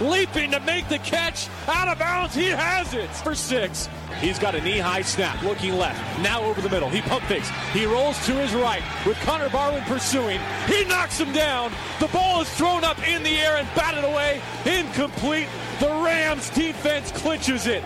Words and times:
leaping 0.00 0.50
to 0.52 0.60
make 0.60 0.88
the 0.88 0.98
catch. 0.98 1.48
Out 1.66 1.88
of 1.88 1.98
bounds, 1.98 2.34
he 2.34 2.46
has 2.46 2.94
it 2.94 3.08
for 3.10 3.34
six. 3.34 3.88
He's 4.20 4.38
got 4.38 4.54
a 4.54 4.60
knee-high 4.60 5.02
snap, 5.02 5.42
looking 5.42 5.76
left. 5.76 6.00
Now 6.20 6.42
over 6.42 6.60
the 6.60 6.70
middle. 6.70 6.88
He 6.88 7.00
pump 7.02 7.24
fakes. 7.24 7.50
He 7.72 7.84
rolls 7.86 8.16
to 8.26 8.32
his 8.32 8.54
right 8.54 8.82
with 9.04 9.18
Connor 9.20 9.48
Barwin 9.48 9.82
pursuing. 9.84 10.40
He 10.66 10.84
knocks 10.84 11.18
him 11.18 11.32
down. 11.32 11.72
The 12.00 12.08
ball 12.08 12.42
is 12.42 12.50
thrown 12.54 12.84
up 12.84 13.06
in 13.08 13.22
the 13.22 13.36
air 13.38 13.56
and 13.56 13.68
batted 13.74 14.04
away. 14.04 14.40
Incomplete. 14.64 15.48
The 15.80 15.88
Rams 15.88 16.50
defense 16.50 17.10
clinches 17.12 17.66
it. 17.66 17.82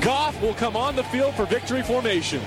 Goff 0.00 0.40
will 0.40 0.54
come 0.54 0.76
on 0.76 0.96
the 0.96 1.04
field 1.04 1.34
for 1.34 1.46
victory 1.46 1.82
formation. 1.82 2.40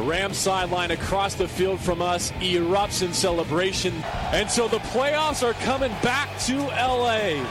Rams 0.00 0.38
sideline 0.38 0.90
across 0.90 1.34
the 1.34 1.48
field 1.48 1.80
from 1.80 2.00
us 2.00 2.30
erupts 2.32 3.02
in 3.02 3.12
celebration. 3.12 3.94
And 4.32 4.50
so 4.50 4.68
the 4.68 4.78
playoffs 4.78 5.46
are 5.46 5.54
coming 5.54 5.92
back 6.02 6.38
to 6.46 6.58
LA 6.58 7.44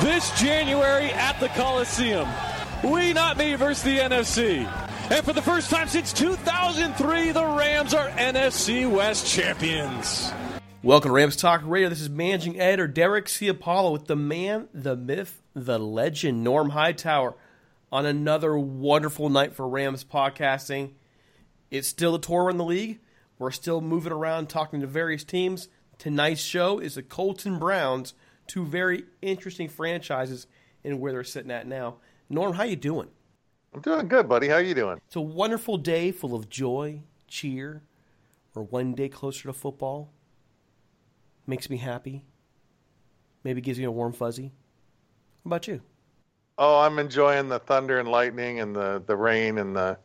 this 0.00 0.30
January 0.40 1.10
at 1.12 1.38
the 1.40 1.48
Coliseum. 1.48 2.28
We 2.82 3.12
not 3.12 3.36
me 3.36 3.54
versus 3.54 3.82
the 3.82 3.98
NFC. 3.98 4.66
And 5.10 5.24
for 5.24 5.32
the 5.32 5.42
first 5.42 5.70
time 5.70 5.88
since 5.88 6.12
2003, 6.12 7.32
the 7.32 7.44
Rams 7.44 7.94
are 7.94 8.08
NFC 8.10 8.90
West 8.90 9.26
champions. 9.26 10.32
Welcome 10.82 11.10
to 11.10 11.14
Rams 11.14 11.36
Talk 11.36 11.62
Radio. 11.64 11.88
This 11.88 12.00
is 12.00 12.10
Managing 12.10 12.58
Editor 12.60 12.88
Derek 12.88 13.28
C. 13.28 13.48
Apollo 13.48 13.92
with 13.92 14.06
the 14.06 14.16
man, 14.16 14.68
the 14.74 14.96
myth, 14.96 15.42
the 15.54 15.78
legend, 15.78 16.42
Norm 16.42 16.70
Hightower, 16.70 17.34
on 17.92 18.04
another 18.04 18.58
wonderful 18.58 19.30
night 19.30 19.54
for 19.54 19.68
Rams 19.68 20.04
podcasting. 20.04 20.90
It's 21.74 21.88
still 21.88 22.14
a 22.14 22.20
tour 22.20 22.50
in 22.50 22.56
the 22.56 22.64
league. 22.64 23.00
We're 23.36 23.50
still 23.50 23.80
moving 23.80 24.12
around 24.12 24.48
talking 24.48 24.80
to 24.82 24.86
various 24.86 25.24
teams. 25.24 25.68
Tonight's 25.98 26.40
show 26.40 26.78
is 26.78 26.94
the 26.94 27.02
Colts 27.02 27.46
and 27.46 27.58
Browns, 27.58 28.14
two 28.46 28.64
very 28.64 29.06
interesting 29.20 29.68
franchises 29.68 30.46
and 30.84 31.00
where 31.00 31.10
they're 31.10 31.24
sitting 31.24 31.50
at 31.50 31.66
now. 31.66 31.96
Norm, 32.30 32.52
how 32.52 32.62
you 32.62 32.76
doing? 32.76 33.08
I'm 33.74 33.80
doing 33.80 34.06
good, 34.06 34.28
buddy. 34.28 34.46
How 34.46 34.58
you 34.58 34.72
doing? 34.72 35.00
It's 35.04 35.16
a 35.16 35.20
wonderful 35.20 35.76
day 35.76 36.12
full 36.12 36.36
of 36.36 36.48
joy, 36.48 37.00
cheer. 37.26 37.82
We're 38.54 38.62
one 38.62 38.94
day 38.94 39.08
closer 39.08 39.48
to 39.48 39.52
football. 39.52 40.12
Makes 41.44 41.68
me 41.68 41.78
happy. 41.78 42.24
Maybe 43.42 43.60
gives 43.60 43.80
me 43.80 43.84
a 43.84 43.90
warm 43.90 44.12
fuzzy. 44.12 44.52
How 45.42 45.48
about 45.48 45.66
you? 45.66 45.80
Oh, 46.56 46.78
I'm 46.82 47.00
enjoying 47.00 47.48
the 47.48 47.58
thunder 47.58 47.98
and 47.98 48.08
lightning 48.08 48.60
and 48.60 48.76
the, 48.76 49.02
the 49.04 49.16
rain 49.16 49.58
and 49.58 49.74
the 49.74 49.98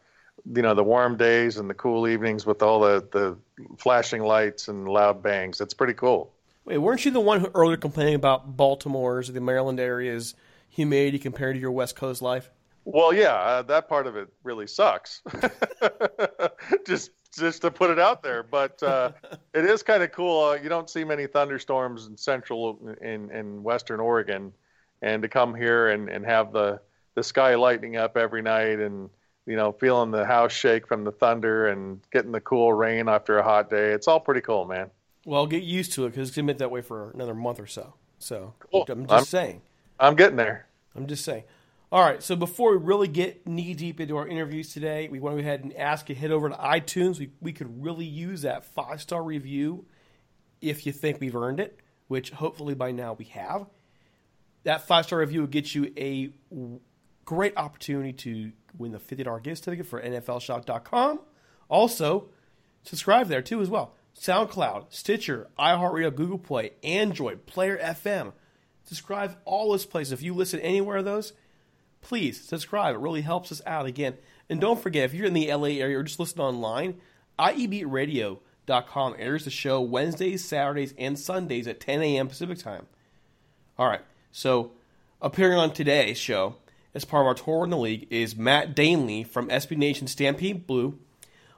you 0.54 0.62
know 0.62 0.74
the 0.74 0.84
warm 0.84 1.18
days 1.18 1.58
and 1.58 1.70
the 1.70 1.74
cool 1.74 2.08
evenings 2.08 2.46
with 2.46 2.62
all 2.62 2.80
the, 2.80 3.08
the 3.12 3.38
flashing 3.78 4.24
lights 4.24 4.68
and 4.68 4.88
loud 4.88 5.22
bangs. 5.22 5.62
It's 5.62 5.74
pretty 5.74 5.94
cool. 5.94 6.34
Wait, 6.66 6.78
weren't 6.78 7.04
you 7.06 7.12
the 7.12 7.20
one 7.20 7.40
who 7.40 7.52
earlier 7.54 7.78
complaining 7.78 8.16
about 8.16 8.56
Baltimore's, 8.58 9.30
or 9.30 9.34
the 9.34 9.42
Maryland 9.42 9.80
area's 9.80 10.36
humidity 10.70 11.20
compared 11.20 11.56
to 11.56 11.60
your 11.60 11.72
West 11.72 11.96
Coast 11.96 12.22
life? 12.22 12.52
Well, 12.86 13.14
yeah, 13.14 13.34
uh, 13.34 13.62
that 13.64 13.88
part 13.88 14.08
of 14.08 14.16
it 14.16 14.30
really 14.44 14.68
sucks. 14.68 15.22
just 16.88 17.12
just 17.38 17.62
to 17.62 17.69
put 17.69 17.92
it 17.92 18.00
out 18.00 18.24
there, 18.24 18.42
but 18.42 18.81
uh, 18.81 19.12
it 19.54 19.66
is 19.66 19.84
kind 19.84 20.02
of 20.02 20.12
cool. 20.12 20.50
Uh, 20.50 20.54
you 20.56 20.69
don't 20.69 20.90
see 20.90 21.04
many 21.04 21.28
thunderstorms 21.28 22.07
in 22.07 22.18
central 22.18 22.95
in 23.02 23.30
in 23.31 23.62
western 23.62 24.00
Oregon, 24.00 24.54
and 25.02 25.22
to 25.22 25.30
come 25.30 25.54
here 25.54 25.90
and, 25.90 26.10
and 26.10 26.25
have 26.25 26.52
the 26.52 26.81
the 27.16 27.24
sky 27.24 27.56
lighting 27.56 27.98
up 27.98 28.18
every 28.18 28.42
night 28.42 28.80
and 28.80 29.10
you 29.45 29.56
know, 29.56 29.71
feeling 29.71 30.12
the 30.12 30.25
house 30.25 30.51
shake 30.51 30.88
from 30.88 31.03
the 31.03 31.12
thunder 31.12 31.68
and 31.68 32.00
getting 32.12 32.31
the 32.31 32.41
cool 32.41 32.74
rain 32.74 33.09
after 33.09 33.38
a 33.38 33.44
hot 33.44 33.69
day. 33.69 33.91
It's 33.91 34.07
all 34.07 34.19
pretty 34.19 34.41
cool, 34.41 34.65
man. 34.65 34.89
Well, 35.25 35.47
get 35.47 35.63
used 35.63 35.94
to 35.94 36.06
it 36.06 36.12
because 36.12 36.30
it's 36.30 36.36
going 36.36 36.47
to 36.47 36.53
be 36.53 36.57
that 36.59 36.71
way 36.71 36.81
for 36.81 37.12
another 37.12 37.33
month 37.33 37.59
or 37.59 37.68
so. 37.68 37.94
So 38.19 38.53
cool. 38.59 38.86
I'm 38.89 39.07
just 39.07 39.13
I'm, 39.13 39.25
saying. 39.25 39.62
I'm 40.00 40.15
getting 40.15 40.38
there. 40.38 40.68
I'm 40.95 41.07
just 41.07 41.24
saying. 41.24 41.44
All 41.91 42.03
right, 42.03 42.21
so 42.21 42.36
before 42.36 42.77
we 42.77 42.86
really 42.86 43.07
get 43.07 43.47
knee 43.47 43.74
deep 43.74 44.00
into 44.00 44.15
our 44.18 44.27
interviews 44.27 44.71
today, 44.71 45.07
we 45.09 45.19
want 45.19 45.38
to 45.38 45.42
go 45.42 45.47
ahead 45.47 45.63
and 45.63 45.75
ask 45.75 46.07
you 46.07 46.13
head 46.13 46.30
over 46.30 46.47
to 46.50 46.56
iTunes. 46.56 47.18
We, 47.18 47.31
we 47.42 47.51
could 47.51 47.83
really 47.83 48.06
use 48.06 48.44
that 48.44 48.63
five 48.63 49.01
star 49.01 49.24
review 49.24 49.85
if 50.62 50.85
you 50.85 50.92
think 50.92 51.19
we've 51.19 51.35
earned 51.35 51.59
it, 51.59 51.80
which 52.07 52.30
hopefully 52.30 52.75
by 52.75 52.92
now 52.92 53.13
we 53.13 53.25
have. 53.25 53.65
That 54.65 54.85
five 54.85 55.06
star 55.06 55.18
review 55.19 55.39
will 55.42 55.47
get 55.47 55.74
you 55.74 55.92
a 55.97 56.30
great 57.25 57.57
opportunity 57.57 58.13
to 58.13 58.51
win 58.77 58.92
the 58.92 59.00
$50 59.00 59.44
gift 59.44 59.63
certificate 59.63 59.88
for 59.88 60.01
NFLshop.com. 60.01 61.19
Also, 61.69 62.30
subscribe 62.83 63.27
there 63.27 63.42
too 63.42 63.62
as 63.62 63.69
well. 63.69 63.94
SoundCloud, 64.19 64.88
Stitcher, 64.89 65.48
iHeartRadio, 65.57 66.13
Google 66.13 66.39
Play, 66.39 66.71
Android, 66.83 67.45
Player 67.45 67.77
FM. 67.77 68.33
Subscribe 68.83 69.38
all 69.45 69.71
those 69.71 69.86
places. 69.86 70.12
If 70.12 70.21
you 70.21 70.33
listen 70.33 70.60
anywhere 70.60 70.98
of 70.98 71.06
those, 71.06 71.33
please 72.01 72.42
subscribe. 72.42 72.95
It 72.95 73.00
really 73.00 73.21
helps 73.21 73.51
us 73.51 73.62
out 73.66 73.86
again. 73.86 74.16
And 74.50 74.60
don't 74.60 74.81
forget, 74.81 75.06
if 75.06 75.13
you're 75.13 75.27
in 75.27 75.33
the 75.33 75.54
LA 75.54 75.68
area 75.68 76.00
or 76.00 76.04
just 76.04 76.19
listen 76.19 76.42
online, 76.42 77.00
IEBradio.com 77.38 79.16
airs 79.18 79.45
the 79.45 79.51
show 79.51 79.80
Wednesdays, 79.80 80.44
Saturdays, 80.44 80.94
and 80.98 81.18
Sundays 81.18 81.68
at 81.68 81.80
10 81.80 82.01
a.m. 82.01 82.27
Pacific 82.27 82.57
time. 82.57 82.88
All 83.77 83.88
right, 83.88 84.01
so 84.31 84.71
appearing 85.21 85.57
on 85.57 85.71
today's 85.71 86.18
show 86.18 86.56
as 86.94 87.06
part 87.06 87.21
of 87.21 87.27
our 87.27 87.33
tour 87.33 87.63
in 87.63 87.69
the 87.69 87.77
league 87.77 88.07
is 88.09 88.36
Matt 88.36 88.75
Danely 88.75 89.25
from 89.25 89.50
SB 89.50 89.77
Nation 89.77 90.07
Stampede 90.07 90.65
Blue. 90.65 90.97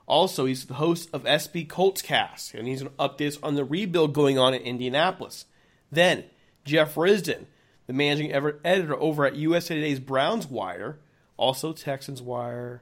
Also, 0.07 0.45
he's 0.45 0.65
the 0.65 0.73
host 0.73 1.09
of 1.13 1.23
SB 1.23 1.69
Colts 1.69 2.01
Cast, 2.01 2.53
and 2.53 2.67
he's 2.67 2.81
to 2.81 2.89
update 2.91 3.37
on 3.41 3.55
the 3.55 3.63
rebuild 3.63 4.13
going 4.13 4.37
on 4.37 4.53
in 4.53 4.61
Indianapolis. 4.61 5.45
Then, 5.91 6.25
Jeff 6.65 6.95
Risdon, 6.95 7.45
the 7.87 7.93
managing 7.93 8.33
editor 8.33 8.99
over 8.99 9.25
at 9.25 9.35
USA 9.35 9.75
Today's 9.75 9.99
Browns 9.99 10.47
Wire, 10.47 10.99
also 11.37 11.71
Texans 11.73 12.21
Wire. 12.21 12.81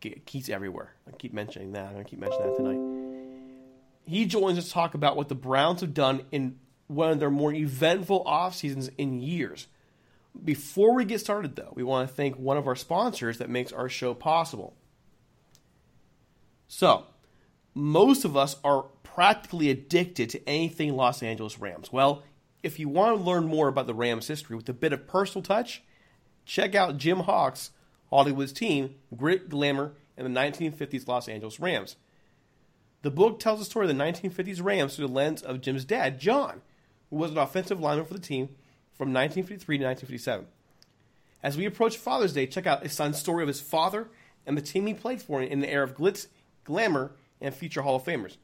Keith's 0.00 0.50
everywhere. 0.50 0.92
I 1.08 1.12
keep 1.12 1.32
mentioning 1.32 1.72
that. 1.72 1.86
I'm 1.86 1.92
going 1.92 2.04
to 2.04 2.10
keep 2.10 2.18
mentioning 2.18 2.48
that 2.48 2.56
tonight. 2.56 3.30
He 4.04 4.26
joins 4.26 4.58
us 4.58 4.66
to 4.66 4.70
talk 4.70 4.94
about 4.94 5.16
what 5.16 5.28
the 5.28 5.34
Browns 5.34 5.80
have 5.80 5.94
done 5.94 6.26
in 6.30 6.58
one 6.88 7.10
of 7.10 7.20
their 7.20 7.30
more 7.30 7.54
eventful 7.54 8.22
off 8.26 8.54
seasons 8.54 8.90
in 8.98 9.22
years. 9.22 9.66
Before 10.42 10.94
we 10.94 11.04
get 11.04 11.20
started, 11.20 11.56
though, 11.56 11.72
we 11.74 11.82
want 11.82 12.08
to 12.08 12.14
thank 12.14 12.36
one 12.36 12.56
of 12.56 12.66
our 12.66 12.76
sponsors 12.76 13.38
that 13.38 13.50
makes 13.50 13.72
our 13.72 13.88
show 13.88 14.14
possible. 14.14 14.74
So, 16.66 17.04
most 17.74 18.24
of 18.24 18.36
us 18.36 18.56
are 18.64 18.86
practically 19.02 19.70
addicted 19.70 20.30
to 20.30 20.48
anything 20.48 20.96
Los 20.96 21.22
Angeles 21.22 21.58
Rams. 21.58 21.92
Well, 21.92 22.22
if 22.62 22.78
you 22.78 22.88
want 22.88 23.16
to 23.16 23.22
learn 23.22 23.46
more 23.46 23.68
about 23.68 23.86
the 23.86 23.94
Rams' 23.94 24.26
history 24.26 24.56
with 24.56 24.68
a 24.68 24.72
bit 24.72 24.92
of 24.92 25.06
personal 25.06 25.42
touch, 25.42 25.82
check 26.44 26.74
out 26.74 26.98
Jim 26.98 27.20
Hock's 27.20 27.70
Hollywood's 28.10 28.52
team, 28.52 28.94
Grit, 29.16 29.48
Glamour, 29.48 29.92
and 30.16 30.26
the 30.26 30.40
1950s 30.40 31.06
Los 31.06 31.28
Angeles 31.28 31.60
Rams. 31.60 31.96
The 33.02 33.10
book 33.10 33.38
tells 33.38 33.58
the 33.58 33.64
story 33.64 33.88
of 33.88 33.96
the 33.96 34.02
1950s 34.02 34.62
Rams 34.64 34.96
through 34.96 35.08
the 35.08 35.12
lens 35.12 35.42
of 35.42 35.60
Jim's 35.60 35.84
dad, 35.84 36.18
John, 36.18 36.62
who 37.10 37.16
was 37.16 37.30
an 37.30 37.38
offensive 37.38 37.80
lineman 37.80 38.06
for 38.06 38.14
the 38.14 38.20
team 38.20 38.48
from 38.96 39.12
1953 39.12 39.78
to 39.78 39.84
1957. 39.84 40.46
As 41.42 41.56
we 41.56 41.66
approach 41.66 41.96
Father's 41.96 42.32
Day, 42.32 42.46
check 42.46 42.66
out 42.66 42.82
his 42.82 42.92
son's 42.92 43.18
story 43.18 43.42
of 43.42 43.48
his 43.48 43.60
father 43.60 44.08
and 44.46 44.56
the 44.56 44.62
team 44.62 44.86
he 44.86 44.94
played 44.94 45.20
for 45.20 45.42
in 45.42 45.60
the 45.60 45.70
era 45.70 45.84
of 45.84 45.96
glitz, 45.96 46.26
glamour, 46.64 47.12
and 47.40 47.54
future 47.54 47.82
Hall 47.82 47.96
of 47.96 48.04
Famers. 48.04 48.36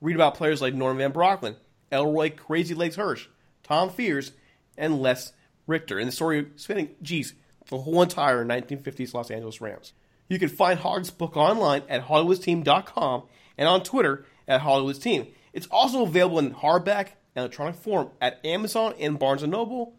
Read 0.00 0.16
about 0.16 0.34
players 0.34 0.62
like 0.62 0.74
Norm 0.74 0.98
Van 0.98 1.12
Brocklin, 1.12 1.56
Elroy 1.90 2.30
Crazy 2.30 2.74
Legs 2.74 2.96
Hirsch, 2.96 3.26
Tom 3.62 3.90
Fears, 3.90 4.32
and 4.76 5.00
Les 5.00 5.32
Richter 5.66 5.98
in 5.98 6.06
the 6.06 6.12
story 6.12 6.38
of 6.38 6.46
spanning, 6.56 6.94
geez, 7.02 7.34
the 7.68 7.78
whole 7.78 8.00
entire 8.00 8.44
1950s 8.44 9.12
Los 9.12 9.30
Angeles 9.30 9.60
Rams. 9.60 9.92
You 10.28 10.38
can 10.38 10.48
find 10.48 10.78
Hock's 10.78 11.10
book 11.10 11.36
online 11.36 11.82
at 11.88 12.06
HollywoodTeam.com 12.06 13.22
and 13.56 13.68
on 13.68 13.82
Twitter 13.82 14.24
at 14.46 14.62
HollywoodTeam. 14.62 15.28
It's 15.52 15.66
also 15.70 16.02
available 16.02 16.38
in 16.38 16.54
hardback 16.54 17.08
electronic 17.38 17.74
form 17.74 18.10
at 18.20 18.44
Amazon 18.44 18.94
and 18.98 19.18
Barnes 19.18 19.42
& 19.42 19.46
Noble, 19.46 19.94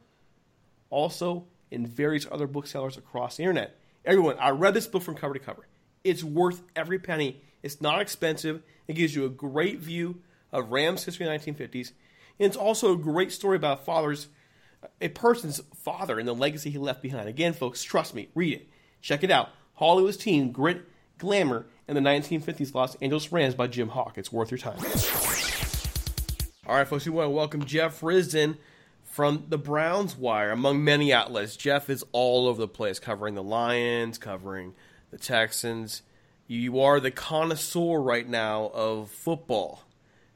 also 0.89 1.45
in 1.71 1.85
various 1.85 2.27
other 2.31 2.47
booksellers 2.47 2.97
across 2.97 3.37
the 3.37 3.43
internet. 3.43 3.75
Everyone, 4.05 4.37
I 4.39 4.49
read 4.51 4.73
this 4.73 4.87
book 4.87 5.03
from 5.03 5.15
cover 5.15 5.33
to 5.33 5.39
cover. 5.39 5.67
It's 6.03 6.23
worth 6.23 6.61
every 6.75 6.99
penny. 6.99 7.41
It's 7.61 7.81
not 7.81 8.01
expensive. 8.01 8.63
It 8.87 8.93
gives 8.93 9.15
you 9.15 9.25
a 9.25 9.29
great 9.29 9.79
view 9.79 10.21
of 10.51 10.71
Rams 10.71 11.03
history 11.03 11.27
in 11.27 11.31
the 11.31 11.37
1950s. 11.37 11.91
And 12.39 12.47
it's 12.47 12.57
also 12.57 12.93
a 12.93 12.97
great 12.97 13.31
story 13.31 13.57
about 13.57 13.85
father's, 13.85 14.27
a 15.01 15.09
person's 15.09 15.61
father 15.75 16.17
and 16.17 16.27
the 16.27 16.33
legacy 16.33 16.69
he 16.69 16.77
left 16.77 17.01
behind. 17.01 17.27
Again, 17.27 17.53
folks, 17.53 17.83
trust 17.83 18.15
me, 18.15 18.29
read 18.33 18.53
it. 18.53 18.69
Check 19.01 19.23
it 19.23 19.31
out. 19.31 19.49
Hollywood's 19.75 20.17
Team, 20.17 20.51
Grit, 20.51 20.81
Glamour, 21.17 21.67
and 21.87 21.97
the 21.97 22.01
1950s 22.01 22.73
Los 22.73 22.95
Angeles 22.95 23.31
Rams 23.31 23.55
by 23.55 23.67
Jim 23.67 23.89
Hock. 23.89 24.17
It's 24.17 24.31
worth 24.31 24.51
your 24.51 24.57
time. 24.57 24.79
All 26.69 26.75
right, 26.75 26.87
folks, 26.87 27.03
we 27.03 27.11
want 27.11 27.25
to 27.25 27.31
welcome 27.31 27.65
Jeff 27.65 28.01
Risdon 28.01 28.57
from 29.03 29.45
the 29.49 29.57
Browns 29.57 30.15
Wire, 30.15 30.51
among 30.51 30.83
many 30.83 31.11
outlets. 31.11 31.55
Jeff 31.55 31.89
is 31.89 32.05
all 32.11 32.47
over 32.47 32.61
the 32.61 32.67
place, 32.67 32.99
covering 32.99 33.33
the 33.33 33.41
Lions, 33.41 34.19
covering 34.19 34.75
the 35.09 35.17
Texans. 35.17 36.03
You 36.45 36.79
are 36.81 36.99
the 36.99 37.09
connoisseur 37.09 37.99
right 37.99 38.29
now 38.29 38.69
of 38.71 39.09
football, 39.09 39.81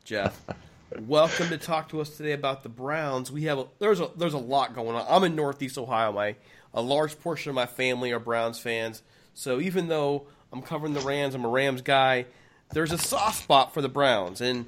Jeff. 0.03 0.41
Welcome 1.01 1.50
to 1.50 1.59
talk 1.59 1.89
to 1.89 2.01
us 2.01 2.18
today 2.18 2.31
about 2.31 2.63
the 2.63 2.69
Browns. 2.69 3.31
We 3.31 3.44
have 3.44 3.59
a, 3.59 3.68
there's 3.77 4.00
a 4.00 4.09
there's 4.18 4.33
a 4.33 4.39
lot 4.39 4.74
going 4.74 4.95
on. 4.95 5.06
I'm 5.07 5.24
in 5.25 5.35
Northeast 5.35 5.77
Ohio. 5.77 6.13
My 6.13 6.35
a 6.74 6.81
large 6.81 7.19
portion 7.19 7.50
of 7.50 7.56
my 7.56 7.68
family 7.68 8.12
are 8.12 8.18
Browns 8.18 8.57
fans. 8.57 9.03
So 9.35 9.59
even 9.59 9.88
though 9.88 10.25
I'm 10.51 10.63
covering 10.63 10.95
the 10.95 11.01
Rams, 11.01 11.35
I'm 11.35 11.45
a 11.45 11.50
Rams 11.50 11.83
guy. 11.83 12.25
There's 12.71 12.91
a 12.91 12.97
soft 12.97 13.44
spot 13.44 13.71
for 13.71 13.83
the 13.83 13.89
Browns, 13.89 14.41
and 14.41 14.65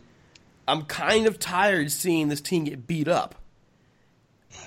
I'm 0.68 0.84
kind 0.84 1.28
of 1.28 1.40
tired 1.40 1.92
seeing 1.92 2.30
this 2.30 2.42
team 2.42 2.64
get 2.66 2.88
beat 2.88 3.08
up. 3.08 3.36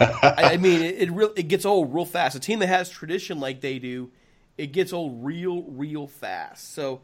I, 0.00 0.50
I, 0.52 0.56
mean, 0.58 0.82
it, 0.82 1.02
it 1.02 1.10
real 1.10 1.32
it 1.34 1.48
gets 1.48 1.64
old 1.64 1.94
real 1.94 2.04
fast. 2.04 2.36
A 2.36 2.40
team 2.40 2.58
that 2.60 2.68
has 2.68 2.90
tradition 2.90 3.40
like 3.40 3.60
they 3.60 3.78
do, 3.78 4.10
it 4.56 4.72
gets 4.72 4.92
old 4.92 5.24
real 5.24 5.62
real 5.62 6.06
fast. 6.06 6.74
So, 6.74 7.00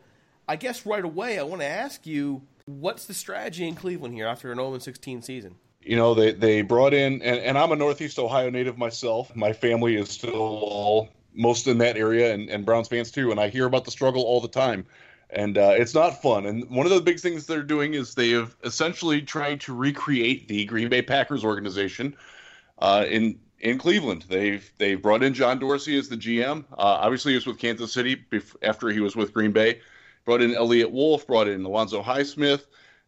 I 0.47 0.57
guess 0.57 0.85
right 0.85 1.05
away 1.05 1.39
I 1.39 1.43
want 1.43 1.63
to 1.63 1.67
ask 1.67 2.07
you 2.07 2.43
What's 2.67 3.05
the 3.05 3.15
strategy 3.15 3.69
in 3.69 3.75
Cleveland 3.75 4.15
here 4.15 4.27
after 4.27 4.51
an 4.51 4.57
0 4.57 4.79
16 4.79 5.23
season? 5.23 5.57
You 5.83 5.97
know, 5.97 6.15
they, 6.15 6.33
they 6.33 6.63
brought 6.63 6.95
in, 6.95 7.21
and, 7.21 7.39
and 7.39 7.59
I'm 7.59 7.73
a 7.73 7.77
Northeast 7.77 8.19
Ohio 8.19 8.49
native 8.49 8.79
myself. 8.79 9.37
My 9.37 9.53
family 9.53 9.97
is 9.97 10.09
still 10.09 10.41
all 10.41 11.11
most 11.35 11.67
in 11.67 11.79
that 11.79 11.99
area, 11.99 12.33
and, 12.33 12.49
and 12.49 12.65
Browns 12.65 12.89
fans 12.89 13.11
too. 13.11 13.31
And 13.31 13.39
I 13.39 13.51
hear 13.51 13.67
about 13.67 13.85
the 13.85 13.91
struggle 13.91 14.23
all 14.23 14.41
the 14.41 14.49
time. 14.49 14.87
And 15.31 15.59
uh, 15.59 15.75
it's 15.77 15.95
not 15.95 16.23
fun. 16.23 16.47
And 16.47 16.69
one 16.71 16.87
of 16.87 16.93
the 16.93 17.01
big 17.01 17.19
things 17.19 17.47
they're 17.47 17.63
doing 17.63 17.95
is 17.95 18.15
they 18.15 18.31
have 18.31 18.55
essentially 18.63 19.21
tried 19.23 19.61
to 19.63 19.75
recreate 19.75 20.49
the 20.49 20.65
Green 20.65 20.89
Bay 20.89 21.03
Packers 21.03 21.45
organization 21.45 22.17
uh, 22.79 23.05
in 23.09 23.39
in 23.59 23.79
Cleveland. 23.79 24.27
They've 24.29 24.71
they've 24.79 25.01
brought 25.01 25.23
in 25.23 25.35
John 25.35 25.59
Dorsey 25.59 25.99
as 25.99 26.09
the 26.09 26.17
GM. 26.17 26.65
Uh, 26.73 26.77
obviously, 26.77 27.33
he 27.33 27.37
was 27.37 27.47
with 27.47 27.59
Kansas 27.59 27.93
City 27.93 28.17
bef- 28.31 28.57
after 28.63 28.89
he 28.91 29.01
was 29.01 29.17
with 29.17 29.33
Green 29.33 29.53
Bay 29.53 29.81
brought 30.25 30.43
in 30.43 30.55
Eliot 30.55 30.91
Wolf, 30.91 31.27
brought 31.27 31.49
in 31.49 31.65
Alonzo 31.65 32.03
Highsmith. 32.03 32.67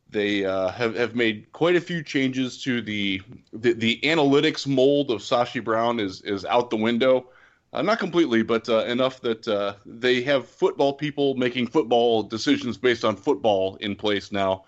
They 0.08 0.44
uh, 0.44 0.68
have 0.68 0.94
have 0.94 1.16
made 1.16 1.52
quite 1.52 1.74
a 1.74 1.80
few 1.80 2.02
changes 2.02 2.62
to 2.62 2.80
the, 2.80 3.20
the 3.52 3.72
the, 3.72 4.00
analytics 4.04 4.66
mold 4.66 5.10
of 5.10 5.20
Sashi 5.20 5.62
Brown 5.62 5.98
is 5.98 6.22
is 6.22 6.44
out 6.44 6.70
the 6.70 6.76
window. 6.76 7.26
Uh, 7.72 7.82
not 7.82 7.98
completely, 7.98 8.42
but 8.42 8.68
uh, 8.68 8.84
enough 8.84 9.20
that 9.20 9.46
uh, 9.48 9.74
they 9.84 10.22
have 10.22 10.48
football 10.48 10.92
people 10.92 11.34
making 11.34 11.66
football 11.66 12.22
decisions 12.22 12.78
based 12.78 13.04
on 13.04 13.16
football 13.16 13.76
in 13.76 13.94
place 13.94 14.32
now. 14.32 14.64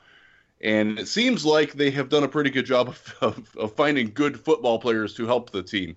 And 0.60 0.98
it 0.98 1.06
seems 1.08 1.44
like 1.44 1.72
they 1.72 1.90
have 1.92 2.08
done 2.08 2.24
a 2.24 2.28
pretty 2.28 2.50
good 2.50 2.66
job 2.66 2.88
of, 2.88 3.14
of, 3.20 3.56
of 3.56 3.72
finding 3.74 4.10
good 4.12 4.38
football 4.38 4.78
players 4.78 5.14
to 5.14 5.26
help 5.26 5.50
the 5.50 5.62
team. 5.62 5.96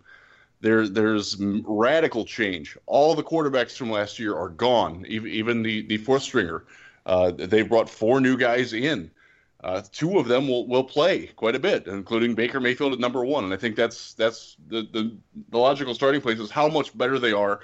There, 0.62 0.88
there's 0.88 1.38
radical 1.40 2.24
change. 2.24 2.78
All 2.86 3.16
the 3.16 3.24
quarterbacks 3.24 3.76
from 3.76 3.90
last 3.90 4.20
year 4.20 4.36
are 4.38 4.50
gone. 4.50 5.06
Even 5.08 5.32
even 5.32 5.64
the 5.64 5.82
the 5.88 5.98
fourth 5.98 6.22
stringer. 6.22 6.66
Uh, 7.08 7.32
they 7.32 7.64
brought 7.64 7.90
four 7.90 8.22
new 8.22 8.38
guys 8.38 8.72
in. 8.74 9.10
Uh, 9.64 9.82
two 9.92 10.18
of 10.18 10.28
them 10.28 10.48
will, 10.48 10.68
will 10.68 10.84
play 10.84 11.28
quite 11.28 11.56
a 11.56 11.60
bit, 11.60 11.88
including 11.88 12.34
Baker 12.34 12.60
Mayfield 12.60 12.94
at 12.94 13.00
number 13.00 13.24
one. 13.24 13.44
And 13.44 13.54
I 13.54 13.58
think 13.58 13.76
that's 13.76 14.14
that's 14.14 14.58
the, 14.68 14.88
the, 14.92 15.16
the 15.50 15.58
logical 15.58 15.94
starting 15.94 16.22
place 16.22 16.40
is 16.40 16.50
how 16.50 16.68
much 16.68 16.98
better 16.98 17.20
they 17.20 17.32
are 17.32 17.60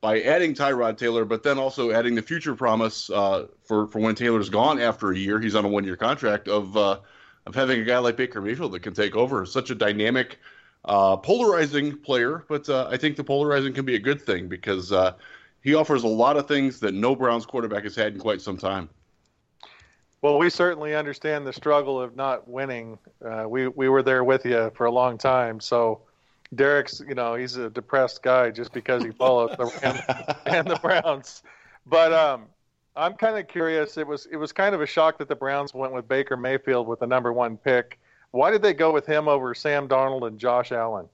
by 0.00 0.20
adding 0.22 0.54
Tyrod 0.54 0.98
Taylor, 0.98 1.24
but 1.24 1.42
then 1.42 1.58
also 1.58 1.90
adding 1.90 2.14
the 2.14 2.22
future 2.22 2.54
promise 2.54 3.10
uh, 3.10 3.46
for 3.64 3.88
for 3.88 3.98
when 3.98 4.14
Taylor's 4.14 4.48
gone 4.48 4.80
after 4.80 5.10
a 5.10 5.18
year. 5.18 5.40
He's 5.40 5.56
on 5.56 5.64
a 5.64 5.68
one 5.68 5.84
year 5.84 5.96
contract 5.96 6.46
of 6.46 6.76
uh, 6.76 7.00
of 7.46 7.54
having 7.54 7.80
a 7.80 7.84
guy 7.84 7.98
like 7.98 8.16
Baker 8.16 8.40
Mayfield 8.40 8.72
that 8.72 8.80
can 8.80 8.94
take 8.94 9.16
over. 9.16 9.44
Such 9.44 9.70
a 9.70 9.74
dynamic 9.74 10.38
uh, 10.84 11.16
polarizing 11.16 11.98
player, 11.98 12.44
but 12.48 12.68
uh, 12.68 12.88
I 12.90 12.96
think 12.96 13.16
the 13.16 13.24
polarizing 13.24 13.72
can 13.72 13.84
be 13.84 13.96
a 13.96 14.00
good 14.00 14.20
thing 14.20 14.48
because 14.48 14.92
uh, 14.92 15.14
he 15.62 15.74
offers 15.74 16.04
a 16.04 16.08
lot 16.08 16.36
of 16.36 16.46
things 16.46 16.80
that 16.80 16.94
no 16.94 17.16
Browns 17.16 17.46
quarterback 17.46 17.84
has 17.84 17.96
had 17.96 18.14
in 18.14 18.20
quite 18.20 18.40
some 18.40 18.56
time. 18.56 18.88
Well, 20.22 20.38
we 20.38 20.50
certainly 20.50 20.94
understand 20.94 21.46
the 21.46 21.52
struggle 21.52 22.00
of 22.00 22.14
not 22.14 22.48
winning. 22.48 22.96
Uh, 23.24 23.44
we 23.48 23.66
we 23.66 23.88
were 23.88 24.04
there 24.04 24.22
with 24.22 24.46
you 24.46 24.70
for 24.76 24.86
a 24.86 24.90
long 24.90 25.18
time, 25.18 25.58
so 25.58 26.00
Derek's 26.54 27.02
you 27.06 27.16
know 27.16 27.34
he's 27.34 27.56
a 27.56 27.68
depressed 27.68 28.22
guy 28.22 28.50
just 28.50 28.72
because 28.72 29.02
he 29.02 29.10
followed 29.10 29.56
the 29.58 29.64
Rams 29.82 30.00
and 30.46 30.66
the 30.68 30.76
Browns. 30.76 31.42
But 31.86 32.12
um, 32.12 32.46
I'm 32.94 33.14
kind 33.14 33.36
of 33.36 33.48
curious. 33.48 33.98
It 33.98 34.06
was 34.06 34.26
it 34.26 34.36
was 34.36 34.52
kind 34.52 34.76
of 34.76 34.80
a 34.80 34.86
shock 34.86 35.18
that 35.18 35.28
the 35.28 35.34
Browns 35.34 35.74
went 35.74 35.92
with 35.92 36.06
Baker 36.06 36.36
Mayfield 36.36 36.86
with 36.86 37.00
the 37.00 37.06
number 37.06 37.32
one 37.32 37.56
pick. 37.56 37.98
Why 38.30 38.52
did 38.52 38.62
they 38.62 38.74
go 38.74 38.92
with 38.92 39.06
him 39.06 39.26
over 39.28 39.54
Sam 39.54 39.88
Darnold 39.88 40.26
and 40.26 40.38
Josh 40.38 40.70
Allen? 40.70 41.08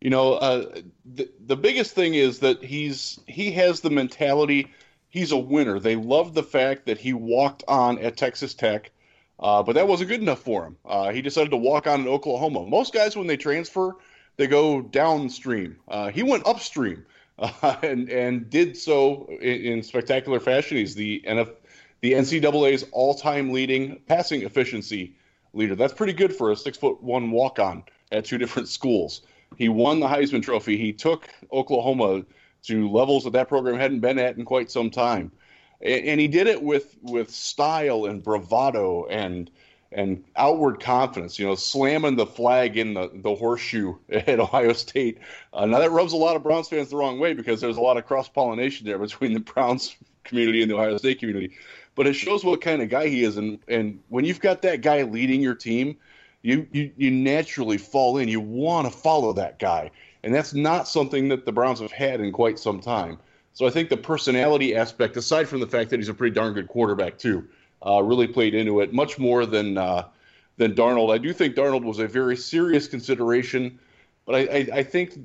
You 0.00 0.10
know, 0.10 0.34
uh, 0.34 0.80
the 1.14 1.28
the 1.46 1.56
biggest 1.56 1.94
thing 1.96 2.14
is 2.14 2.38
that 2.38 2.62
he's 2.62 3.18
he 3.26 3.50
has 3.52 3.80
the 3.80 3.90
mentality. 3.90 4.72
He's 5.14 5.30
a 5.30 5.36
winner. 5.36 5.78
They 5.78 5.94
love 5.94 6.34
the 6.34 6.42
fact 6.42 6.86
that 6.86 6.98
he 6.98 7.12
walked 7.12 7.62
on 7.68 8.00
at 8.00 8.16
Texas 8.16 8.52
Tech, 8.52 8.90
uh, 9.38 9.62
but 9.62 9.74
that 9.74 9.86
wasn't 9.86 10.10
good 10.10 10.20
enough 10.20 10.40
for 10.40 10.64
him. 10.64 10.76
Uh, 10.84 11.12
he 11.12 11.22
decided 11.22 11.50
to 11.50 11.56
walk 11.56 11.86
on 11.86 12.00
in 12.00 12.08
Oklahoma. 12.08 12.66
Most 12.66 12.92
guys, 12.92 13.16
when 13.16 13.28
they 13.28 13.36
transfer, 13.36 13.94
they 14.36 14.48
go 14.48 14.82
downstream. 14.82 15.76
Uh, 15.86 16.10
he 16.10 16.24
went 16.24 16.44
upstream 16.48 17.06
uh, 17.38 17.76
and 17.82 18.10
and 18.10 18.50
did 18.50 18.76
so 18.76 19.26
in, 19.40 19.60
in, 19.60 19.82
spectacular 19.84 20.40
fashion. 20.40 20.78
He's 20.78 20.96
the 20.96 21.22
NF, 21.24 21.52
the 22.00 22.14
NCAA's 22.14 22.84
all-time 22.90 23.52
leading 23.52 24.00
passing 24.08 24.42
efficiency 24.42 25.14
leader. 25.52 25.76
That's 25.76 25.94
pretty 25.94 26.12
good 26.12 26.34
for 26.34 26.50
a 26.50 26.56
six 26.56 26.76
foot 26.76 27.00
one 27.00 27.30
walk 27.30 27.60
on 27.60 27.84
at 28.10 28.24
two 28.24 28.36
different 28.36 28.66
schools. 28.68 29.22
He 29.56 29.68
won 29.68 30.00
the 30.00 30.08
Heisman 30.08 30.42
Trophy. 30.42 30.76
He 30.76 30.92
took 30.92 31.28
Oklahoma 31.52 32.24
to 32.64 32.88
levels 32.90 33.24
that 33.24 33.32
that 33.32 33.48
program 33.48 33.78
hadn't 33.78 34.00
been 34.00 34.18
at 34.18 34.36
in 34.36 34.44
quite 34.44 34.70
some 34.70 34.90
time, 34.90 35.32
and, 35.80 36.20
he 36.20 36.28
did 36.28 36.46
it 36.46 36.62
with 36.62 36.96
with 37.02 37.30
style 37.30 38.06
and 38.06 38.22
bravado 38.22 39.06
and 39.06 39.50
and 39.92 40.24
outward 40.36 40.80
confidence. 40.80 41.38
You 41.38 41.46
know, 41.46 41.54
slamming 41.54 42.16
the 42.16 42.26
flag 42.26 42.76
in 42.76 42.94
the, 42.94 43.10
the 43.14 43.34
horseshoe 43.34 43.96
at 44.08 44.40
Ohio 44.40 44.72
State. 44.72 45.18
Uh, 45.52 45.66
now 45.66 45.78
that 45.78 45.90
rubs 45.90 46.12
a 46.12 46.16
lot 46.16 46.36
of 46.36 46.42
Browns 46.42 46.68
fans 46.68 46.90
the 46.90 46.96
wrong 46.96 47.18
way 47.18 47.32
because 47.32 47.60
there's 47.60 47.76
a 47.76 47.82
lot 47.82 47.96
of 47.96 48.06
cross 48.06 48.28
pollination 48.28 48.86
there 48.86 48.98
between 49.08 49.32
the 49.32 49.40
Browns 49.40 49.96
community 50.24 50.62
and 50.62 50.70
the 50.70 50.76
Ohio 50.76 50.96
State 50.96 51.18
community. 51.18 51.54
But 51.94 52.06
it 52.06 52.14
shows 52.14 52.44
what 52.44 52.60
kind 52.60 52.82
of 52.82 52.88
guy 52.88 53.08
he 53.08 53.22
is, 53.22 53.36
and 53.36 53.58
and 53.68 54.00
when 54.08 54.24
you've 54.24 54.40
got 54.40 54.62
that 54.62 54.80
guy 54.80 55.02
leading 55.02 55.40
your 55.40 55.54
team, 55.54 55.96
you 56.42 56.66
you, 56.72 56.90
you 56.96 57.10
naturally 57.10 57.78
fall 57.78 58.18
in. 58.18 58.28
You 58.28 58.40
want 58.40 58.90
to 58.90 58.96
follow 58.96 59.32
that 59.34 59.58
guy, 59.58 59.92
and 60.24 60.34
that's 60.34 60.54
not 60.54 60.88
something 60.88 61.28
that 61.28 61.44
the 61.44 61.52
Browns 61.52 61.80
have 61.80 61.92
had 61.92 62.20
in 62.20 62.32
quite 62.32 62.58
some 62.58 62.80
time. 62.80 63.18
So 63.52 63.66
I 63.66 63.70
think 63.70 63.88
the 63.88 63.96
personality 63.96 64.74
aspect, 64.74 65.16
aside 65.16 65.48
from 65.48 65.60
the 65.60 65.66
fact 65.66 65.90
that 65.90 66.00
he's 66.00 66.08
a 66.08 66.14
pretty 66.14 66.34
darn 66.34 66.54
good 66.54 66.66
quarterback 66.66 67.18
too 67.18 67.46
uh, 67.86 68.02
really 68.02 68.26
played 68.26 68.54
into 68.54 68.80
it 68.80 68.92
much 68.92 69.18
more 69.18 69.46
than 69.46 69.78
uh, 69.78 70.08
than 70.56 70.74
Darnold. 70.74 71.12
I 71.12 71.18
do 71.18 71.32
think 71.32 71.54
Darnold 71.54 71.84
was 71.84 71.98
a 71.98 72.06
very 72.06 72.36
serious 72.36 72.88
consideration, 72.88 73.78
but 74.24 74.34
I, 74.34 74.38
I, 74.38 74.68
I 74.78 74.82
think 74.82 75.18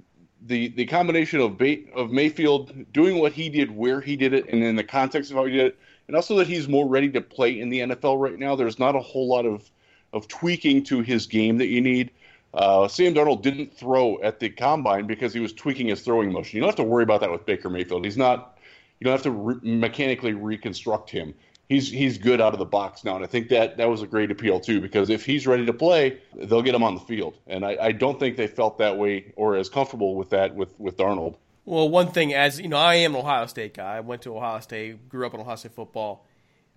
the 0.45 0.69
the 0.69 0.85
combination 0.85 1.39
of 1.39 1.59
of 1.95 2.11
Mayfield 2.11 2.91
doing 2.91 3.17
what 3.17 3.31
he 3.31 3.49
did, 3.49 3.75
where 3.75 4.01
he 4.01 4.15
did 4.15 4.33
it, 4.33 4.47
and 4.49 4.63
in 4.63 4.75
the 4.75 4.83
context 4.83 5.31
of 5.31 5.37
how 5.37 5.45
he 5.45 5.53
did 5.53 5.65
it, 5.67 5.79
and 6.07 6.15
also 6.15 6.35
that 6.37 6.47
he's 6.47 6.67
more 6.67 6.87
ready 6.87 7.09
to 7.11 7.21
play 7.21 7.59
in 7.59 7.69
the 7.69 7.79
NFL 7.79 8.19
right 8.19 8.37
now. 8.37 8.55
There's 8.55 8.79
not 8.79 8.95
a 8.95 9.01
whole 9.01 9.27
lot 9.27 9.45
of 9.45 9.69
of 10.11 10.27
tweaking 10.27 10.83
to 10.83 11.01
his 11.01 11.27
game 11.27 11.57
that 11.59 11.67
you 11.67 11.81
need. 11.81 12.11
Uh, 12.53 12.87
Sam 12.87 13.13
Darnold 13.13 13.41
didn't 13.41 13.73
throw 13.73 14.19
at 14.21 14.39
the 14.39 14.49
combine 14.49 15.05
because 15.05 15.33
he 15.33 15.39
was 15.39 15.53
tweaking 15.53 15.87
his 15.87 16.01
throwing 16.01 16.31
motion. 16.31 16.57
You 16.57 16.61
don't 16.61 16.69
have 16.69 16.75
to 16.77 16.83
worry 16.83 17.03
about 17.03 17.21
that 17.21 17.31
with 17.31 17.45
Baker 17.45 17.69
Mayfield. 17.69 18.05
He's 18.05 18.17
not. 18.17 18.57
You 18.99 19.05
don't 19.05 19.13
have 19.13 19.23
to 19.23 19.31
re- 19.31 19.59
mechanically 19.61 20.33
reconstruct 20.33 21.09
him 21.09 21.33
he's 21.69 21.89
he's 21.89 22.17
good 22.17 22.41
out 22.41 22.53
of 22.53 22.59
the 22.59 22.65
box 22.65 23.03
now, 23.03 23.15
and 23.15 23.23
I 23.23 23.27
think 23.27 23.47
that 23.49 23.77
that 23.77 23.89
was 23.89 24.01
a 24.01 24.07
great 24.07 24.31
appeal 24.31 24.59
too 24.59 24.81
because 24.81 25.09
if 25.09 25.25
he's 25.25 25.47
ready 25.47 25.65
to 25.65 25.73
play, 25.73 26.19
they'll 26.35 26.63
get 26.63 26.75
him 26.75 26.83
on 26.83 26.95
the 26.95 27.01
field, 27.01 27.37
and 27.47 27.63
I, 27.63 27.77
I 27.79 27.91
don't 27.93 28.19
think 28.19 28.35
they 28.35 28.47
felt 28.47 28.79
that 28.79 28.97
way 28.97 29.31
or 29.35 29.55
as 29.55 29.69
comfortable 29.69 30.15
with 30.15 30.31
that 30.31 30.55
with 30.55 30.77
with 30.79 30.97
Darnold. 30.97 31.35
Well, 31.65 31.87
one 31.87 32.11
thing, 32.11 32.33
as 32.33 32.59
you 32.59 32.67
know, 32.67 32.77
I 32.77 32.95
am 32.95 33.13
an 33.13 33.21
Ohio 33.21 33.45
State 33.45 33.75
guy. 33.75 33.97
I 33.97 33.99
went 33.99 34.23
to 34.23 34.35
Ohio 34.35 34.59
State, 34.59 35.07
grew 35.07 35.25
up 35.25 35.33
in 35.33 35.39
Ohio 35.39 35.55
State 35.55 35.73
football. 35.73 36.25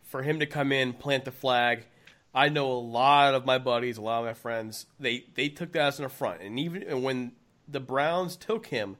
For 0.04 0.22
him 0.22 0.40
to 0.40 0.46
come 0.46 0.72
in, 0.72 0.92
plant 0.92 1.24
the 1.24 1.30
flag, 1.30 1.86
I 2.34 2.48
know 2.48 2.70
a 2.72 2.74
lot 2.74 3.34
of 3.34 3.44
my 3.44 3.58
buddies, 3.58 3.98
a 3.98 4.02
lot 4.02 4.20
of 4.20 4.26
my 4.26 4.34
friends. 4.34 4.86
They 4.98 5.26
they 5.34 5.48
took 5.48 5.72
that 5.72 5.82
as 5.82 5.98
an 5.98 6.04
affront, 6.06 6.40
and 6.40 6.58
even 6.58 6.82
and 6.82 7.02
when 7.02 7.32
the 7.68 7.80
Browns 7.80 8.36
took 8.36 8.66
him, 8.66 8.96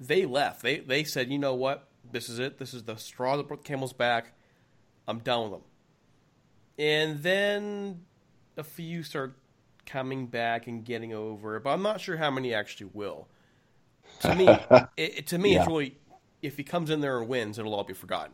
they 0.00 0.26
left. 0.26 0.62
They 0.62 0.78
they 0.78 1.04
said, 1.04 1.30
you 1.30 1.38
know 1.38 1.54
what, 1.54 1.88
this 2.10 2.28
is 2.28 2.38
it. 2.38 2.58
This 2.58 2.74
is 2.74 2.84
the 2.84 2.96
straw 2.96 3.36
that 3.36 3.48
broke 3.48 3.62
the 3.62 3.68
camel's 3.68 3.92
back 3.92 4.32
I'm 5.06 5.20
done 5.20 5.42
with 5.42 5.52
them. 5.52 5.60
And 6.78 7.22
then 7.22 8.02
a 8.56 8.64
few 8.64 9.02
start 9.02 9.36
coming 9.86 10.26
back 10.26 10.66
and 10.66 10.84
getting 10.84 11.14
over, 11.14 11.58
but 11.60 11.70
I'm 11.70 11.82
not 11.82 12.00
sure 12.00 12.16
how 12.16 12.30
many 12.30 12.52
actually 12.52 12.90
will. 12.92 13.28
To 14.20 14.34
me, 14.34 14.48
it, 14.96 15.26
to 15.28 15.38
me, 15.38 15.54
yeah. 15.54 15.60
it's 15.60 15.68
really 15.68 15.96
if 16.42 16.56
he 16.56 16.64
comes 16.64 16.90
in 16.90 17.00
there 17.00 17.18
and 17.18 17.28
wins, 17.28 17.58
it'll 17.58 17.74
all 17.74 17.84
be 17.84 17.94
forgotten. 17.94 18.32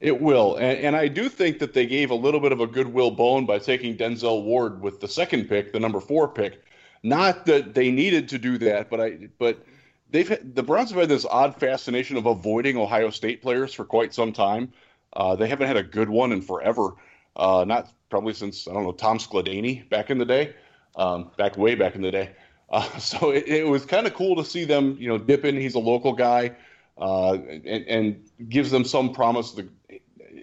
It 0.00 0.20
will, 0.20 0.56
and, 0.56 0.78
and, 0.78 0.96
I 0.96 1.08
do 1.08 1.28
think 1.28 1.60
that 1.60 1.72
they 1.72 1.86
gave 1.86 2.10
a 2.10 2.14
little 2.14 2.40
bit 2.40 2.52
of 2.52 2.60
a 2.60 2.66
goodwill 2.66 3.10
bone 3.10 3.46
by 3.46 3.58
taking 3.58 3.96
Denzel 3.96 4.42
Ward 4.42 4.82
with 4.82 5.00
the 5.00 5.08
second 5.08 5.48
pick, 5.48 5.72
the 5.72 5.80
number 5.80 6.00
four 6.00 6.28
pick. 6.28 6.62
Not 7.04 7.46
that 7.46 7.74
they 7.74 7.90
needed 7.90 8.28
to 8.30 8.38
do 8.38 8.58
that, 8.58 8.90
but 8.90 9.00
I 9.00 9.28
but 9.38 9.64
they've 10.10 10.38
the 10.54 10.62
Browns 10.62 10.90
have 10.90 11.00
had 11.00 11.08
this 11.08 11.24
odd 11.24 11.58
fascination 11.58 12.16
of 12.16 12.26
avoiding 12.26 12.76
Ohio 12.76 13.10
State 13.10 13.40
players 13.40 13.72
for 13.72 13.84
quite 13.84 14.12
some 14.12 14.32
time. 14.32 14.72
Uh, 15.12 15.36
they 15.36 15.48
haven't 15.48 15.68
had 15.68 15.76
a 15.76 15.82
good 15.82 16.08
one 16.08 16.32
in 16.32 16.42
forever. 16.42 16.94
Uh, 17.36 17.64
not 17.66 17.92
probably 18.10 18.32
since 18.32 18.68
I 18.68 18.72
don't 18.72 18.84
know 18.84 18.92
Tom 18.92 19.18
Skladany 19.18 19.88
back 19.88 20.10
in 20.10 20.18
the 20.18 20.24
day, 20.24 20.54
um, 20.96 21.30
back 21.36 21.56
way 21.56 21.74
back 21.74 21.94
in 21.94 22.02
the 22.02 22.10
day. 22.10 22.30
Uh, 22.70 22.88
so 22.98 23.30
it, 23.30 23.46
it 23.46 23.68
was 23.68 23.84
kind 23.84 24.06
of 24.06 24.14
cool 24.14 24.36
to 24.36 24.44
see 24.44 24.64
them, 24.64 24.96
you 24.98 25.08
know, 25.08 25.18
dip 25.18 25.44
in. 25.44 25.56
He's 25.56 25.74
a 25.74 25.80
local 25.80 26.12
guy, 26.12 26.52
uh, 26.98 27.34
and, 27.34 27.86
and, 27.86 28.30
gives 28.48 28.70
them 28.70 28.84
some 28.84 29.12
promise. 29.12 29.52
The, 29.52 29.68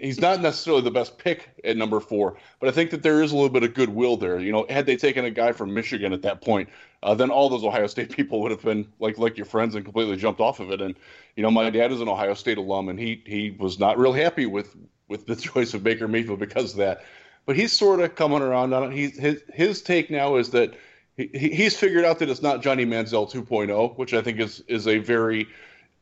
he's 0.01 0.19
not 0.19 0.41
necessarily 0.41 0.81
the 0.81 0.91
best 0.91 1.17
pick 1.17 1.49
at 1.63 1.77
number 1.77 1.99
four, 1.99 2.35
but 2.59 2.67
I 2.67 2.71
think 2.71 2.89
that 2.91 3.03
there 3.03 3.21
is 3.21 3.31
a 3.31 3.35
little 3.35 3.49
bit 3.49 3.63
of 3.63 3.73
goodwill 3.73 4.17
there. 4.17 4.39
You 4.39 4.51
know, 4.51 4.65
had 4.69 4.85
they 4.85 4.97
taken 4.97 5.23
a 5.25 5.31
guy 5.31 5.51
from 5.51 5.73
Michigan 5.73 6.11
at 6.11 6.23
that 6.23 6.41
point, 6.41 6.69
uh, 7.03 7.13
then 7.13 7.29
all 7.29 7.49
those 7.49 7.63
Ohio 7.63 7.87
State 7.87 8.09
people 8.15 8.41
would 8.41 8.51
have 8.51 8.63
been 8.63 8.91
like 8.99 9.17
like 9.17 9.37
your 9.37 9.45
friends 9.45 9.75
and 9.75 9.85
completely 9.85 10.17
jumped 10.17 10.41
off 10.41 10.59
of 10.59 10.71
it. 10.71 10.81
And 10.81 10.95
you 11.35 11.43
know, 11.43 11.51
my 11.51 11.69
dad 11.69 11.91
is 11.91 12.01
an 12.01 12.09
Ohio 12.09 12.33
State 12.33 12.57
alum, 12.57 12.89
and 12.89 12.99
he 12.99 13.21
he 13.25 13.51
was 13.51 13.79
not 13.79 13.97
real 13.97 14.13
happy 14.13 14.45
with 14.45 14.75
with 15.07 15.27
the 15.27 15.35
choice 15.49 15.73
of 15.73 15.83
Baker 15.83 16.07
Mayfield 16.07 16.39
because 16.39 16.71
of 16.71 16.77
that. 16.77 17.03
But 17.45 17.55
he's 17.55 17.71
sort 17.71 18.01
of 18.01 18.15
coming 18.15 18.41
around 18.41 18.73
on 18.73 18.91
it. 18.91 18.95
He's 18.95 19.17
his 19.17 19.43
his 19.53 19.81
take 19.81 20.09
now 20.09 20.35
is 20.35 20.49
that. 20.51 20.73
He, 21.17 21.27
he's 21.33 21.77
figured 21.77 22.05
out 22.05 22.19
that 22.19 22.29
it's 22.29 22.41
not 22.41 22.63
Johnny 22.63 22.85
Manziel 22.85 23.29
2.0, 23.29 23.97
which 23.97 24.13
I 24.13 24.21
think 24.21 24.39
is 24.39 24.63
is 24.67 24.87
a 24.87 24.97
very 24.97 25.45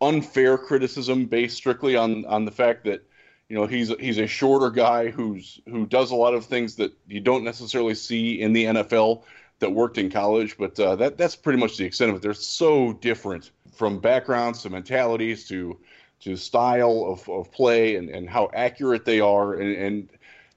unfair 0.01 0.55
criticism 0.55 1.25
based 1.25 1.57
strictly 1.57 1.95
on 1.95 2.25
on 2.25 2.45
the 2.45 2.51
fact 2.51 2.85
that 2.85 3.03
you 3.49 3.55
know 3.55 3.65
he's 3.65 3.89
he's 3.99 4.19
a 4.19 4.27
shorter 4.27 4.69
guy 4.69 5.09
who's 5.09 5.59
who 5.65 5.85
does 5.85 6.11
a 6.11 6.15
lot 6.15 6.35
of 6.35 6.45
things 6.45 6.75
that 6.75 6.93
you 7.07 7.19
don't 7.19 7.43
necessarily 7.43 7.95
see 7.95 8.39
in 8.39 8.53
the 8.53 8.65
NFL 8.65 9.23
that 9.57 9.71
worked 9.71 9.97
in 9.97 10.09
college, 10.09 10.55
but 10.57 10.79
uh, 10.79 10.95
that 10.95 11.17
that's 11.17 11.35
pretty 11.35 11.59
much 11.59 11.75
the 11.75 11.83
extent 11.83 12.11
of 12.11 12.17
it. 12.17 12.21
They're 12.21 12.33
so 12.33 12.93
different 12.93 13.51
from 13.73 13.99
backgrounds 13.99 14.61
to 14.61 14.69
mentalities 14.69 15.47
to 15.49 15.79
to 16.21 16.35
style 16.35 17.05
of, 17.07 17.27
of 17.29 17.51
play 17.51 17.95
and, 17.95 18.09
and 18.09 18.29
how 18.29 18.49
accurate 18.53 19.05
they 19.05 19.19
are, 19.19 19.55
and, 19.55 19.75
and 19.75 20.09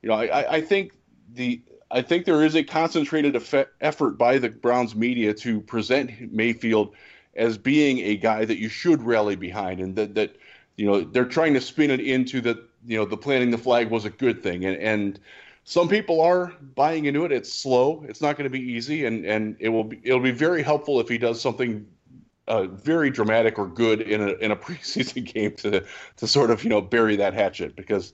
you 0.03 0.11
know 0.11 0.15
I, 0.15 0.57
I 0.57 0.61
think 0.61 0.93
the 1.33 1.63
I 1.91 2.03
think 2.03 2.27
there 2.27 2.45
is 2.45 2.55
a 2.57 2.63
concentrated 2.63 3.37
effort 3.81 4.19
by 4.19 4.39
the 4.39 4.51
Browns 4.51 4.95
media 4.95 5.33
to 5.35 5.61
present 5.63 6.33
Mayfield 6.33 6.95
as 7.35 7.57
being 7.57 7.99
a 8.01 8.17
guy 8.17 8.45
that 8.45 8.59
you 8.59 8.69
should 8.69 9.03
rally 9.03 9.37
behind, 9.37 9.81
and 9.81 9.97
that 9.97 10.15
that 10.15 10.37
you 10.77 10.85
know 10.85 11.01
they're 11.01 11.25
trying 11.25 11.55
to 11.55 11.61
spin 11.63 11.91
it 11.91 12.01
into 12.01 12.43
that 12.43 12.59
you 12.87 12.97
know 12.97 13.05
the 13.05 13.17
planting 13.17 13.51
the 13.51 13.59
flag 13.59 13.91
was 13.91 14.05
a 14.05 14.11
good 14.11 14.43
thing, 14.43 14.65
and 14.65 14.77
and 14.77 15.21
some 15.65 15.89
people 15.89 16.21
are 16.21 16.53
buying 16.75 17.05
into 17.05 17.25
it. 17.25 17.33
It's 17.33 17.53
slow. 17.53 18.05
It's 18.09 18.21
not 18.21 18.37
going 18.37 18.45
to 18.45 18.51
be 18.51 18.61
easy, 18.61 19.05
and 19.07 19.25
and 19.25 19.57
it 19.61 19.69
will 19.69 19.85
be 19.85 20.01
it'll 20.03 20.21
be 20.21 20.33
very 20.33 20.63
helpful 20.63 21.01
if 21.01 21.09
he 21.09 21.19
does 21.19 21.41
something 21.41 21.87
uh, 22.49 22.67
very 22.67 23.11
dramatic 23.11 23.59
or 23.59 23.67
good 23.67 24.01
in 24.01 24.21
a 24.21 24.33
in 24.35 24.51
a 24.51 24.57
preseason 24.65 25.25
game 25.25 25.55
to 25.57 25.85
to 26.17 26.27
sort 26.27 26.51
of 26.51 26.65
you 26.65 26.71
know 26.71 26.81
bury 26.81 27.17
that 27.17 27.35
hatchet 27.35 27.77
because 27.77 28.13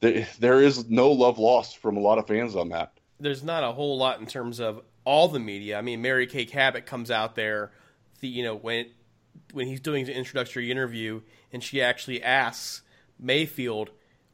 the, 0.00 0.26
there 0.38 0.60
is 0.60 0.88
no 0.90 1.10
love 1.10 1.38
lost 1.38 1.78
from 1.78 1.96
a 1.96 2.00
lot 2.00 2.18
of 2.18 2.26
fans 2.26 2.56
on 2.56 2.68
that. 2.70 2.92
There's 3.18 3.42
not 3.42 3.64
a 3.64 3.72
whole 3.72 3.96
lot 3.96 4.20
in 4.20 4.26
terms 4.26 4.60
of 4.60 4.82
all 5.04 5.28
the 5.28 5.38
media. 5.38 5.78
I 5.78 5.82
mean, 5.82 6.02
Mary 6.02 6.26
Kay 6.26 6.44
Cabot 6.44 6.84
comes 6.84 7.10
out 7.10 7.36
there, 7.36 7.72
the, 8.20 8.28
you 8.28 8.42
know 8.42 8.54
when 8.54 8.86
when 9.52 9.66
he's 9.66 9.80
doing 9.80 10.04
the 10.04 10.14
introductory 10.14 10.70
interview, 10.70 11.22
and 11.52 11.62
she 11.62 11.80
actually 11.80 12.22
asks 12.22 12.82
Mayfield 13.24 13.90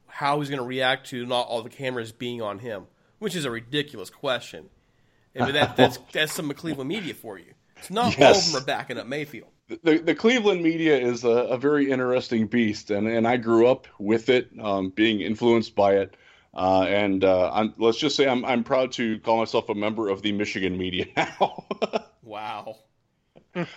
how 0.06 0.40
he's 0.40 0.50
going 0.50 0.60
to 0.60 0.66
react 0.66 1.08
to 1.10 1.24
not 1.24 1.46
all 1.46 1.62
the 1.62 1.70
cameras 1.70 2.12
being 2.12 2.42
on 2.42 2.58
him, 2.58 2.86
which 3.18 3.36
is 3.36 3.44
a 3.44 3.50
ridiculous 3.50 4.10
question. 4.10 4.68
I 5.38 5.44
mean, 5.44 5.54
that, 5.54 5.76
that's 5.76 5.98
that's 6.12 6.32
some 6.32 6.52
Cleveland 6.52 6.88
media 6.88 7.14
for 7.14 7.38
you. 7.38 7.54
It's 7.76 7.90
not 7.90 8.18
yes. 8.18 8.20
all 8.20 8.38
of 8.38 8.52
them 8.52 8.62
are 8.62 8.66
backing 8.66 8.98
up 8.98 9.06
Mayfield. 9.06 9.48
The, 9.84 9.98
the 9.98 10.14
Cleveland 10.14 10.62
media 10.62 10.98
is 10.98 11.24
a, 11.24 11.28
a 11.28 11.56
very 11.56 11.90
interesting 11.90 12.48
beast, 12.48 12.90
and, 12.90 13.06
and 13.06 13.26
I 13.26 13.36
grew 13.36 13.68
up 13.68 13.86
with 13.98 14.28
it, 14.28 14.50
um, 14.60 14.90
being 14.90 15.20
influenced 15.20 15.76
by 15.76 15.94
it. 15.94 16.16
Uh, 16.52 16.82
and 16.82 17.22
uh, 17.22 17.68
let's 17.78 17.98
just 17.98 18.16
say 18.16 18.26
I'm, 18.26 18.44
I'm 18.44 18.64
proud 18.64 18.90
to 18.92 19.20
call 19.20 19.38
myself 19.38 19.68
a 19.68 19.74
member 19.74 20.08
of 20.08 20.22
the 20.22 20.32
Michigan 20.32 20.76
media 20.76 21.06
now. 21.16 21.64
wow. 22.22 22.76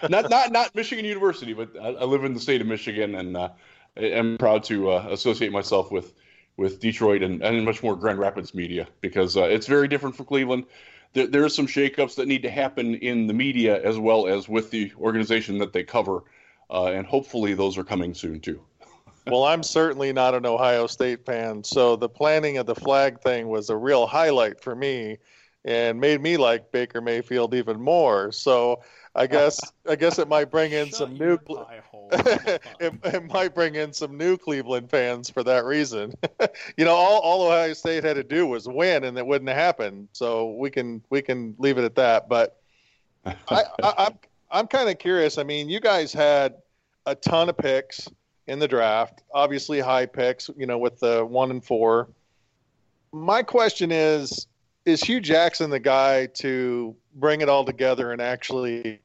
not 0.10 0.30
not 0.30 0.52
not 0.52 0.76
Michigan 0.76 1.06
University, 1.06 1.54
but 1.54 1.76
I, 1.80 1.90
I, 1.90 2.04
live 2.06 2.24
in 2.24 2.34
the 2.34 2.40
state 2.40 2.62
of 2.62 2.68
Michigan, 2.68 3.16
and 3.16 3.36
uh, 3.36 3.50
I'm 3.98 4.38
proud 4.38 4.64
to 4.66 4.92
uh, 4.92 5.08
associate 5.12 5.52
myself 5.52 5.92
with 5.92 6.14
with 6.58 6.80
Detroit 6.80 7.24
and, 7.24 7.42
and 7.42 7.66
much 7.66 7.82
more 7.82 7.96
Grand 7.96 8.20
Rapids 8.20 8.54
media 8.54 8.88
because 9.02 9.36
uh, 9.36 9.44
it's 9.44 9.66
very 9.66 9.88
different 9.88 10.16
from 10.16 10.26
Cleveland. 10.28 10.66
There, 11.14 11.28
there 11.28 11.44
are 11.44 11.50
some 11.50 11.68
shakeups 11.68 12.16
that 12.16 12.28
need 12.28 12.44
to 12.44 12.50
happen 12.50 12.96
in 12.96 13.28
the 13.28 13.34
media 13.34 13.82
as 13.84 13.98
well 13.98 14.28
as 14.28 14.48
with 14.48 14.70
the 14.70 14.92
organization 15.00 15.58
that 15.60 15.74
they 15.74 15.84
cover, 15.84 16.24
uh, 16.70 16.86
and 16.86 17.06
hopefully 17.08 17.54
those 17.54 17.78
are 17.78 17.84
coming 17.84 18.14
soon 18.14 18.40
too. 18.40 18.62
well, 19.28 19.46
I'm 19.46 19.64
certainly 19.64 20.14
not 20.14 20.36
an 20.36 20.46
Ohio 20.46 20.88
State 20.88 21.26
fan, 21.26 21.64
so 21.64 21.96
the 21.96 22.10
planning 22.10 22.58
of 22.58 22.66
the 22.66 22.76
flag 22.76 23.22
thing 23.22 23.48
was 23.48 23.70
a 23.70 23.78
real 23.78 24.06
highlight 24.06 24.60
for 24.62 24.76
me, 24.76 25.18
and 25.66 26.00
made 26.00 26.22
me 26.22 26.38
like 26.38 26.72
Baker 26.72 27.02
Mayfield 27.02 27.54
even 27.54 27.80
more. 27.80 28.32
So 28.32 28.82
I 29.16 29.28
guess 29.28 29.60
I 29.90 29.96
guess 29.96 30.20
it 30.20 30.28
might 30.28 30.52
bring 30.52 30.72
in 30.72 30.88
Shut 30.88 30.96
some 30.96 31.18
new 31.18 31.38
hole. 31.48 32.10
it, 32.12 32.94
it 33.04 33.32
might 33.32 33.54
bring 33.56 33.76
in 33.76 33.94
some 33.94 34.18
new 34.18 34.38
Cleveland 34.38 34.90
fans 34.90 35.30
for 35.30 35.44
that 35.44 35.66
reason. 35.66 36.14
you 36.78 36.86
know, 36.86 36.94
all, 36.94 37.20
all 37.20 37.48
Ohio 37.48 37.74
State 37.74 38.04
had 38.04 38.16
to 38.16 38.24
do 38.24 38.46
was 38.48 38.68
win, 38.68 39.04
and 39.06 39.18
it 39.18 39.26
wouldn't 39.26 39.50
have 39.50 39.58
happened. 39.58 40.10
So 40.14 40.54
we 40.54 40.70
can 40.70 41.02
we 41.10 41.22
can 41.22 41.56
leave 41.58 41.78
it 41.78 41.84
at 41.84 41.96
that. 41.96 42.28
But 42.28 42.60
I, 43.26 43.36
I, 43.50 43.64
I'm 43.82 44.18
I'm 44.52 44.68
kind 44.68 44.90
of 44.90 45.00
curious. 45.00 45.38
I 45.38 45.44
mean, 45.44 45.70
you 45.70 45.80
guys 45.80 46.12
had 46.12 46.56
a 47.06 47.16
ton 47.16 47.50
of 47.50 47.58
picks 47.58 48.08
in 48.48 48.60
the 48.60 48.68
draft, 48.68 49.24
obviously 49.34 49.80
high 49.80 50.06
picks. 50.06 50.50
You 50.58 50.66
know, 50.66 50.78
with 50.78 51.00
the 51.00 51.26
one 51.26 51.52
and 51.52 51.64
four. 51.64 52.10
My 53.12 53.44
question 53.44 53.92
is: 53.92 54.48
Is 54.86 55.02
Hue 55.02 55.22
Jackson 55.22 55.70
the 55.70 55.80
guy 55.80 56.26
to 56.36 56.96
bring 57.16 57.42
it 57.42 57.50
all 57.50 57.64
together 57.64 58.12
and 58.12 58.22
actually 58.22 59.00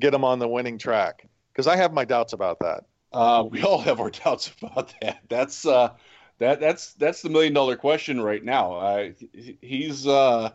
get 0.00 0.12
him 0.12 0.24
on 0.24 0.38
the 0.38 0.48
winning 0.48 0.78
track? 0.78 1.26
Because 1.52 1.66
I 1.66 1.76
have 1.76 1.92
my 1.92 2.04
doubts 2.04 2.32
about 2.32 2.58
that. 2.60 2.84
Uh, 3.12 3.44
we 3.48 3.62
all 3.62 3.80
have 3.80 4.00
our 4.00 4.10
doubts 4.24 4.52
about 4.60 4.92
that. 5.00 5.20
That's 5.28 5.64
uh, 5.64 5.90
that 6.38 6.60
that's 6.60 6.94
that's 6.94 7.22
the 7.22 7.30
million 7.30 7.52
dollar 7.54 7.76
question 7.76 8.20
right 8.20 8.44
now. 8.44 9.08
He's 9.60 10.06
uh, 10.06 10.50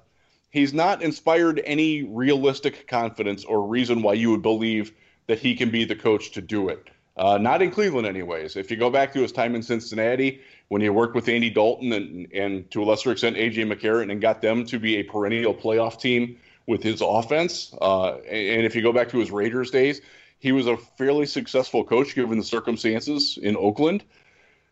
he's 0.52 0.74
not 0.74 1.02
inspired 1.02 1.62
any 1.66 2.04
realistic 2.04 2.88
confidence 2.88 3.46
or 3.46 3.66
reason 3.66 4.02
why 4.02 4.14
you 4.14 4.32
would 4.32 4.42
believe 4.42 4.92
that 5.28 5.40
he 5.40 5.56
can 5.56 5.70
be 5.70 5.86
the 5.86 5.96
coach 5.96 6.32
to 6.32 6.42
do 6.42 6.70
it. 6.70 6.90
Uh, 7.16 7.38
not 7.38 7.62
in 7.62 7.70
Cleveland, 7.70 8.08
anyways. 8.08 8.56
If 8.56 8.72
you 8.72 8.78
go 8.78 8.90
back 8.90 9.14
to 9.14 9.22
his 9.22 9.32
time 9.32 9.54
in 9.54 9.62
Cincinnati, 9.62 10.42
when 10.70 10.82
he 10.82 10.90
worked 10.90 11.16
with 11.16 11.28
Andy 11.28 11.50
Dalton 11.50 11.92
and, 11.92 12.32
and 12.32 12.72
to 12.72 12.82
a 12.82 12.86
lesser 12.86 13.12
extent 13.12 13.36
AJ 13.36 13.72
McCarron 13.72 14.12
and 14.12 14.22
got 14.22 14.42
them 14.42 14.66
to 14.68 14.80
be 14.80 14.98
a 14.98 15.04
perennial 15.04 15.54
playoff 15.54 16.00
team 16.00 16.38
with 16.68 16.82
his 16.82 17.02
offense, 17.02 17.74
uh, 17.82 18.14
and 18.18 18.66
if 18.66 18.76
you 18.76 18.82
go 18.82 18.94
back 18.94 19.10
to 19.10 19.18
his 19.18 19.32
Raiders 19.32 19.72
days, 19.72 20.02
he 20.38 20.52
was 20.52 20.68
a 20.68 20.78
fairly 20.78 21.26
successful 21.26 21.84
coach 21.84 22.16
given 22.16 22.38
the 22.38 22.44
circumstances 22.44 23.38
in 23.42 23.58
Oakland. 23.58 24.04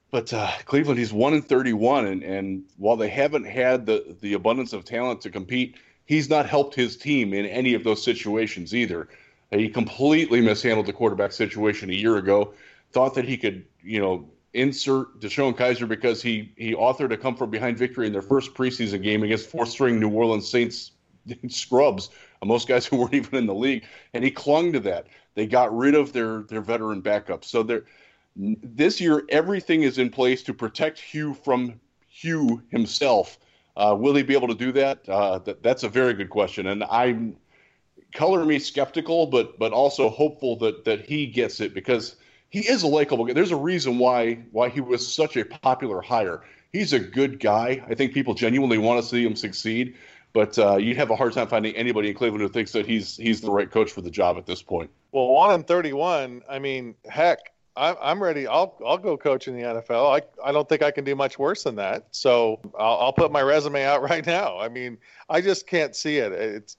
But 0.10 0.32
uh, 0.32 0.52
Cleveland, 0.66 1.00
he's 1.00 1.12
one 1.12 1.34
in 1.34 1.42
thirty-one, 1.42 2.06
and, 2.06 2.24
and 2.24 2.64
while 2.78 2.96
they 2.96 3.10
haven't 3.10 3.46
had 3.46 3.86
the 3.86 4.16
the 4.22 4.34
abundance 4.34 4.72
of 4.72 4.86
talent 4.86 5.22
to 5.22 5.30
compete, 5.30 5.76
he's 6.06 6.30
not 6.30 6.48
helped 6.48 6.76
his 6.76 6.96
team 6.96 7.34
in 7.34 7.46
any 7.46 7.74
of 7.74 7.84
those 7.84 8.02
situations 8.02 8.74
either. 8.74 9.10
He 9.52 9.68
completely 9.68 10.40
mishandled 10.42 10.86
the 10.86 10.94
quarterback 10.94 11.34
situation 11.34 11.90
a 11.90 11.94
year 11.94 12.18
ago. 12.18 12.54
Thought 12.92 13.16
that 13.16 13.26
he 13.26 13.36
could, 13.36 13.66
you 13.84 14.00
know, 14.00 14.30
insert 14.58 15.20
DeShone 15.20 15.56
Kizer 15.56 15.88
because 15.88 16.22
he 16.22 16.52
he 16.58 16.74
authored 16.74 17.12
a 17.14 17.18
come 17.18 17.36
from 17.36 17.50
behind 17.50 17.78
victory 17.78 18.08
in 18.08 18.14
their 18.14 18.22
first 18.22 18.54
preseason 18.54 19.02
game 19.04 19.24
against 19.24 19.50
fourth-string 19.50 20.00
New 20.00 20.10
Orleans 20.10 20.50
Saints 20.50 20.92
scrubs, 21.48 22.10
most 22.44 22.68
guys 22.68 22.86
who 22.86 22.98
weren't 22.98 23.14
even 23.22 23.36
in 23.36 23.46
the 23.46 23.54
league, 23.54 23.86
and 24.14 24.24
he 24.24 24.32
clung 24.32 24.74
to 24.74 24.80
that. 24.82 25.08
They 25.36 25.46
got 25.46 25.76
rid 25.76 25.96
of 25.96 26.12
their 26.12 26.42
their 26.44 26.62
veteran 26.62 27.02
backup, 27.02 27.46
so 27.46 27.64
they're 27.64 27.84
this 28.36 29.00
year 29.00 29.24
everything 29.30 29.84
is 29.84 29.98
in 29.98 30.10
place 30.10 30.44
to 30.44 30.54
protect 30.54 31.00
Hue 31.00 31.34
from 31.34 31.80
Hue 32.08 32.62
himself. 32.70 33.40
Uh, 33.76 33.96
will 33.98 34.16
he 34.16 34.24
be 34.24 34.34
able 34.34 34.48
to 34.48 34.56
do 34.56 34.72
that? 34.72 35.08
Uh, 35.08 35.38
that? 35.40 35.62
That's 35.62 35.84
a 35.84 35.90
very 35.90 36.16
good 36.16 36.32
question, 36.32 36.68
and 36.68 36.84
I'm 36.86 37.38
color 38.14 38.44
me 38.44 38.58
skeptical, 38.58 39.28
but 39.28 39.60
but 39.60 39.72
also 39.72 40.10
hopeful 40.10 40.56
that 40.58 40.84
that 40.86 41.06
he 41.06 41.28
gets 41.28 41.60
it 41.60 41.76
because 41.76 42.16
he 42.50 42.60
is 42.60 42.84
a 42.84 42.88
likable 42.88 43.26
guy. 43.26 43.34
There's 43.34 43.52
a 43.52 43.58
reason 43.58 43.98
why 43.98 44.36
why 44.52 44.70
he 44.70 44.82
was 44.82 45.08
such 45.08 45.38
a 45.38 45.46
popular 45.46 46.02
hire. 46.02 46.44
He's 46.72 46.94
a 46.94 47.00
good 47.00 47.40
guy. 47.40 47.84
I 47.90 47.96
think 47.96 48.14
people 48.14 48.34
genuinely 48.34 48.78
want 48.78 49.02
to 49.02 49.08
see 49.08 49.26
him 49.26 49.36
succeed, 49.36 49.96
but 50.34 50.58
uh, 50.60 50.78
you'd 50.78 50.98
have 50.98 51.10
a 51.10 51.16
hard 51.16 51.34
time 51.34 51.48
finding 51.48 51.76
anybody 51.76 52.10
in 52.10 52.16
Cleveland 52.16 52.42
who 52.42 52.50
thinks 52.50 52.72
that 52.74 52.86
he's 52.86 53.18
he's 53.18 53.42
the 53.42 53.52
right 53.52 53.70
coach 53.70 53.92
for 53.92 54.02
the 54.02 54.12
job 54.12 54.38
at 54.38 54.46
this 54.46 54.62
point. 54.62 54.90
Well, 55.12 55.30
one 55.30 55.54
and 55.54 55.66
thirty-one. 55.66 56.44
I 56.50 56.60
mean, 56.60 56.96
heck, 57.10 57.40
I'm 57.76 57.96
I'm 58.02 58.24
ready. 58.24 58.48
I'll 58.48 58.78
I'll 58.86 58.98
go 58.98 59.18
coach 59.18 59.48
in 59.48 59.56
the 59.56 59.64
NFL. 59.64 60.20
I 60.20 60.48
I 60.48 60.52
don't 60.52 60.68
think 60.68 60.82
I 60.82 60.92
can 60.92 61.04
do 61.04 61.16
much 61.16 61.38
worse 61.40 61.64
than 61.64 61.76
that. 61.76 62.08
So 62.12 62.60
I'll, 62.78 62.98
I'll 62.98 63.14
put 63.14 63.32
my 63.32 63.42
resume 63.42 63.84
out 63.84 64.02
right 64.10 64.26
now. 64.26 64.58
I 64.60 64.70
mean, 64.70 64.98
I 65.30 65.42
just 65.42 65.68
can't 65.68 65.96
see 65.96 66.18
it. 66.18 66.32
It's 66.32 66.78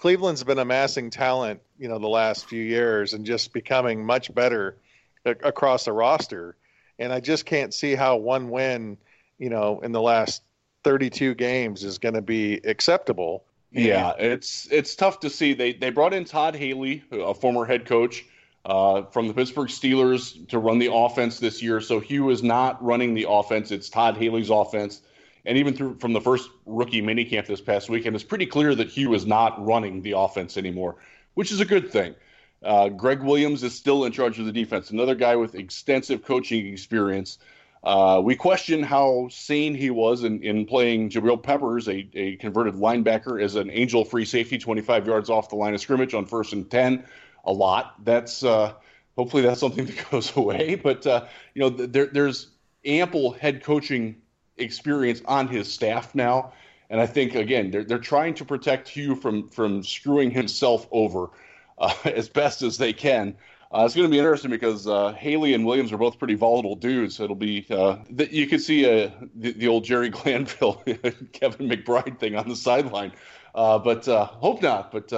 Cleveland's 0.00 0.42
been 0.42 0.58
amassing 0.58 1.10
talent, 1.10 1.60
you 1.78 1.86
know, 1.86 1.98
the 1.98 2.08
last 2.08 2.48
few 2.48 2.62
years 2.64 3.12
and 3.12 3.26
just 3.26 3.52
becoming 3.52 4.02
much 4.02 4.34
better 4.34 4.78
a- 5.26 5.36
across 5.42 5.84
the 5.84 5.92
roster. 5.92 6.56
And 6.98 7.12
I 7.12 7.20
just 7.20 7.44
can't 7.44 7.74
see 7.74 7.94
how 7.94 8.16
one 8.16 8.48
win, 8.48 8.96
you 9.38 9.50
know, 9.50 9.80
in 9.80 9.92
the 9.92 10.00
last 10.00 10.42
32 10.84 11.34
games 11.34 11.84
is 11.84 11.98
going 11.98 12.14
to 12.14 12.22
be 12.22 12.54
acceptable. 12.64 13.44
Yeah, 13.72 14.14
it's 14.18 14.66
it's 14.72 14.96
tough 14.96 15.20
to 15.20 15.30
see. 15.30 15.52
They 15.52 15.74
they 15.74 15.90
brought 15.90 16.14
in 16.14 16.24
Todd 16.24 16.56
Haley, 16.56 17.04
a 17.12 17.34
former 17.34 17.66
head 17.66 17.84
coach 17.84 18.24
uh, 18.64 19.02
from 19.02 19.28
the 19.28 19.34
Pittsburgh 19.34 19.68
Steelers, 19.68 20.48
to 20.48 20.58
run 20.58 20.78
the 20.78 20.92
offense 20.92 21.38
this 21.38 21.62
year. 21.62 21.80
So 21.80 22.00
Hue 22.00 22.30
is 22.30 22.42
not 22.42 22.82
running 22.82 23.14
the 23.14 23.26
offense; 23.28 23.70
it's 23.70 23.88
Todd 23.88 24.16
Haley's 24.16 24.50
offense. 24.50 25.02
And 25.46 25.56
even 25.56 25.74
through 25.74 25.98
from 25.98 26.12
the 26.12 26.20
first 26.20 26.50
rookie 26.66 27.02
minicamp 27.02 27.46
this 27.46 27.60
past 27.60 27.88
weekend, 27.88 28.14
it's 28.14 28.24
pretty 28.24 28.46
clear 28.46 28.74
that 28.74 28.88
Hue 28.88 29.14
is 29.14 29.26
not 29.26 29.64
running 29.64 30.02
the 30.02 30.12
offense 30.12 30.56
anymore, 30.56 30.96
which 31.34 31.50
is 31.50 31.60
a 31.60 31.64
good 31.64 31.90
thing. 31.90 32.14
Uh, 32.62 32.88
Gregg 32.90 33.22
Williams 33.22 33.62
is 33.62 33.74
still 33.74 34.04
in 34.04 34.12
charge 34.12 34.38
of 34.38 34.44
the 34.44 34.52
defense, 34.52 34.90
another 34.90 35.14
guy 35.14 35.36
with 35.36 35.54
extensive 35.54 36.22
coaching 36.22 36.66
experience. 36.66 37.38
Uh, 37.82 38.20
we 38.22 38.36
question 38.36 38.82
how 38.82 39.26
sane 39.30 39.74
he 39.74 39.88
was 39.88 40.24
in, 40.24 40.42
in 40.42 40.66
playing 40.66 41.08
Jabril 41.08 41.42
Peppers, 41.42 41.88
a, 41.88 42.06
a 42.12 42.36
converted 42.36 42.74
linebacker, 42.74 43.42
as 43.42 43.54
an 43.54 43.70
angel 43.70 44.04
free 44.04 44.26
safety 44.26 44.58
25 44.58 45.06
yards 45.06 45.30
off 45.30 45.48
the 45.48 45.56
line 45.56 45.72
of 45.72 45.80
scrimmage 45.80 46.12
on 46.12 46.26
first 46.26 46.52
and 46.52 46.70
10 46.70 47.02
a 47.46 47.52
lot. 47.52 47.94
That's 48.04 48.44
uh, 48.44 48.74
hopefully 49.16 49.42
that's 49.42 49.60
something 49.60 49.86
that 49.86 50.10
goes 50.10 50.36
away. 50.36 50.74
But, 50.74 51.06
uh, 51.06 51.24
you 51.54 51.62
know, 51.62 51.70
there, 51.70 52.06
there's 52.06 52.48
ample 52.84 53.32
head 53.32 53.62
coaching 53.62 54.16
experience 54.60 55.22
on 55.26 55.48
his 55.48 55.72
staff 55.72 56.14
now. 56.14 56.52
And 56.90 57.00
I 57.00 57.06
think, 57.06 57.34
again, 57.34 57.70
they're, 57.70 57.84
they're 57.84 57.98
trying 57.98 58.34
to 58.34 58.44
protect 58.44 58.88
Hue 58.88 59.14
from, 59.14 59.48
from 59.48 59.82
screwing 59.82 60.30
himself 60.30 60.88
over 60.90 61.30
uh, 61.78 61.94
as 62.04 62.28
best 62.28 62.62
as 62.62 62.78
they 62.78 62.92
can. 62.92 63.36
Uh, 63.72 63.84
it's 63.84 63.94
going 63.94 64.08
to 64.08 64.10
be 64.10 64.18
interesting 64.18 64.50
because 64.50 64.88
uh, 64.88 65.12
Haley 65.12 65.54
and 65.54 65.64
Williams 65.64 65.92
are 65.92 65.96
both 65.96 66.18
pretty 66.18 66.34
volatile 66.34 66.74
dudes. 66.74 67.16
So 67.16 67.24
it'll 67.24 67.36
be 67.36 67.64
uh, 67.70 67.98
that 68.10 68.32
you 68.32 68.48
could 68.48 68.60
see 68.60 68.84
uh, 68.84 69.10
the, 69.36 69.52
the 69.52 69.68
old 69.68 69.84
Jerry 69.84 70.08
Glanville, 70.10 70.82
Kevin 71.32 71.68
Gilbride 71.68 72.18
thing 72.18 72.34
on 72.34 72.48
the 72.48 72.56
sideline, 72.56 73.12
uh, 73.54 73.78
but 73.78 74.06
hope 74.06 74.60
not. 74.60 74.90
But 74.90 75.12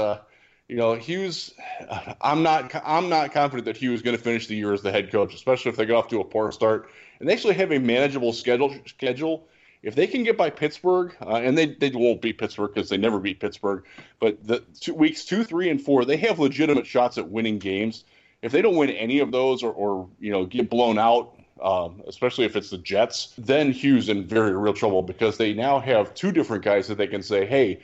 you 0.68 0.76
know, 0.76 0.94
Hue's, 0.94 1.54
I'm 2.20 2.42
not 2.42 2.74
I'm 2.84 3.08
not 3.08 3.32
confident 3.32 3.64
that 3.64 3.78
Hue's 3.78 4.00
is 4.00 4.02
going 4.02 4.16
to 4.16 4.22
finish 4.22 4.46
the 4.48 4.54
year 4.54 4.74
as 4.74 4.82
the 4.82 4.92
head 4.92 5.10
coach, 5.10 5.34
especially 5.34 5.70
if 5.70 5.76
they 5.76 5.86
get 5.86 5.94
off 5.96 6.08
to 6.08 6.20
a 6.20 6.24
poor 6.24 6.52
start 6.52 6.90
and 7.22 7.28
they 7.30 7.34
actually 7.34 7.54
have 7.54 7.70
a 7.70 7.78
manageable 7.78 8.32
schedule. 8.32 8.74
Schedule. 8.84 9.46
If 9.84 9.94
they 9.94 10.08
can 10.08 10.24
get 10.24 10.36
by 10.36 10.50
Pittsburgh, 10.50 11.16
and 11.20 11.56
they, 11.56 11.66
they 11.66 11.90
won't 11.90 12.20
beat 12.20 12.38
Pittsburgh 12.38 12.72
because 12.74 12.88
they 12.88 12.96
never 12.96 13.18
beat 13.18 13.38
Pittsburgh, 13.40 13.84
but 14.20 14.44
the 14.44 14.62
two, 14.80 14.92
weeks 14.92 15.24
two, 15.24 15.44
three, 15.44 15.70
and 15.70 15.80
four, 15.80 16.04
they 16.04 16.16
have 16.18 16.38
legitimate 16.40 16.86
shots 16.86 17.16
at 17.16 17.28
winning 17.28 17.58
games 17.58 18.04
if 18.42 18.50
they 18.50 18.60
don't 18.60 18.76
win 18.76 18.90
any 18.90 19.20
of 19.20 19.30
those 19.30 19.62
or, 19.62 19.72
or 19.72 20.08
you 20.18 20.32
know 20.32 20.44
get 20.44 20.68
blown 20.68 20.98
out, 20.98 21.38
um, 21.62 22.02
especially 22.08 22.44
if 22.44 22.56
it's 22.56 22.70
the 22.70 22.78
Jets, 22.78 23.32
then 23.38 23.70
Hue's 23.70 24.08
in 24.08 24.26
very 24.26 24.52
real 24.56 24.74
trouble 24.74 25.02
because 25.02 25.38
they 25.38 25.54
now 25.54 25.78
have 25.78 26.12
two 26.14 26.32
different 26.32 26.64
guys 26.64 26.88
that 26.88 26.98
they 26.98 27.06
can 27.06 27.22
say, 27.22 27.46
hey. 27.46 27.80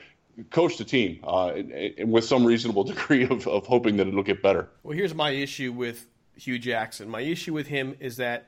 Coach 0.51 0.79
the 0.79 0.85
team 0.85 1.18
uh, 1.24 1.48
and, 1.48 1.72
and 1.72 2.12
with 2.12 2.22
some 2.24 2.44
reasonable 2.44 2.85
degree 2.94 3.24
of, 3.24 3.48
of 3.48 3.66
hoping 3.66 3.96
that 3.96 4.07
it'll 4.07 4.22
get 4.22 4.40
better. 4.40 4.68
Well, 4.85 4.96
here's 4.96 5.12
my 5.12 5.31
issue 5.31 5.72
with 5.72 6.07
Hue 6.37 6.61
Jackson. 6.61 7.09
My 7.09 7.22
issue 7.22 7.53
with 7.53 7.66
him 7.66 7.96
is 7.98 8.18
that 8.18 8.46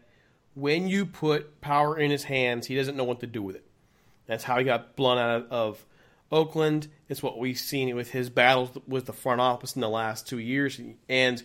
when 0.55 0.89
you 0.89 1.07
put 1.07 1.61
power 1.61 1.99
in 1.99 2.11
his 2.11 2.25
hands, 2.25 2.67
he 2.67 2.75
doesn't 2.75 2.97
know 2.97 3.05
what 3.05 3.21
to 3.21 3.27
do 3.27 3.43
with 3.43 3.57
it. 3.57 3.67
That's 4.27 4.45
how 4.45 4.59
he 4.59 4.65
got 4.65 4.97
blown 4.97 5.19
out 5.19 5.47
of 5.51 5.85
Oakland. 6.31 6.89
It's 7.09 7.23
what 7.23 7.39
we've 7.39 7.59
seen 7.59 7.95
with 7.97 8.11
his 8.11 8.31
battles 8.31 8.71
with 8.87 9.07
the 9.07 9.13
front 9.13 9.41
office 9.41 9.75
in 9.75 9.81
the 9.81 9.89
last 9.89 10.29
two 10.29 10.39
years. 10.39 10.81
And 11.09 11.43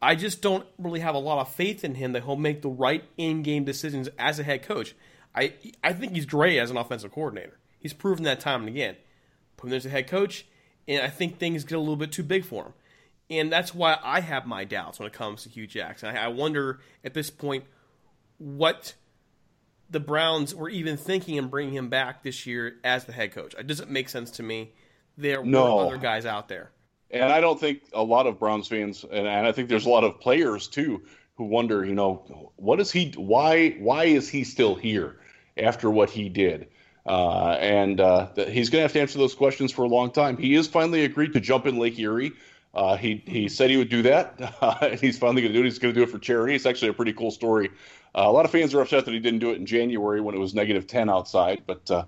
I 0.00 0.14
just 0.14 0.42
don't 0.42 0.66
really 0.78 1.00
have 1.00 1.14
a 1.14 1.18
lot 1.18 1.40
of 1.40 1.52
faith 1.52 1.84
in 1.84 1.94
him 1.94 2.12
that 2.12 2.24
he'll 2.24 2.36
make 2.36 2.62
the 2.62 2.68
right 2.68 3.04
in-game 3.16 3.64
decisions 3.64 4.08
as 4.18 4.38
a 4.38 4.42
head 4.42 4.62
coach. 4.62 4.94
I 5.34 5.54
I 5.82 5.92
think 5.92 6.12
he's 6.12 6.26
great 6.26 6.58
as 6.58 6.70
an 6.70 6.76
offensive 6.76 7.12
coordinator. 7.12 7.58
He's 7.78 7.92
proven 7.92 8.24
that 8.24 8.40
time 8.40 8.60
and 8.60 8.68
again. 8.68 8.96
Him 9.62 9.72
as 9.72 9.86
a 9.86 9.90
head 9.90 10.06
coach, 10.06 10.46
and 10.86 11.02
I 11.02 11.08
think 11.08 11.38
things 11.38 11.64
get 11.64 11.76
a 11.76 11.80
little 11.80 11.96
bit 11.96 12.12
too 12.12 12.22
big 12.22 12.44
for 12.44 12.66
him. 12.66 12.72
And 13.28 13.50
that's 13.50 13.74
why 13.74 13.98
I 14.02 14.20
have 14.20 14.46
my 14.46 14.64
doubts 14.64 14.98
when 14.98 15.08
it 15.08 15.12
comes 15.12 15.42
to 15.42 15.48
Hue 15.48 15.66
Jackson. 15.66 16.14
I, 16.14 16.26
I 16.26 16.28
wonder 16.28 16.78
at 17.02 17.14
this 17.14 17.30
point 17.30 17.64
what 18.38 18.94
the 19.90 20.00
Browns 20.00 20.54
were 20.54 20.68
even 20.68 20.96
thinking 20.96 21.36
in 21.36 21.48
bringing 21.48 21.74
him 21.74 21.88
back 21.88 22.22
this 22.22 22.46
year 22.46 22.76
as 22.82 23.04
the 23.04 23.12
head 23.12 23.32
coach. 23.32 23.54
It 23.58 23.66
doesn't 23.66 23.90
make 23.90 24.08
sense 24.08 24.30
to 24.32 24.42
me. 24.42 24.72
There 25.16 25.44
No. 25.44 25.76
were 25.76 25.86
other 25.86 25.96
guys 25.98 26.26
out 26.26 26.48
there. 26.48 26.70
And 27.10 27.32
I 27.32 27.40
don't 27.40 27.58
think 27.58 27.82
a 27.92 28.02
lot 28.02 28.26
of 28.26 28.38
Browns 28.38 28.66
fans, 28.66 29.04
and, 29.04 29.26
and 29.28 29.46
I 29.46 29.52
think 29.52 29.68
there's 29.68 29.86
a 29.86 29.90
lot 29.90 30.02
of 30.04 30.18
players 30.20 30.66
too, 30.66 31.02
who 31.36 31.44
wonder, 31.44 31.84
you 31.84 31.94
know, 31.94 32.52
what 32.56 32.80
is 32.80 32.90
he? 32.90 33.12
Why 33.16 33.70
why 33.78 34.04
is 34.06 34.28
he 34.28 34.42
still 34.44 34.74
here 34.74 35.20
after 35.56 35.88
what 35.88 36.10
he 36.10 36.28
did? 36.28 36.68
Uh, 37.06 37.50
and 37.60 38.00
uh, 38.00 38.26
he's 38.48 38.70
going 38.70 38.80
to 38.80 38.82
have 38.82 38.92
to 38.92 39.00
answer 39.00 39.18
those 39.18 39.36
questions 39.36 39.70
for 39.70 39.84
a 39.84 39.88
long 39.88 40.10
time. 40.10 40.36
He 40.36 40.56
is 40.56 40.66
finally 40.66 41.04
agreed 41.04 41.34
to 41.34 41.40
jump 41.40 41.66
in 41.66 41.78
Lake 41.78 41.96
Erie. 42.00 42.32
Uh, 42.74 42.96
he 42.96 43.22
he 43.26 43.48
said 43.48 43.70
he 43.70 43.76
would 43.76 43.88
do 43.88 44.02
that, 44.02 44.34
and 44.82 44.98
he's 45.00 45.16
finally 45.16 45.40
going 45.42 45.52
to 45.52 45.58
do 45.58 45.62
it. 45.62 45.66
He's 45.66 45.78
going 45.78 45.94
to 45.94 45.98
do 46.00 46.02
it 46.02 46.10
for 46.10 46.18
charity. 46.18 46.56
It's 46.56 46.66
actually 46.66 46.88
a 46.88 46.92
pretty 46.94 47.12
cool 47.12 47.30
story. 47.30 47.70
Uh, 48.16 48.22
a 48.22 48.32
lot 48.32 48.46
of 48.46 48.50
fans 48.50 48.74
are 48.74 48.80
upset 48.80 49.04
that 49.04 49.12
he 49.12 49.20
didn't 49.20 49.40
do 49.40 49.50
it 49.50 49.58
in 49.58 49.66
January 49.66 50.22
when 50.22 50.34
it 50.34 50.38
was 50.38 50.54
negative 50.54 50.86
ten 50.86 51.10
outside, 51.10 51.62
but 51.66 51.90
uh, 51.90 52.04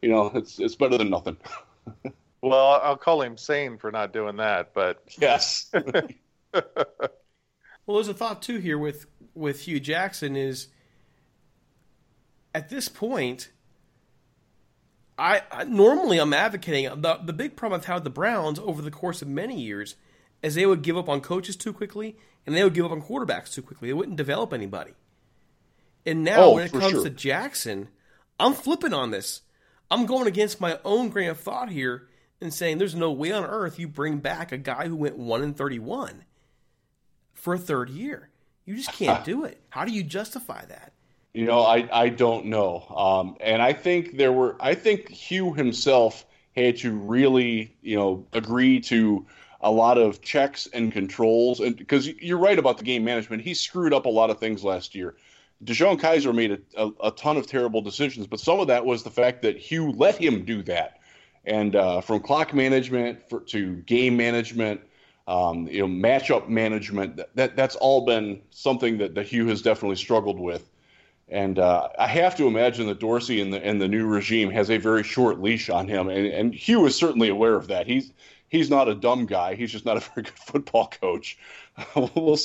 you 0.00 0.08
know 0.08 0.30
it's 0.34 0.58
it's 0.58 0.74
better 0.74 0.96
than 0.96 1.10
nothing. 1.10 1.36
well, 2.42 2.80
I'll 2.82 2.96
call 2.96 3.20
him 3.20 3.36
sane 3.36 3.76
for 3.76 3.92
not 3.92 4.12
doing 4.12 4.36
that, 4.36 4.72
but 4.72 5.02
yes. 5.18 5.70
well, 6.52 6.64
there's 7.86 8.08
a 8.08 8.14
thought 8.14 8.40
too 8.40 8.58
here 8.58 8.78
with 8.78 9.06
with 9.34 9.60
Hue 9.62 9.80
Jackson 9.80 10.34
is 10.34 10.68
at 12.54 12.68
this 12.70 12.88
point 12.88 13.50
I, 15.20 15.42
I, 15.52 15.64
normally 15.64 16.18
I'm 16.18 16.32
advocating 16.32 17.02
the 17.02 17.20
the 17.22 17.34
big 17.34 17.54
problem 17.54 17.78
I've 17.78 17.84
had 17.84 17.94
with 17.96 18.04
the 18.04 18.10
Browns 18.10 18.58
over 18.58 18.80
the 18.80 18.90
course 18.90 19.20
of 19.20 19.28
many 19.28 19.60
years 19.60 19.96
is 20.42 20.54
they 20.54 20.64
would 20.64 20.80
give 20.80 20.96
up 20.96 21.10
on 21.10 21.20
coaches 21.20 21.54
too 21.56 21.74
quickly 21.74 22.16
and 22.46 22.56
they 22.56 22.64
would 22.64 22.72
give 22.72 22.86
up 22.86 22.92
on 22.92 23.02
quarterbacks 23.02 23.52
too 23.52 23.60
quickly. 23.60 23.88
They 23.88 23.94
wouldn't 23.94 24.16
develop 24.16 24.54
anybody. 24.54 24.94
And 26.06 26.24
now 26.24 26.44
oh, 26.44 26.54
when 26.54 26.66
it 26.66 26.72
comes 26.72 26.90
sure. 26.90 27.04
to 27.04 27.10
Jackson, 27.10 27.88
I'm 28.38 28.54
flipping 28.54 28.94
on 28.94 29.10
this. 29.10 29.42
I'm 29.90 30.06
going 30.06 30.26
against 30.26 30.60
my 30.60 30.78
own 30.84 31.08
grain 31.08 31.30
of 31.30 31.40
thought 31.40 31.70
here 31.70 32.08
and 32.40 32.54
saying 32.54 32.78
there's 32.78 32.94
no 32.94 33.12
way 33.12 33.32
on 33.32 33.44
earth 33.44 33.78
you 33.78 33.88
bring 33.88 34.18
back 34.18 34.52
a 34.52 34.58
guy 34.58 34.88
who 34.88 34.96
went 34.96 35.18
1 35.18 35.42
and 35.42 35.56
31 35.56 36.24
for 37.34 37.54
a 37.54 37.58
third 37.58 37.90
year. 37.90 38.30
You 38.64 38.76
just 38.76 38.92
can't 38.92 39.24
do 39.26 39.44
it. 39.44 39.60
How 39.70 39.84
do 39.84 39.92
you 39.92 40.02
justify 40.02 40.64
that? 40.66 40.92
You 41.34 41.44
know, 41.44 41.60
I, 41.60 41.88
I 41.92 42.08
don't 42.08 42.46
know. 42.46 42.84
Um, 42.88 43.36
and 43.40 43.62
I 43.62 43.72
think 43.72 44.16
there 44.16 44.32
were, 44.32 44.56
I 44.58 44.74
think 44.74 45.08
Hue 45.08 45.52
himself 45.52 46.24
had 46.56 46.78
to 46.78 46.92
really, 46.92 47.76
you 47.82 47.96
know, 47.96 48.26
agree 48.32 48.80
to 48.80 49.26
a 49.60 49.70
lot 49.70 49.98
of 49.98 50.22
checks 50.22 50.68
and 50.72 50.92
controls. 50.92 51.60
And 51.60 51.76
because 51.76 52.08
you're 52.08 52.38
right 52.38 52.58
about 52.58 52.78
the 52.78 52.84
game 52.84 53.04
management, 53.04 53.42
he 53.42 53.54
screwed 53.54 53.92
up 53.92 54.06
a 54.06 54.08
lot 54.08 54.30
of 54.30 54.38
things 54.38 54.64
last 54.64 54.94
year. 54.94 55.14
DeShone 55.64 56.00
Kizer 56.00 56.34
made 56.34 56.52
a, 56.52 56.60
a, 56.76 57.08
a, 57.08 57.10
ton 57.10 57.36
of 57.36 57.46
terrible 57.46 57.82
decisions, 57.82 58.26
but 58.26 58.40
some 58.40 58.60
of 58.60 58.68
that 58.68 58.86
was 58.86 59.02
the 59.02 59.10
fact 59.10 59.42
that 59.42 59.58
Hue 59.58 59.92
let 59.92 60.16
him 60.16 60.44
do 60.44 60.62
that. 60.62 61.00
And 61.44 61.76
uh, 61.76 62.00
from 62.00 62.20
clock 62.20 62.54
management 62.54 63.28
for, 63.28 63.40
to 63.40 63.76
game 63.76 64.16
management, 64.16 64.80
um, 65.26 65.66
you 65.68 65.86
know, 65.86 65.86
matchup 65.86 66.48
management, 66.48 67.16
that, 67.16 67.36
that, 67.36 67.56
that's 67.56 67.76
all 67.76 68.06
been 68.06 68.40
something 68.50 68.98
that 68.98 69.14
the 69.14 69.22
Hue 69.22 69.46
has 69.48 69.60
definitely 69.62 69.96
struggled 69.96 70.40
with. 70.40 70.68
And 71.28 71.58
uh, 71.58 71.88
I 71.98 72.08
have 72.08 72.36
to 72.36 72.46
imagine 72.46 72.86
that 72.88 72.98
Dorsey 72.98 73.40
and 73.40 73.52
the 73.52 73.64
and 73.64 73.80
the 73.80 73.86
new 73.86 74.04
regime 74.06 74.50
has 74.50 74.68
a 74.68 74.78
very 74.78 75.04
short 75.04 75.40
leash 75.40 75.70
on 75.70 75.86
him, 75.86 76.08
and, 76.08 76.26
and 76.26 76.52
Hue 76.52 76.84
is 76.86 76.96
certainly 76.96 77.28
aware 77.28 77.54
of 77.54 77.68
that. 77.68 77.86
He's 77.86 78.12
he's 78.48 78.68
not 78.68 78.88
a 78.88 78.96
dumb 78.96 79.26
guy. 79.26 79.54
He's 79.54 79.70
just 79.70 79.86
not 79.86 79.96
a 79.96 80.00
very 80.14 80.22
good 80.22 80.30
football 80.30 80.88
coach. 80.88 81.38
we'll 81.94 82.36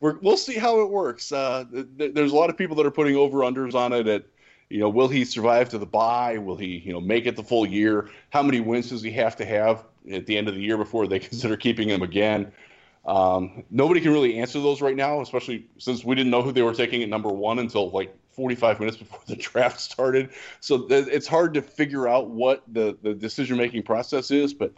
we 0.00 0.12
will 0.20 0.36
see 0.36 0.56
how 0.56 0.80
it 0.80 0.90
works. 0.90 1.32
Uh, 1.32 1.64
th- 1.72 2.14
there's 2.14 2.32
a 2.32 2.36
lot 2.36 2.50
of 2.50 2.56
people 2.56 2.76
that 2.76 2.86
are 2.86 2.90
putting 2.90 3.16
over 3.16 3.38
unders 3.38 3.74
on 3.74 3.92
it. 3.92 4.06
At 4.06 4.24
you 4.68 4.80
know, 4.80 4.88
will 4.88 5.08
he 5.08 5.24
survive 5.24 5.68
to 5.70 5.78
the 5.78 5.86
bye? 5.86 6.38
Will 6.38 6.56
he 6.56 6.78
you 6.78 6.92
know 6.92 7.00
make 7.00 7.26
it 7.26 7.36
the 7.36 7.42
full 7.42 7.66
year? 7.66 8.10
How 8.30 8.42
many 8.42 8.60
wins 8.60 8.90
does 8.90 9.02
he 9.02 9.10
have 9.12 9.36
to 9.36 9.44
have 9.44 9.84
at 10.10 10.26
the 10.26 10.36
end 10.36 10.48
of 10.48 10.54
the 10.54 10.60
year 10.60 10.76
before 10.76 11.06
they 11.06 11.18
consider 11.20 11.56
keeping 11.56 11.88
him 11.88 12.02
again? 12.02 12.52
Um, 13.06 13.62
nobody 13.70 14.00
can 14.00 14.12
really 14.12 14.38
answer 14.38 14.60
those 14.60 14.82
right 14.82 14.96
now, 14.96 15.20
especially 15.20 15.68
since 15.78 16.04
we 16.04 16.16
didn't 16.16 16.30
know 16.30 16.42
who 16.42 16.50
they 16.50 16.62
were 16.62 16.74
taking 16.74 17.02
at 17.04 17.08
number 17.08 17.28
one 17.28 17.60
until 17.60 17.90
like 17.90 18.12
45 18.30 18.80
minutes 18.80 18.96
before 18.98 19.20
the 19.26 19.36
draft 19.36 19.80
started. 19.80 20.30
So 20.60 20.86
th- 20.88 21.06
it's 21.08 21.26
hard 21.26 21.54
to 21.54 21.62
figure 21.62 22.08
out 22.08 22.30
what 22.30 22.62
the, 22.66 22.98
the 23.02 23.14
decision 23.14 23.56
making 23.56 23.84
process 23.84 24.32
is. 24.32 24.52
But 24.52 24.72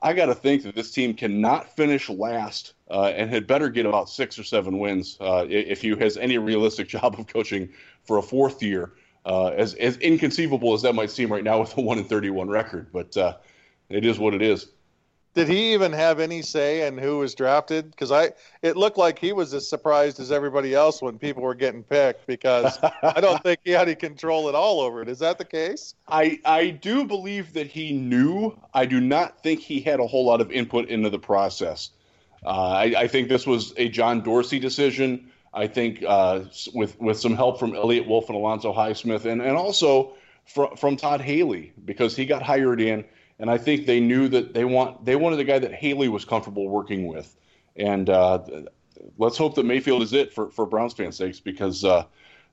I 0.00 0.12
got 0.12 0.26
to 0.26 0.34
think 0.34 0.62
that 0.62 0.76
this 0.76 0.92
team 0.92 1.12
cannot 1.12 1.74
finish 1.74 2.08
last 2.08 2.74
uh, 2.90 3.12
and 3.14 3.30
had 3.30 3.46
better 3.46 3.68
get 3.68 3.86
about 3.86 4.08
six 4.08 4.38
or 4.38 4.44
seven 4.44 4.78
wins 4.78 5.16
uh, 5.20 5.46
if 5.48 5.82
he 5.82 5.90
has 5.96 6.16
any 6.16 6.38
realistic 6.38 6.88
job 6.96 7.18
of 7.18 7.26
coaching 7.26 7.68
for 8.04 8.18
a 8.18 8.22
fourth 8.22 8.62
year. 8.62 8.92
Uh, 9.24 9.48
as 9.48 9.74
as 9.74 9.96
inconceivable 9.96 10.72
as 10.72 10.82
that 10.82 10.94
might 10.94 11.10
seem 11.10 11.32
right 11.32 11.42
now 11.42 11.58
with 11.58 11.76
a 11.76 11.80
one 11.80 11.98
and 11.98 12.08
31 12.08 12.48
record, 12.48 12.86
but 12.92 13.16
uh, 13.16 13.36
it 13.88 14.04
is 14.04 14.20
what 14.20 14.34
it 14.34 14.42
is. 14.42 14.68
Did 15.36 15.48
he 15.48 15.74
even 15.74 15.92
have 15.92 16.18
any 16.18 16.40
say 16.40 16.86
in 16.86 16.96
who 16.96 17.18
was 17.18 17.34
drafted? 17.34 17.90
Because 17.90 18.10
I, 18.10 18.32
it 18.62 18.74
looked 18.74 18.96
like 18.96 19.18
he 19.18 19.34
was 19.34 19.52
as 19.52 19.68
surprised 19.68 20.18
as 20.18 20.32
everybody 20.32 20.74
else 20.74 21.02
when 21.02 21.18
people 21.18 21.42
were 21.42 21.54
getting 21.54 21.82
picked. 21.82 22.26
Because 22.26 22.78
I 23.02 23.20
don't 23.20 23.42
think 23.42 23.60
he 23.62 23.72
had 23.72 23.86
any 23.86 23.96
control 23.96 24.48
at 24.48 24.54
all 24.54 24.80
over 24.80 25.02
it. 25.02 25.10
Is 25.10 25.18
that 25.18 25.36
the 25.36 25.44
case? 25.44 25.94
I 26.08 26.40
I 26.46 26.70
do 26.70 27.04
believe 27.04 27.52
that 27.52 27.66
he 27.66 27.92
knew. 27.92 28.58
I 28.72 28.86
do 28.86 28.98
not 28.98 29.42
think 29.42 29.60
he 29.60 29.78
had 29.78 30.00
a 30.00 30.06
whole 30.06 30.24
lot 30.24 30.40
of 30.40 30.50
input 30.50 30.88
into 30.88 31.10
the 31.10 31.18
process. 31.18 31.90
Uh, 32.46 32.50
I, 32.50 32.94
I, 32.96 33.08
think 33.08 33.28
this 33.28 33.46
was 33.46 33.74
a 33.76 33.88
John 33.88 34.22
Dorsey 34.22 34.60
decision. 34.60 35.32
I 35.52 35.66
think 35.66 36.04
uh, 36.06 36.44
with 36.72 36.98
with 37.00 37.18
some 37.18 37.34
help 37.34 37.58
from 37.58 37.74
Eliot 37.74 38.06
Wolf 38.06 38.28
and 38.28 38.36
Alonzo 38.36 38.72
Highsmith, 38.72 39.24
and 39.24 39.42
and 39.42 39.56
also 39.56 40.14
from 40.44 40.76
from 40.76 40.96
Todd 40.96 41.20
Haley 41.20 41.72
because 41.84 42.14
he 42.14 42.24
got 42.24 42.42
hired 42.42 42.80
in 42.80 43.04
and 43.38 43.50
I 43.50 43.58
think 43.58 43.86
they 43.86 44.00
knew 44.00 44.28
that 44.28 44.54
they 44.54 44.64
want 44.64 45.04
they 45.04 45.16
wanted 45.16 45.40
a 45.40 45.44
guy 45.44 45.58
that 45.58 45.74
Haley 45.74 46.08
was 46.08 46.24
comfortable 46.24 46.68
working 46.68 47.06
with, 47.06 47.36
and 47.76 48.08
uh, 48.08 48.40
let's 49.18 49.36
hope 49.36 49.54
that 49.56 49.64
Mayfield 49.64 50.02
is 50.02 50.12
it 50.12 50.32
for 50.32 50.50
for 50.50 50.66
Browns 50.66 50.94
fans' 50.94 51.16
sakes 51.16 51.40
because 51.40 51.84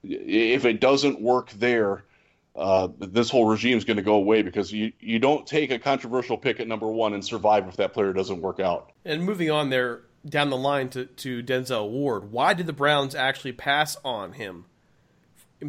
if 0.03 0.65
it 0.65 0.79
doesn't 0.79 1.21
work 1.21 1.51
there. 1.51 2.05
Uh, 2.55 2.87
this 2.99 3.29
whole 3.29 3.47
regime 3.47 3.77
is 3.77 3.83
going 3.83 3.97
to 3.97 4.03
go 4.03 4.13
away 4.13 4.43
because 4.43 4.71
you, 4.71 4.91
you 4.99 5.17
don't 5.17 5.47
take 5.47 5.71
a 5.71 5.79
controversial 5.79 6.37
pick 6.37 6.59
at 6.59 6.67
number 6.67 6.87
one 6.87 7.13
and 7.13 7.25
survive 7.25 7.67
if 7.67 7.77
that 7.77 7.93
player 7.93 8.13
doesn't 8.13 8.41
work 8.41 8.59
out. 8.59 8.91
And 9.05 9.23
moving 9.23 9.49
on 9.49 9.69
there 9.69 10.03
down 10.27 10.51
the 10.51 10.57
line 10.57 10.89
to, 10.89 11.05
to 11.05 11.41
Denzel 11.41 11.89
Ward, 11.89 12.31
why 12.31 12.53
did 12.53 12.67
the 12.67 12.73
Browns 12.73 13.15
actually 13.15 13.53
pass 13.53 13.97
on 14.03 14.33
him? 14.33 14.65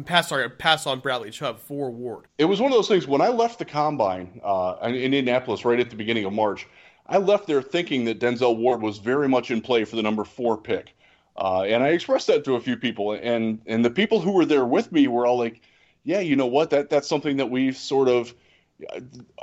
pass 0.03 0.29
sorry, 0.29 0.49
pass 0.49 0.85
on 0.85 0.99
Bradley 0.99 1.29
Chubb 1.29 1.59
for 1.59 1.89
Ward. 1.89 2.25
It 2.37 2.45
was 2.45 2.59
one 2.59 2.71
of 2.71 2.77
those 2.77 2.87
things 2.87 3.07
when 3.07 3.21
I 3.21 3.29
left 3.29 3.59
the 3.59 3.65
combine 3.65 4.41
uh, 4.43 4.75
in 4.83 4.95
Indianapolis 4.95 5.63
right 5.63 5.79
at 5.79 5.89
the 5.89 5.95
beginning 5.95 6.25
of 6.25 6.33
March. 6.33 6.67
I 7.07 7.17
left 7.17 7.47
there 7.47 7.61
thinking 7.61 8.05
that 8.05 8.19
Denzel 8.19 8.57
Ward 8.57 8.81
was 8.81 8.97
very 8.97 9.29
much 9.29 9.51
in 9.51 9.61
play 9.61 9.85
for 9.85 9.95
the 9.95 10.01
number 10.01 10.23
four 10.23 10.57
pick, 10.57 10.95
uh, 11.37 11.61
and 11.61 11.83
I 11.83 11.89
expressed 11.89 12.27
that 12.27 12.43
to 12.45 12.55
a 12.55 12.59
few 12.59 12.77
people, 12.77 13.13
and 13.13 13.61
and 13.67 13.85
the 13.85 13.91
people 13.91 14.19
who 14.19 14.31
were 14.31 14.45
there 14.45 14.65
with 14.65 14.91
me 14.91 15.07
were 15.07 15.27
all 15.27 15.37
like, 15.37 15.61
"Yeah, 16.05 16.21
you 16.21 16.37
know 16.37 16.45
what? 16.45 16.69
That 16.69 16.89
that's 16.89 17.09
something 17.09 17.35
that 17.37 17.49
we've 17.49 17.75
sort 17.75 18.07
of, 18.07 18.33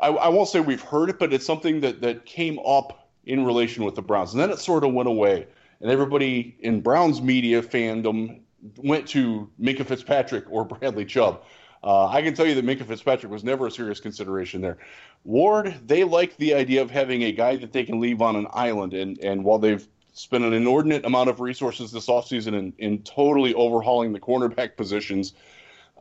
I, 0.01 0.09
I 0.09 0.29
won't 0.29 0.49
say 0.49 0.61
we've 0.61 0.81
heard 0.81 1.11
it, 1.11 1.19
but 1.19 1.33
it's 1.35 1.45
something 1.45 1.81
that 1.81 2.01
that 2.01 2.25
came 2.25 2.59
up 2.61 3.11
in 3.27 3.45
relation 3.45 3.85
with 3.85 3.95
the 3.95 4.03
Browns, 4.03 4.33
and 4.33 4.41
then 4.41 4.51
it 4.51 4.59
sort 4.59 4.85
of 4.85 4.95
went 4.95 5.09
away." 5.09 5.47
And 5.81 5.91
everybody 5.91 6.57
in 6.61 6.81
Browns 6.81 7.21
media 7.21 7.61
fandom 7.61 8.41
went 8.77 9.09
to 9.09 9.51
Minkah 9.61 9.85
Fitzpatrick 9.85 10.45
or 10.49 10.65
Bradley 10.65 11.05
Chubb. 11.05 11.43
Uh, 11.83 12.07
I 12.07 12.23
can 12.23 12.35
tell 12.35 12.47
you 12.47 12.55
that 12.55 12.65
Minkah 12.65 12.87
Fitzpatrick 12.87 13.33
was 13.33 13.43
never 13.43 13.67
a 13.67 13.71
serious 13.71 13.99
consideration 13.99 14.61
there. 14.61 14.79
Ward, 15.25 15.75
they 15.85 16.05
like 16.05 16.37
the 16.37 16.55
idea 16.55 16.81
of 16.81 16.91
having 16.91 17.25
a 17.25 17.33
guy 17.33 17.57
that 17.57 17.73
they 17.73 17.83
can 17.83 18.01
leave 18.01 18.23
on 18.23 18.37
an 18.37 18.47
island. 18.53 18.95
And, 18.95 19.19
and 19.19 19.43
while 19.43 19.59
they've 19.59 19.87
spent 20.13 20.45
an 20.45 20.53
inordinate 20.53 21.05
amount 21.05 21.31
of 21.31 21.41
resources 21.41 21.91
this 21.91 22.07
offseason 22.07 22.55
in, 22.55 22.73
in 22.79 23.03
totally 23.03 23.53
overhauling 23.55 24.13
the 24.13 24.21
cornerback 24.21 24.77
positions, 24.77 25.33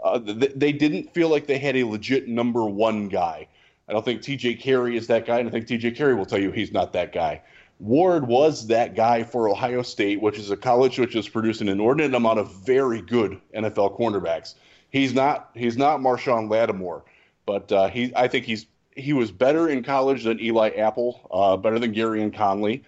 uh, 0.03 0.19
they, 0.19 0.47
they 0.47 0.71
didn't 0.71 1.13
feel 1.13 1.29
like 1.29 1.47
they 1.47 1.57
had 1.57 1.75
a 1.75 1.83
legit 1.83 2.27
number 2.27 2.65
one 2.65 3.07
guy. 3.07 3.47
I 3.87 3.93
don't 3.93 4.05
think 4.05 4.21
TJ 4.21 4.59
Carrie 4.59 4.97
is 4.97 5.07
that 5.07 5.25
guy, 5.25 5.39
and 5.39 5.47
I 5.47 5.51
think 5.51 5.67
TJ 5.67 5.95
Carrie 5.95 6.15
will 6.15 6.25
tell 6.25 6.39
you 6.39 6.51
he's 6.51 6.71
not 6.71 6.93
that 6.93 7.11
guy. 7.11 7.41
Ward 7.79 8.27
was 8.27 8.67
that 8.67 8.95
guy 8.95 9.23
for 9.23 9.49
Ohio 9.49 9.81
State, 9.81 10.21
which 10.21 10.37
is 10.37 10.51
a 10.51 10.57
college 10.57 10.99
which 10.99 11.13
has 11.13 11.27
produced 11.27 11.61
an 11.61 11.67
inordinate 11.67 12.13
amount 12.13 12.39
of 12.39 12.53
very 12.63 13.01
good 13.01 13.41
NFL 13.55 13.97
cornerbacks. 13.97 14.53
He's 14.91 15.13
not 15.13 15.49
he's 15.55 15.77
not 15.77 15.99
Marshon 15.99 16.49
Lattimore, 16.49 17.03
but 17.45 17.71
uh, 17.71 17.87
he 17.89 18.13
I 18.15 18.27
think 18.27 18.45
he's 18.45 18.67
he 18.95 19.13
was 19.13 19.31
better 19.31 19.67
in 19.67 19.83
college 19.83 20.25
than 20.25 20.39
Eli 20.39 20.69
Apple, 20.69 21.27
uh, 21.31 21.57
better 21.57 21.79
than 21.79 21.93
Gareon 21.93 22.35
Conley, 22.35 22.83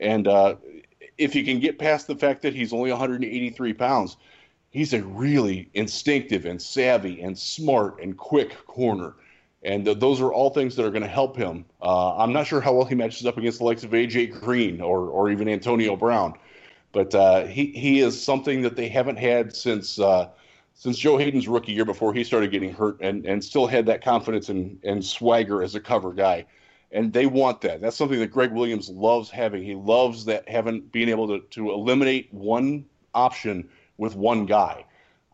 and 0.00 0.28
uh, 0.28 0.54
if 1.18 1.34
you 1.34 1.44
can 1.44 1.58
get 1.58 1.78
past 1.78 2.06
the 2.06 2.14
fact 2.14 2.42
that 2.42 2.54
he's 2.54 2.72
only 2.72 2.90
183 2.90 3.72
pounds, 3.72 4.16
he's 4.76 4.92
a 4.92 5.02
really 5.02 5.70
instinctive 5.74 6.44
and 6.44 6.60
savvy 6.60 7.20
and 7.22 7.38
smart 7.38 8.00
and 8.02 8.16
quick 8.16 8.66
corner 8.66 9.14
and 9.66 9.84
th- 9.84 9.98
those 9.98 10.20
are 10.20 10.32
all 10.32 10.50
things 10.50 10.76
that 10.76 10.86
are 10.86 10.90
going 10.90 11.02
to 11.02 11.08
help 11.08 11.36
him. 11.36 11.64
Uh, 11.82 12.16
I'm 12.16 12.32
not 12.32 12.46
sure 12.46 12.60
how 12.60 12.72
well 12.72 12.84
he 12.84 12.94
matches 12.94 13.26
up 13.26 13.36
against 13.36 13.58
the 13.58 13.64
likes 13.64 13.84
of 13.84 13.90
AJ 13.90 14.40
Green 14.40 14.80
or 14.80 15.08
or 15.08 15.30
even 15.30 15.48
Antonio 15.48 15.96
Brown, 15.96 16.34
but 16.92 17.14
uh, 17.14 17.46
he 17.46 17.66
he 17.72 18.00
is 18.00 18.20
something 18.20 18.62
that 18.62 18.76
they 18.76 18.88
haven't 18.88 19.16
had 19.16 19.54
since 19.54 19.98
uh, 19.98 20.28
since 20.74 20.96
Joe 20.96 21.16
Haden's 21.16 21.48
rookie 21.48 21.72
year 21.72 21.84
before 21.84 22.14
he 22.14 22.22
started 22.22 22.50
getting 22.50 22.72
hurt, 22.72 22.98
and 23.00 23.26
and 23.26 23.42
still 23.42 23.66
had 23.66 23.86
that 23.86 24.02
confidence 24.02 24.48
and 24.48 24.78
and 24.84 25.04
swagger 25.04 25.62
as 25.62 25.74
a 25.74 25.80
cover 25.80 26.12
guy. 26.12 26.46
And 26.92 27.12
they 27.12 27.26
want 27.26 27.60
that. 27.62 27.80
That's 27.80 27.96
something 27.96 28.20
that 28.20 28.28
Gregg 28.28 28.52
Williams 28.52 28.88
loves 28.88 29.28
having. 29.28 29.62
He 29.64 29.74
loves 29.74 30.24
that 30.26 30.48
having 30.48 30.82
being 30.82 31.08
able 31.08 31.26
to, 31.26 31.40
to 31.40 31.72
eliminate 31.72 32.32
one 32.32 32.84
option 33.12 33.68
with 33.98 34.14
one 34.14 34.46
guy. 34.46 34.84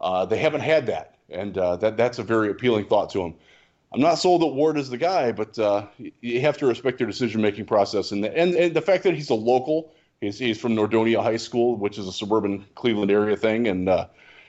Uh, 0.00 0.24
they 0.24 0.38
haven't 0.38 0.60
had 0.60 0.86
that, 0.86 1.16
and 1.30 1.56
uh, 1.56 1.76
that 1.76 1.96
that's 1.96 2.18
a 2.18 2.22
very 2.22 2.50
appealing 2.50 2.86
thought 2.86 3.10
to 3.10 3.18
them. 3.18 3.34
I'm 3.92 4.00
not 4.00 4.14
sold 4.14 4.42
that 4.42 4.46
Ward 4.46 4.78
is 4.78 4.88
the 4.88 4.96
guy, 4.96 5.32
but 5.32 5.58
uh, 5.58 5.86
you 6.20 6.40
have 6.40 6.56
to 6.58 6.66
respect 6.66 6.98
their 6.98 7.06
decision 7.06 7.40
making 7.40 7.66
process, 7.66 8.12
and 8.12 8.24
the, 8.24 8.36
and 8.36 8.54
and 8.54 8.74
the 8.74 8.80
fact 8.80 9.04
that 9.04 9.14
he's 9.14 9.30
a 9.30 9.34
local. 9.34 9.92
He's, 10.20 10.38
he's 10.38 10.60
from 10.60 10.76
Nordonia 10.76 11.20
High 11.20 11.36
School, 11.36 11.76
which 11.76 11.98
is 11.98 12.06
a 12.06 12.12
suburban 12.12 12.64
Cleveland 12.76 13.10
area 13.10 13.36
thing, 13.36 13.66
and 13.68 13.88
uh, 13.88 14.06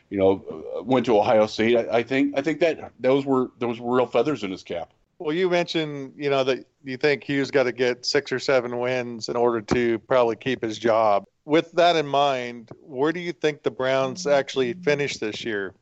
you 0.10 0.18
know 0.18 0.84
went 0.84 1.06
to 1.08 1.18
Ohio 1.18 1.46
State. 1.48 1.78
I, 1.78 1.98
I 1.98 2.04
think 2.04 2.38
I 2.38 2.42
think 2.42 2.60
that 2.60 2.92
those 3.00 3.26
were 3.26 3.52
those 3.60 3.80
were 3.80 3.98
real 3.98 4.06
feathers 4.06 4.44
in 4.44 4.52
his 4.52 4.64
cap. 4.64 4.94
Well, 5.20 5.34
you 5.34 5.50
mentioned, 5.50 6.14
you 6.18 6.30
know, 6.30 6.44
that 6.44 6.66
you 6.84 6.98
think 6.98 7.24
Hue's 7.24 7.50
got 7.50 7.64
to 7.64 7.72
get 7.72 8.06
six 8.06 8.32
or 8.32 8.40
seven 8.40 8.78
wins 8.80 9.30
in 9.30 9.36
order 9.36 9.62
to 9.62 10.00
probably 10.00 10.36
keep 10.36 10.62
his 10.62 10.78
job. 10.78 11.26
With 11.46 11.72
that 11.74 11.96
in 11.96 12.08
mind, 12.08 12.70
where 12.82 13.12
do 13.12 13.20
you 13.20 13.34
think 13.34 13.64
the 13.64 13.72
Browns 13.72 14.22
mm-hmm. 14.22 14.38
actually 14.38 14.74
finish 14.74 15.18
this 15.18 15.44
year? 15.44 15.74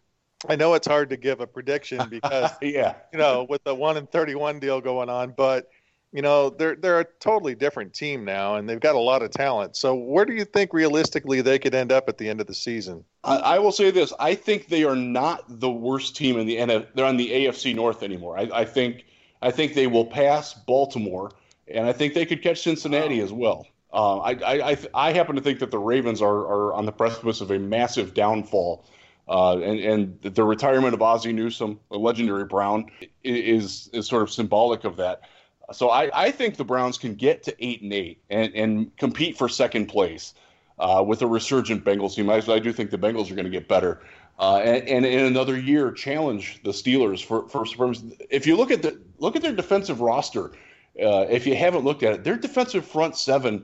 I 0.49 0.55
know 0.55 0.73
it's 0.73 0.87
hard 0.87 1.09
to 1.11 1.17
give 1.17 1.39
a 1.39 1.47
prediction 1.47 2.01
because, 2.09 2.51
yeah, 2.61 2.95
you 3.13 3.19
know, 3.19 3.45
with 3.47 3.63
the 3.63 3.75
one 3.75 3.97
and 3.97 4.09
thirty-one 4.09 4.59
deal 4.59 4.81
going 4.81 5.09
on, 5.09 5.33
but 5.37 5.69
you 6.11 6.21
know 6.21 6.49
they're 6.49 6.75
they're 6.75 6.99
a 6.99 7.05
totally 7.19 7.55
different 7.55 7.93
team 7.93 8.25
now, 8.25 8.55
and 8.55 8.67
they've 8.67 8.79
got 8.79 8.95
a 8.95 8.99
lot 8.99 9.21
of 9.21 9.31
talent. 9.31 9.75
So, 9.75 9.95
where 9.95 10.25
do 10.25 10.33
you 10.33 10.45
think 10.45 10.73
realistically 10.73 11.41
they 11.41 11.59
could 11.59 11.73
end 11.73 11.91
up 11.91 12.09
at 12.09 12.17
the 12.17 12.27
end 12.29 12.41
of 12.41 12.47
the 12.47 12.53
season? 12.53 13.03
I, 13.23 13.37
I 13.37 13.59
will 13.59 13.71
say 13.71 13.91
this: 13.91 14.11
I 14.19 14.35
think 14.35 14.67
they 14.67 14.83
are 14.83 14.95
not 14.95 15.43
the 15.47 15.71
worst 15.71 16.15
team 16.15 16.37
in 16.37 16.47
the 16.47 16.57
NF. 16.57 16.87
They're 16.95 17.05
on 17.05 17.17
the 17.17 17.29
AFC 17.29 17.75
North 17.75 18.03
anymore. 18.03 18.37
I, 18.37 18.49
I 18.53 18.65
think 18.65 19.05
I 19.41 19.51
think 19.51 19.73
they 19.73 19.87
will 19.87 20.05
pass 20.05 20.53
Baltimore, 20.53 21.31
and 21.67 21.87
I 21.87 21.93
think 21.93 22.13
they 22.13 22.25
could 22.25 22.41
catch 22.41 22.61
Cincinnati 22.61 23.19
wow. 23.19 23.23
as 23.23 23.31
well. 23.33 23.67
Uh, 23.93 24.19
I, 24.19 24.31
I, 24.71 24.77
I, 24.93 25.11
happen 25.11 25.35
to 25.35 25.41
think 25.41 25.59
that 25.59 25.69
the 25.69 25.79
Ravens 25.79 26.21
are, 26.21 26.29
are 26.29 26.73
on 26.73 26.85
the 26.85 26.93
precipice 26.93 27.41
of 27.41 27.51
a 27.51 27.59
massive 27.59 28.13
downfall. 28.13 28.85
Uh, 29.27 29.57
and, 29.57 29.79
and 29.79 30.21
the 30.21 30.43
retirement 30.43 30.93
of 30.93 31.01
Ozzie 31.01 31.33
Newsome, 31.33 31.79
a 31.91 31.97
legendary 31.97 32.45
Brown, 32.45 32.89
is, 33.23 33.89
is 33.93 34.07
sort 34.07 34.23
of 34.23 34.31
symbolic 34.31 34.83
of 34.83 34.95
that. 34.97 35.21
So 35.73 35.89
I, 35.89 36.09
I 36.13 36.31
think 36.31 36.55
the 36.55 36.65
Browns 36.65 36.97
can 36.97 37.15
get 37.15 37.43
to 37.43 37.65
eight 37.65 37.81
and 37.81 37.93
eight 37.93 38.21
and, 38.29 38.53
and 38.55 38.97
compete 38.97 39.37
for 39.37 39.47
second 39.47 39.87
place 39.87 40.33
uh, 40.79 41.03
with 41.05 41.21
a 41.21 41.27
resurgent 41.27 41.85
Bengals 41.85 42.15
team. 42.15 42.29
I, 42.29 42.41
I 42.47 42.59
do 42.59 42.73
think 42.73 42.91
the 42.91 42.97
Bengals 42.97 43.31
are 43.31 43.35
going 43.35 43.45
to 43.45 43.51
get 43.51 43.67
better 43.67 44.01
uh, 44.41 44.57
and, 44.57 44.87
and, 44.87 45.05
in 45.05 45.25
another 45.25 45.57
year 45.57 45.91
challenge 45.91 46.59
the 46.63 46.71
Steelers 46.71 47.23
for 47.23 47.47
for 47.47 47.65
supremacy. 47.65 48.17
if 48.31 48.47
you 48.47 48.55
look 48.55 48.71
at 48.71 48.81
the 48.81 48.99
look 49.19 49.35
at 49.35 49.43
their 49.43 49.53
defensive 49.55 50.01
roster, 50.01 50.51
uh, 51.01 51.25
if 51.29 51.45
you 51.45 51.55
haven't 51.55 51.83
looked 51.83 52.01
at 52.01 52.13
it, 52.13 52.23
their 52.23 52.37
defensive 52.37 52.85
front 52.85 53.15
seven. 53.15 53.63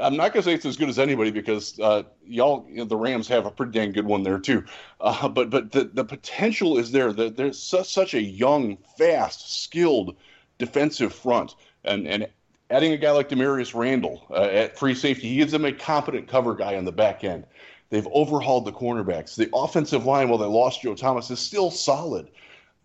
I'm 0.00 0.16
not 0.16 0.32
going 0.32 0.42
to 0.42 0.48
say 0.48 0.54
it's 0.54 0.64
as 0.64 0.76
good 0.76 0.88
as 0.88 0.98
anybody 0.98 1.30
because 1.30 1.78
uh, 1.80 2.04
y'all, 2.26 2.66
you 2.68 2.76
know, 2.76 2.84
the 2.84 2.96
Rams 2.96 3.26
have 3.28 3.46
a 3.46 3.50
pretty 3.50 3.72
dang 3.72 3.92
good 3.92 4.06
one 4.06 4.22
there 4.22 4.38
too. 4.38 4.64
Uh, 5.00 5.28
but 5.28 5.50
but 5.50 5.72
the, 5.72 5.84
the 5.84 6.04
potential 6.04 6.78
is 6.78 6.92
there. 6.92 7.12
The, 7.12 7.30
there's 7.30 7.60
such, 7.60 7.92
such 7.92 8.14
a 8.14 8.22
young, 8.22 8.78
fast, 8.96 9.62
skilled 9.62 10.16
defensive 10.58 11.12
front, 11.12 11.54
and 11.84 12.06
and 12.06 12.28
adding 12.70 12.92
a 12.92 12.96
guy 12.96 13.10
like 13.10 13.28
Damarious 13.28 13.74
Randall 13.74 14.26
uh, 14.30 14.42
at 14.42 14.78
free 14.78 14.94
safety, 14.94 15.28
he 15.28 15.36
gives 15.36 15.52
them 15.52 15.64
a 15.64 15.72
competent 15.72 16.28
cover 16.28 16.54
guy 16.54 16.76
on 16.76 16.84
the 16.84 16.92
back 16.92 17.24
end. 17.24 17.44
They've 17.90 18.06
overhauled 18.08 18.66
the 18.66 18.72
cornerbacks. 18.72 19.34
The 19.34 19.48
offensive 19.54 20.04
line, 20.04 20.28
while 20.28 20.38
they 20.38 20.46
lost 20.46 20.82
Joe 20.82 20.94
Thomas, 20.94 21.30
is 21.30 21.40
still 21.40 21.70
solid. 21.70 22.28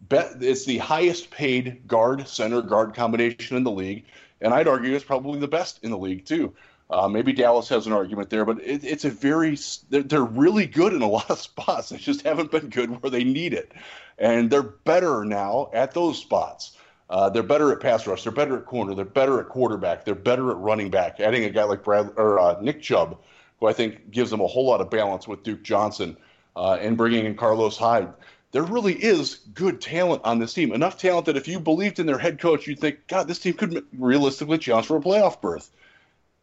It's 0.10 0.66
the 0.66 0.78
highest 0.78 1.32
paid 1.32 1.88
guard 1.88 2.28
center 2.28 2.62
guard 2.62 2.94
combination 2.94 3.58
in 3.58 3.64
the 3.64 3.72
league, 3.72 4.06
and 4.42 4.54
I'd 4.54 4.68
argue 4.68 4.96
it's 4.96 5.04
probably 5.04 5.40
the 5.40 5.48
best 5.48 5.80
in 5.84 5.92
the 5.92 5.98
league 5.98 6.26
too. 6.26 6.54
Uh, 6.94 7.08
maybe 7.08 7.34
Dallas 7.34 7.70
has 7.70 7.88
an 7.88 7.94
argument 7.94 8.30
there, 8.30 8.46
but 8.46 8.62
it, 8.62 8.84
it's 8.84 9.06
a 9.06 9.10
very 9.10 9.58
they're, 9.90 10.04
they're, 10.04 10.24
really 10.24 10.68
good 10.68 10.94
in 10.94 11.02
a 11.02 11.08
lot 11.18 11.30
of 11.30 11.40
spots. 11.40 11.90
They 11.90 11.98
just 11.98 12.22
haven't 12.22 12.52
been 12.52 12.70
good 12.70 13.02
where 13.02 13.10
they 13.10 13.24
need 13.24 13.54
it, 13.54 13.72
and 14.18 14.52
they're 14.52 14.62
better 14.62 15.26
now 15.26 15.70
at 15.74 15.94
those 15.94 16.20
spots. 16.20 16.78
Uh, 17.10 17.30
they're 17.30 17.44
better 17.44 17.72
at 17.72 17.80
pass 17.80 18.06
rush. 18.08 18.24
They're 18.24 18.32
better 18.32 18.58
at 18.58 18.66
corner. 18.66 18.96
They're 18.96 19.06
better 19.06 19.40
at 19.40 19.50
quarterback. 19.50 20.06
They're 20.06 20.16
better 20.16 20.52
at 20.52 20.58
running 20.58 20.90
back. 20.90 21.20
Adding 21.20 21.44
a 21.44 21.50
guy 21.50 21.64
like 21.64 21.84
Brad 21.84 22.12
or 22.16 22.40
uh, 22.40 22.62
Nick 22.62 22.82
Chubb 22.82 23.18
who 23.64 23.70
I 23.70 23.74
think 23.74 24.12
gives 24.12 24.30
them 24.30 24.42
a 24.42 24.48
whole 24.48 24.66
lot 24.66 24.82
of 24.82 24.90
balance 24.90 25.26
with 25.26 25.44
Duke 25.44 25.64
Johnson 25.64 26.18
uh, 26.54 26.78
and 26.82 26.98
bringing 26.98 27.26
in 27.26 27.36
Carlos 27.36 27.78
Hyde. 27.78 28.14
There 28.52 28.62
really 28.62 28.94
is 28.94 29.36
good 29.54 29.80
talent 29.80 30.22
on 30.26 30.40
this 30.40 30.54
team. 30.54 30.74
Enough 30.74 30.98
talent 30.98 31.28
that 31.28 31.38
if 31.38 31.48
you 31.48 31.62
believed 31.62 31.98
in 31.98 32.06
their 32.06 32.18
head 32.18 32.40
coach, 32.40 32.68
you'd 32.68 32.80
think, 32.80 33.08
God, 33.08 33.30
this 33.30 33.40
team 33.40 33.54
could 33.54 33.86
realistically 33.98 34.58
challenge 34.58 34.88
for 34.88 34.98
a 34.98 35.00
playoff 35.00 35.40
berth. 35.40 35.72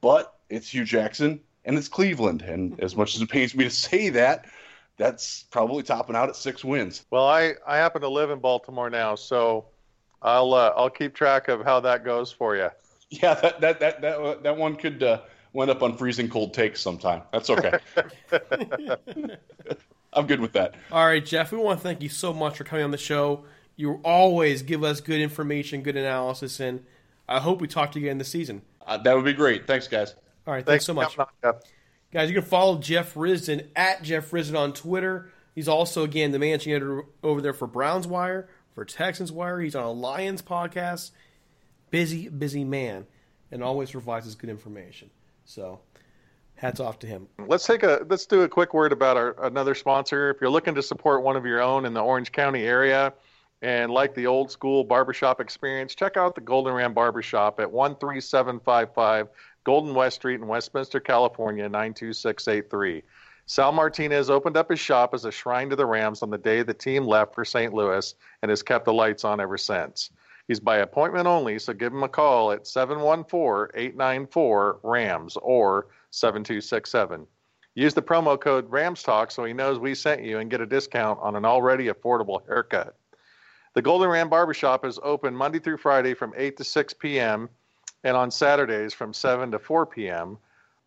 But 0.01 0.35
it's 0.51 0.69
Hue 0.69 0.85
Jackson 0.85 1.41
and 1.65 1.79
it's 1.79 1.89
Cleveland. 1.89 2.43
And 2.43 2.79
as 2.81 2.97
much 2.97 3.15
as 3.15 3.23
it 3.23 3.29
pains 3.29 3.55
me 3.55 3.65
to 3.65 3.71
say 3.71 4.11
that, 4.11 4.47
that's 4.97 5.45
probably 5.45 5.83
topping 5.83 6.17
out 6.17 6.29
at 6.29 6.37
six 6.37 6.65
wins. 6.65 7.05
Well, 7.11 7.27
I, 7.27 7.55
I 7.67 7.77
happen 7.77 8.03
to 8.03 8.09
live 8.09 8.31
in 8.31 8.39
Baltimore 8.39 8.91
now, 8.91 9.15
so 9.15 9.67
I'll 10.21 10.53
uh, 10.53 10.73
I'll 10.77 10.91
keep 10.91 11.15
track 11.15 11.49
of 11.49 11.65
how 11.65 11.81
that 11.81 12.05
goes 12.05 12.31
for 12.33 12.57
you. 12.57 12.69
Yeah, 13.13 13.35
that 13.35 13.61
that 13.61 13.81
that 13.81 14.01
that, 14.03 14.43
that 14.45 14.57
one 14.57 14.77
could 14.77 15.03
uh, 15.03 15.23
Went 15.53 15.71
up 15.71 15.83
on 15.83 15.97
freezing 15.97 16.29
cold 16.29 16.55
takes 16.55 16.81
sometime. 16.81 17.23
That's 17.33 17.51
okay. 17.51 17.73
I'm 20.13 20.27
good 20.29 20.41
with 20.41 20.53
that. 20.53 20.77
All 20.93 21.05
right, 21.05 21.25
Jeff, 21.25 21.51
we 21.51 21.59
want 21.59 21.81
to 21.81 21.83
thank 21.83 22.03
you 22.03 22.09
so 22.09 22.33
much 22.33 22.59
for 22.59 22.65
coming 22.65 22.85
on 22.85 22.93
the 22.93 22.99
show. 22.99 23.45
You 23.75 24.01
always 24.05 24.63
give 24.63 24.85
us 24.85 25.01
good 25.01 25.21
information, 25.21 25.83
good 25.83 25.97
analysis, 25.97 26.61
and 26.61 26.85
I 27.29 27.41
hope 27.41 27.61
we 27.61 27.67
talk 27.67 27.91
to 27.93 27.99
you 27.99 28.07
again 28.07 28.19
this 28.19 28.29
season. 28.29 28.63
Uh, 28.87 28.99
that 28.99 29.17
would 29.17 29.25
be 29.25 29.33
great. 29.33 29.67
Thanks, 29.67 29.89
guys. 29.89 30.15
All 30.47 30.55
right, 30.55 30.65
thanks, 30.65 30.87
thanks 30.87 30.87
so 30.87 30.95
much. 30.95 31.17
Guys, 32.13 32.29
you 32.29 32.35
can 32.35 32.49
follow 32.49 32.79
Jeff 32.79 33.15
Risdon 33.15 33.69
at 33.77 34.03
Jeff 34.03 34.31
Risdon 34.31 34.59
on 34.59 34.73
Twitter. 34.73 35.31
He's 35.55 35.69
also, 35.69 36.03
again, 36.03 36.33
the 36.33 36.39
managing 36.39 36.73
editor 36.73 37.05
over 37.23 37.41
there 37.41 37.53
for 37.53 37.67
Browns 37.67 38.07
Wire, 38.07 38.49
for 38.75 38.85
Texans 38.85 39.31
Wire. 39.31 39.61
He's 39.61 39.75
on 39.77 39.85
a 39.85 39.93
Lions 39.93 40.43
podcast. 40.43 41.11
Busy, 41.91 42.29
busy 42.29 42.65
man, 42.65 43.07
and 43.51 43.63
always 43.63 43.91
provides 43.91 44.27
us 44.27 44.35
good 44.35 44.51
information. 44.51 45.11
So 45.45 45.81
hats 46.61 46.79
off 46.79 46.99
to 47.01 47.07
him. 47.07 47.27
Let's 47.47 47.67
take 47.67 47.83
a 47.83 48.05
let's 48.09 48.27
do 48.27 48.43
a 48.43 48.49
quick 48.49 48.75
word 48.75 48.93
about 48.93 49.17
our 49.17 49.45
another 49.45 49.75
sponsor. 49.75 50.31
If 50.31 50.41
you're 50.41 50.51
looking 50.51 50.75
to 50.77 50.83
support 50.83 51.23
one 51.23 51.37
of 51.37 51.47
your 51.47 51.61
own 51.61 51.85
in 51.85 51.95
the 51.95 52.03
Orange 52.03 52.33
County 52.33 52.63
area 52.63 53.13
and 53.63 53.91
like 53.91 54.15
the 54.15 54.27
old 54.27 54.51
school 54.51 54.85
barbershop 54.85 55.41
experience, 55.41 55.95
check 55.95 56.17
out 56.17 56.35
the 56.35 56.41
Golden 56.41 56.73
Ram 56.75 56.95
Barbershop 56.95 57.61
at 57.61 57.71
13755 57.71 59.29
Golden 59.65 59.95
West 59.95 60.17
Street 60.17 60.41
in 60.41 60.47
Westminster, 60.47 61.01
California 61.01 61.69
92683. 61.69 63.03
Sal 63.47 63.73
Martinez 63.73 64.31
opened 64.31 64.57
up 64.57 64.71
his 64.71 64.79
shop 64.79 65.13
as 65.13 65.25
a 65.25 65.33
shrine 65.33 65.71
to 65.71 65.77
the 65.77 65.85
Rams 65.85 66.23
on 66.23 66.31
the 66.31 66.39
day 66.39 66.63
the 66.63 66.73
team 66.73 67.05
left 67.05 67.35
for 67.35 67.45
St. 67.45 67.75
Louis 67.75 68.15
and 68.43 68.51
has 68.51 68.63
kept 68.63 68.85
the 68.85 68.93
lights 68.93 69.25
on 69.25 69.41
ever 69.41 69.59
since. 69.59 70.11
He's 70.47 70.61
by 70.61 70.79
appointment 70.79 71.27
only, 71.27 71.59
so 71.59 71.73
give 71.73 71.93
him 71.93 72.03
a 72.03 72.09
call 72.09 72.53
at 72.53 72.67
714 72.67 73.71
894 73.75 74.81
RAMS 74.83 75.37
or 75.43 75.89
7267. 76.11 77.27
Use 77.75 77.95
the 77.95 78.03
promo 78.03 78.41
code 78.41 78.71
RAMSTALK 78.71 79.31
so 79.31 79.45
he 79.45 79.53
knows 79.53 79.79
we 79.79 79.95
sent 79.95 80.23
you 80.23 80.39
and 80.39 80.51
get 80.51 80.61
a 80.61 80.67
discount 80.67 81.19
on 81.21 81.37
an 81.37 81.45
already 81.45 81.87
affordable 81.87 82.47
haircut. 82.47 82.97
The 83.75 83.83
Golden 83.83 84.11
Ram 84.11 84.29
Barbershop 84.29 84.85
is 84.85 84.99
open 85.03 85.35
Monday 85.37 85.61
through 85.61 85.77
Friday 85.77 86.15
from 86.15 86.35
8 86.37 86.57
to 86.57 86.65
6 86.65 86.95
p.m. 86.95 87.49
and 88.05 88.17
on 88.17 88.31
Saturdays 88.31 88.95
from 88.95 89.13
7 89.13 89.51
to 89.51 89.59
4 89.59 89.87
p.m. 89.87 90.39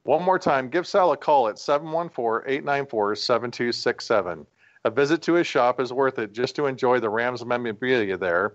One 0.03 0.23
more 0.23 0.39
time, 0.39 0.69
give 0.69 0.87
Sal 0.87 1.11
a 1.11 1.17
call 1.17 1.47
at 1.47 1.59
714 1.59 2.49
894 2.51 3.15
7267. 3.15 4.45
A 4.85 4.89
visit 4.89 5.21
to 5.21 5.33
his 5.33 5.47
shop 5.47 5.79
is 5.79 5.93
worth 5.93 6.19
it 6.19 6.33
just 6.33 6.55
to 6.57 6.65
enjoy 6.65 6.99
the 6.99 7.09
Rams 7.09 7.45
memorabilia 7.45 8.17
there 8.17 8.53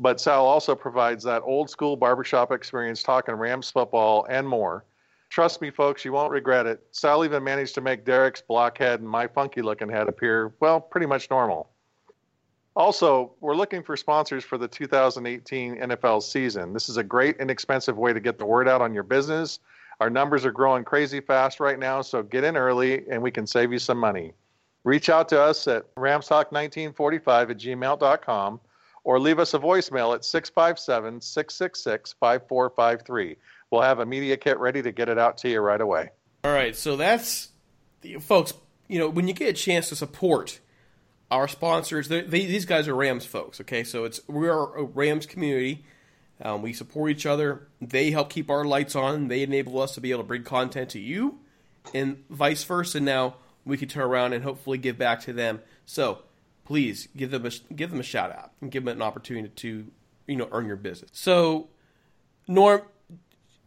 but 0.00 0.18
Sal 0.18 0.46
also 0.46 0.74
provides 0.74 1.22
that 1.24 1.42
old 1.44 1.68
school 1.68 1.94
barbershop 1.94 2.50
experience 2.50 3.02
talking 3.02 3.34
Rams 3.34 3.70
football 3.70 4.26
and 4.30 4.48
more. 4.48 4.84
Trust 5.28 5.60
me, 5.60 5.70
folks, 5.70 6.04
you 6.04 6.12
won't 6.12 6.32
regret 6.32 6.66
it. 6.66 6.82
Sal 6.90 7.24
even 7.24 7.44
managed 7.44 7.74
to 7.74 7.82
make 7.82 8.04
Derek's 8.04 8.40
blockhead 8.40 9.00
and 9.00 9.08
my 9.08 9.28
funky 9.28 9.60
looking 9.60 9.90
head 9.90 10.08
appear, 10.08 10.54
well, 10.58 10.80
pretty 10.80 11.06
much 11.06 11.30
normal. 11.30 11.69
Also, 12.76 13.32
we're 13.40 13.56
looking 13.56 13.82
for 13.82 13.96
sponsors 13.96 14.44
for 14.44 14.56
the 14.56 14.68
2018 14.68 15.76
NFL 15.76 16.22
season. 16.22 16.72
This 16.72 16.88
is 16.88 16.96
a 16.96 17.02
great, 17.02 17.36
inexpensive 17.38 17.98
way 17.98 18.12
to 18.12 18.20
get 18.20 18.38
the 18.38 18.46
word 18.46 18.68
out 18.68 18.80
on 18.80 18.94
your 18.94 19.02
business. 19.02 19.58
Our 20.00 20.08
numbers 20.08 20.46
are 20.46 20.52
growing 20.52 20.84
crazy 20.84 21.20
fast 21.20 21.60
right 21.60 21.78
now, 21.78 22.00
so 22.00 22.22
get 22.22 22.44
in 22.44 22.56
early 22.56 23.04
and 23.10 23.22
we 23.22 23.30
can 23.30 23.46
save 23.46 23.72
you 23.72 23.78
some 23.78 23.98
money. 23.98 24.32
Reach 24.84 25.10
out 25.10 25.28
to 25.28 25.40
us 25.40 25.66
at 25.68 25.94
ramstalk1945 25.96 27.50
at 27.50 27.58
gmail.com 27.58 28.60
or 29.04 29.20
leave 29.20 29.38
us 29.38 29.52
a 29.52 29.58
voicemail 29.58 30.14
at 30.14 30.24
657 30.24 31.20
666 31.20 32.14
5453. 32.18 33.36
We'll 33.70 33.82
have 33.82 33.98
a 33.98 34.06
media 34.06 34.36
kit 34.36 34.58
ready 34.58 34.80
to 34.82 34.92
get 34.92 35.08
it 35.08 35.18
out 35.18 35.36
to 35.38 35.50
you 35.50 35.60
right 35.60 35.80
away. 35.80 36.10
All 36.44 36.52
right, 36.52 36.74
so 36.74 36.96
that's, 36.96 37.48
folks, 38.20 38.54
you 38.88 38.98
know, 38.98 39.08
when 39.08 39.28
you 39.28 39.34
get 39.34 39.48
a 39.48 39.52
chance 39.52 39.90
to 39.90 39.96
support 39.96 40.60
our 41.30 41.48
sponsors, 41.48 42.08
they, 42.08 42.22
these 42.22 42.64
guys 42.64 42.88
are 42.88 42.94
Rams 42.94 43.24
folks, 43.24 43.60
okay? 43.60 43.84
So 43.84 44.04
it's 44.04 44.20
we 44.28 44.48
are 44.48 44.76
a 44.76 44.84
Rams 44.84 45.26
community. 45.26 45.84
Um, 46.42 46.62
we 46.62 46.72
support 46.72 47.10
each 47.10 47.26
other. 47.26 47.68
They 47.80 48.10
help 48.10 48.30
keep 48.30 48.50
our 48.50 48.64
lights 48.64 48.96
on. 48.96 49.28
They 49.28 49.42
enable 49.42 49.80
us 49.80 49.94
to 49.94 50.00
be 50.00 50.10
able 50.10 50.22
to 50.22 50.26
bring 50.26 50.42
content 50.42 50.90
to 50.90 50.98
you, 50.98 51.38
and 51.94 52.24
vice 52.30 52.64
versa. 52.64 53.00
Now, 53.00 53.36
we 53.64 53.76
can 53.76 53.88
turn 53.88 54.04
around 54.04 54.32
and 54.32 54.42
hopefully 54.42 54.78
give 54.78 54.96
back 54.98 55.20
to 55.22 55.32
them. 55.32 55.60
So 55.84 56.20
please 56.64 57.08
give 57.16 57.30
them 57.30 57.46
a, 57.46 57.50
give 57.74 57.90
them 57.90 58.00
a 58.00 58.04
shout 58.04 58.32
out 58.32 58.52
and 58.60 58.70
give 58.70 58.84
them 58.84 58.96
an 58.96 59.02
opportunity 59.02 59.48
to 59.48 59.86
you 60.26 60.36
know 60.36 60.48
earn 60.50 60.66
your 60.66 60.76
business. 60.76 61.10
So 61.12 61.68
Norm, 62.48 62.82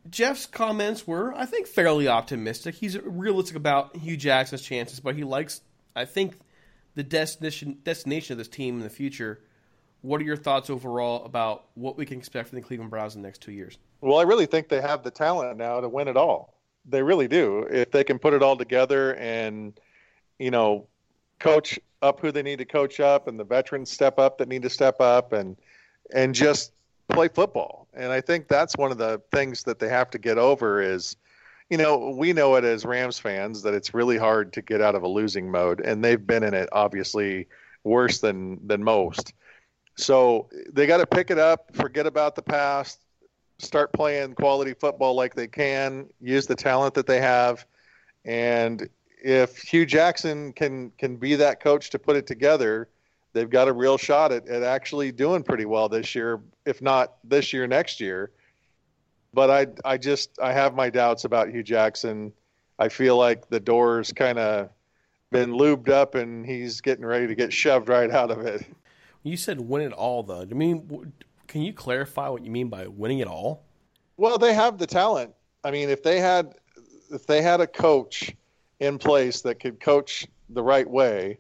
Jeff's 0.10 0.46
comments 0.46 1.08
were, 1.08 1.34
I 1.34 1.46
think, 1.46 1.68
fairly 1.68 2.08
optimistic. 2.08 2.76
He's 2.76 3.00
realistic 3.00 3.56
about 3.56 3.96
Hue 3.96 4.18
Jackson's 4.18 4.62
chances, 4.62 5.00
but 5.00 5.16
he 5.16 5.24
likes, 5.24 5.62
I 5.96 6.06
think, 6.06 6.38
the 6.96 7.04
destination 7.04 7.78
destination 7.84 8.34
of 8.34 8.38
this 8.38 8.48
team 8.48 8.78
in 8.78 8.84
the 8.84 8.90
future. 8.90 9.42
What 10.02 10.20
are 10.20 10.26
your 10.26 10.36
thoughts 10.36 10.70
overall 10.70 11.24
about 11.24 11.68
what 11.76 11.98
we 11.98 12.06
can 12.06 12.18
expect 12.18 12.50
from 12.50 12.58
the 12.58 12.62
Cleveland 12.62 12.92
Browns 12.92 13.16
in 13.16 13.22
the 13.22 13.28
next 13.28 13.42
two 13.42 13.54
years? 13.54 13.78
Well, 14.02 14.20
I 14.20 14.24
really 14.24 14.46
think 14.46 14.68
they 14.68 14.82
have 14.82 15.02
the 15.02 15.12
talent 15.12 15.58
now 15.58 15.80
to 15.80 15.88
win 15.88 16.10
it 16.10 16.18
all. 16.18 16.56
They 16.86 17.02
really 17.02 17.30
do. 17.30 17.66
If 17.72 17.92
they 17.92 18.04
can 18.04 18.20
put 18.20 18.34
it 18.34 18.44
all 18.44 18.58
together 18.58 19.16
and, 19.16 19.80
you 20.40 20.52
know, 20.52 20.88
coach 21.40 21.80
up 22.02 22.20
who 22.20 22.34
they 22.34 22.44
need 22.44 22.60
to 22.60 22.66
coach 22.66 23.00
up 23.00 23.30
and 23.30 23.40
the 23.40 23.46
veterans 23.46 23.90
step 23.90 24.20
up 24.20 24.38
that 24.40 24.50
need 24.50 24.62
to 24.64 24.70
step 24.70 25.00
up 25.00 25.32
and 25.32 25.56
and 26.14 26.36
just 26.36 26.74
play 27.08 27.30
football. 27.30 27.88
And 27.94 28.12
I 28.12 28.20
think 28.20 28.50
that's 28.50 28.76
one 28.76 28.92
of 28.92 28.98
the 28.98 29.22
things 29.32 29.64
that 29.64 29.80
they 29.80 29.88
have 29.88 30.10
to 30.12 30.18
get 30.18 30.38
over 30.38 30.82
is, 30.82 31.16
you 31.74 31.78
know, 31.78 32.14
we 32.16 32.34
know 32.34 32.54
it 32.54 32.64
as 32.64 32.86
Rams 32.86 33.18
fans 33.18 33.64
that 33.64 33.74
it's 33.74 33.96
really 33.96 34.16
hard 34.16 34.54
to 34.54 34.62
get 34.62 34.80
out 34.80 34.94
of 34.94 35.02
a 35.02 35.08
losing 35.08 35.50
mode, 35.50 35.80
and 35.80 36.04
they've 36.04 36.24
been 36.24 36.44
in 36.44 36.54
it 36.54 36.70
obviously 36.72 37.48
worse 37.84 38.20
than 38.20 38.60
than 38.68 38.84
most. 38.84 39.34
So 39.98 40.50
they 40.72 40.86
got 40.86 40.98
to 40.98 41.08
pick 41.08 41.32
it 41.32 41.40
up, 41.40 41.76
forget 41.76 42.06
about 42.06 42.36
the 42.36 42.44
past, 42.44 43.00
start 43.58 43.92
playing 43.92 44.36
quality 44.36 44.76
football 44.76 45.16
like 45.16 45.34
they 45.34 45.48
can, 45.48 46.08
use 46.22 46.46
the 46.46 46.56
talent 46.56 46.94
that 46.94 47.08
they 47.08 47.20
have, 47.20 47.66
and 48.24 48.88
if 49.24 49.58
Hue 49.64 49.88
Jackson 49.88 50.54
can 50.54 50.92
can 51.00 51.16
be 51.16 51.34
that 51.34 51.60
coach 51.60 51.90
to 51.90 51.98
put 51.98 52.16
it 52.16 52.28
together, 52.28 52.88
they've 53.34 53.50
got 53.50 53.68
a 53.68 53.74
real 53.74 53.98
shot 53.98 54.32
at, 54.32 54.48
at 54.48 54.62
actually 54.62 55.12
doing 55.12 55.42
pretty 55.42 55.66
well 55.66 55.90
this 55.90 56.14
year, 56.14 56.40
if 56.68 56.84
not 56.84 57.16
this 57.24 57.52
year, 57.52 57.66
next 57.66 58.00
year. 58.00 58.30
But 59.34 59.50
I, 59.50 59.68
I 59.84 59.98
just, 59.98 60.40
I 60.42 60.54
have 60.54 60.76
my 60.76 60.90
doubts 60.90 61.26
about 61.26 61.50
Hue 61.50 61.64
Jackson. 61.64 62.34
I 62.78 62.90
feel 62.90 63.18
like 63.18 63.50
the 63.50 63.60
door's 63.60 64.12
kind 64.12 64.38
of 64.38 64.70
been 65.32 65.52
lubed 65.52 65.90
up 65.90 66.16
and 66.16 66.46
he's 66.46 66.82
getting 66.82 67.06
ready 67.06 67.28
to 67.28 67.36
get 67.36 67.52
shoved 67.52 67.90
right 67.90 68.12
out 68.12 68.32
of 68.32 68.42
it. 68.46 68.66
You 69.24 69.38
said 69.38 69.60
win 69.60 69.82
it 69.82 69.94
all, 69.94 70.22
though. 70.24 70.42
I 70.42 70.46
mean, 70.46 71.12
can 71.48 71.62
you 71.62 71.74
clarify 71.74 72.30
what 72.30 72.44
you 72.44 72.52
mean 72.52 72.70
by 72.70 72.88
winning 72.88 73.20
it 73.20 73.28
all? 73.28 73.64
Well, 74.18 74.38
they 74.38 74.54
have 74.54 74.78
the 74.78 74.86
talent. 74.88 75.34
I 75.64 75.72
mean, 75.72 75.90
if 75.90 76.04
they 76.04 76.20
had, 76.20 76.56
if 77.10 77.26
they 77.26 77.42
had 77.42 77.62
a 77.62 77.68
coach 77.68 78.36
in 78.80 78.98
place 78.98 79.42
that 79.42 79.60
could 79.60 79.80
coach 79.80 80.28
the 80.50 80.62
right 80.62 80.88
way, 80.88 81.40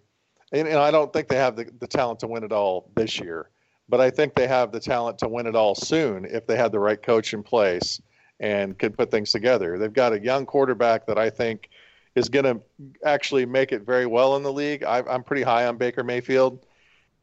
and, 0.51 0.67
and 0.67 0.77
I 0.77 0.91
don't 0.91 1.11
think 1.11 1.27
they 1.27 1.35
have 1.35 1.55
the, 1.55 1.69
the 1.79 1.87
talent 1.87 2.19
to 2.21 2.27
win 2.27 2.43
it 2.43 2.51
all 2.51 2.89
this 2.95 3.19
year, 3.19 3.49
but 3.89 4.01
I 4.01 4.09
think 4.09 4.35
they 4.35 4.47
have 4.47 4.71
the 4.71 4.79
talent 4.79 5.19
to 5.19 5.27
win 5.27 5.47
it 5.47 5.55
all 5.55 5.75
soon 5.75 6.25
if 6.25 6.47
they 6.47 6.55
had 6.55 6.71
the 6.71 6.79
right 6.79 7.01
coach 7.01 7.33
in 7.33 7.43
place 7.43 8.01
and 8.39 8.77
could 8.77 8.97
put 8.97 9.11
things 9.11 9.31
together. 9.31 9.77
They've 9.77 9.93
got 9.93 10.13
a 10.13 10.19
young 10.19 10.45
quarterback 10.45 11.05
that 11.07 11.17
I 11.17 11.29
think 11.29 11.69
is 12.15 12.29
going 12.29 12.45
to 12.45 12.61
actually 13.05 13.45
make 13.45 13.71
it 13.71 13.81
very 13.81 14.05
well 14.05 14.35
in 14.35 14.43
the 14.43 14.53
league. 14.53 14.83
I, 14.83 14.99
I'm 14.99 15.23
pretty 15.23 15.43
high 15.43 15.65
on 15.65 15.77
Baker 15.77 16.03
Mayfield. 16.03 16.65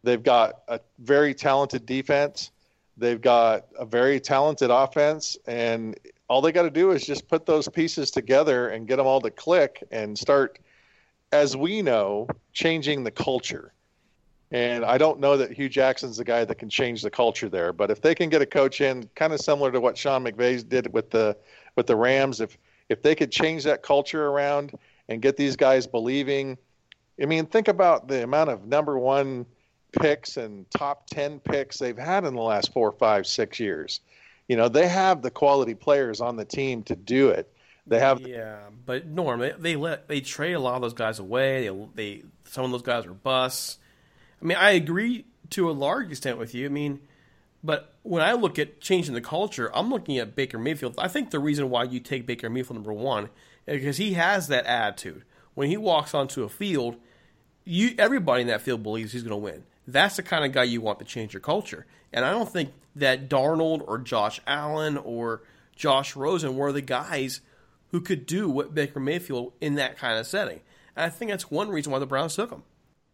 They've 0.02 0.22
got 0.22 0.62
a 0.68 0.80
very 0.98 1.34
talented 1.34 1.86
defense. 1.86 2.50
They've 2.96 3.20
got 3.20 3.66
a 3.78 3.86
very 3.86 4.20
talented 4.20 4.70
offense, 4.70 5.38
and 5.46 5.98
all 6.28 6.42
they 6.42 6.52
got 6.52 6.62
to 6.62 6.70
do 6.70 6.90
is 6.90 7.06
just 7.06 7.28
put 7.28 7.46
those 7.46 7.66
pieces 7.68 8.10
together 8.10 8.68
and 8.68 8.86
get 8.86 8.96
them 8.96 9.06
all 9.06 9.20
to 9.22 9.30
click 9.30 9.82
and 9.90 10.18
start 10.18 10.58
as 11.32 11.56
we 11.56 11.80
know, 11.80 12.28
changing 12.52 13.04
the 13.04 13.10
culture. 13.10 13.72
And 14.52 14.84
I 14.84 14.98
don't 14.98 15.20
know 15.20 15.36
that 15.36 15.52
Hue 15.52 15.68
Jackson's 15.68 16.16
the 16.16 16.24
guy 16.24 16.44
that 16.44 16.56
can 16.56 16.68
change 16.68 17.02
the 17.02 17.10
culture 17.10 17.48
there. 17.48 17.72
But 17.72 17.90
if 17.90 18.00
they 18.02 18.14
can 18.14 18.28
get 18.28 18.42
a 18.42 18.46
coach 18.46 18.80
in, 18.80 19.08
kind 19.14 19.32
of 19.32 19.40
similar 19.40 19.70
to 19.70 19.80
what 19.80 19.96
Sean 19.96 20.24
McVay 20.24 20.68
did 20.68 20.92
with 20.92 21.10
the 21.10 21.36
with 21.76 21.86
the 21.86 21.96
Rams, 21.96 22.40
if 22.40 22.58
if 22.88 23.02
they 23.02 23.14
could 23.14 23.30
change 23.30 23.64
that 23.64 23.82
culture 23.82 24.26
around 24.26 24.76
and 25.08 25.22
get 25.22 25.36
these 25.36 25.54
guys 25.54 25.86
believing, 25.86 26.58
I 27.22 27.26
mean, 27.26 27.46
think 27.46 27.68
about 27.68 28.08
the 28.08 28.24
amount 28.24 28.50
of 28.50 28.66
number 28.66 28.98
one 28.98 29.46
picks 29.92 30.36
and 30.36 30.68
top 30.70 31.06
ten 31.06 31.38
picks 31.38 31.78
they've 31.78 31.96
had 31.96 32.24
in 32.24 32.34
the 32.34 32.42
last 32.42 32.72
four, 32.72 32.90
five, 32.92 33.26
six 33.26 33.60
years. 33.60 34.00
You 34.48 34.56
know, 34.56 34.68
they 34.68 34.88
have 34.88 35.22
the 35.22 35.30
quality 35.30 35.74
players 35.74 36.20
on 36.20 36.36
the 36.36 36.44
team 36.44 36.82
to 36.84 36.96
do 36.96 37.28
it. 37.28 37.52
They 37.86 38.00
have 38.00 38.20
yeah, 38.20 38.58
but 38.84 39.06
Norm, 39.06 39.40
they, 39.40 39.52
they 39.58 39.76
let 39.76 40.08
they 40.08 40.20
trade 40.20 40.52
a 40.54 40.60
lot 40.60 40.74
of 40.74 40.82
those 40.82 40.94
guys 40.94 41.18
away. 41.18 41.68
They 41.68 41.86
they 41.94 42.22
some 42.44 42.64
of 42.64 42.70
those 42.72 42.82
guys 42.82 43.06
were 43.06 43.14
busts. 43.14 43.78
I 44.40 44.44
mean, 44.44 44.58
I 44.58 44.70
agree 44.70 45.26
to 45.50 45.70
a 45.70 45.72
large 45.72 46.10
extent 46.10 46.38
with 46.38 46.54
you. 46.54 46.66
I 46.66 46.68
mean, 46.70 47.00
but 47.62 47.94
when 48.02 48.22
I 48.22 48.32
look 48.32 48.58
at 48.58 48.80
changing 48.80 49.14
the 49.14 49.20
culture, 49.20 49.70
I'm 49.74 49.90
looking 49.90 50.18
at 50.18 50.34
Baker 50.34 50.58
Mayfield. 50.58 50.94
I 50.98 51.08
think 51.08 51.30
the 51.30 51.38
reason 51.38 51.68
why 51.68 51.84
you 51.84 52.00
take 52.00 52.26
Baker 52.26 52.48
Mayfield 52.48 52.76
number 52.76 52.92
one 52.92 53.28
is 53.66 53.80
because 53.80 53.98
he 53.98 54.14
has 54.14 54.48
that 54.48 54.66
attitude. 54.66 55.24
When 55.54 55.68
he 55.68 55.76
walks 55.76 56.14
onto 56.14 56.44
a 56.44 56.48
field, 56.48 56.96
you 57.64 57.94
everybody 57.98 58.42
in 58.42 58.48
that 58.48 58.62
field 58.62 58.82
believes 58.82 59.12
he's 59.12 59.22
going 59.22 59.30
to 59.30 59.36
win. 59.36 59.64
That's 59.86 60.16
the 60.16 60.22
kind 60.22 60.44
of 60.44 60.52
guy 60.52 60.64
you 60.64 60.80
want 60.80 61.00
to 61.00 61.04
change 61.04 61.34
your 61.34 61.40
culture. 61.40 61.86
And 62.12 62.24
I 62.24 62.30
don't 62.30 62.50
think 62.50 62.72
that 62.96 63.28
Darnold 63.28 63.84
or 63.86 63.98
Josh 63.98 64.40
Allen 64.46 64.96
or 64.96 65.42
Josh 65.76 66.16
Rosen 66.16 66.56
were 66.56 66.72
the 66.72 66.80
guys 66.80 67.40
who 67.90 68.00
could 68.00 68.26
do 68.26 68.48
what 68.48 68.74
Baker 68.74 69.00
Mayfield 69.00 69.52
in 69.60 69.74
that 69.74 69.98
kind 69.98 70.18
of 70.18 70.26
setting. 70.26 70.60
And 70.96 71.04
I 71.04 71.10
think 71.10 71.30
that's 71.30 71.50
one 71.50 71.68
reason 71.68 71.92
why 71.92 71.98
the 71.98 72.06
Browns 72.06 72.36
took 72.36 72.50
him. 72.50 72.62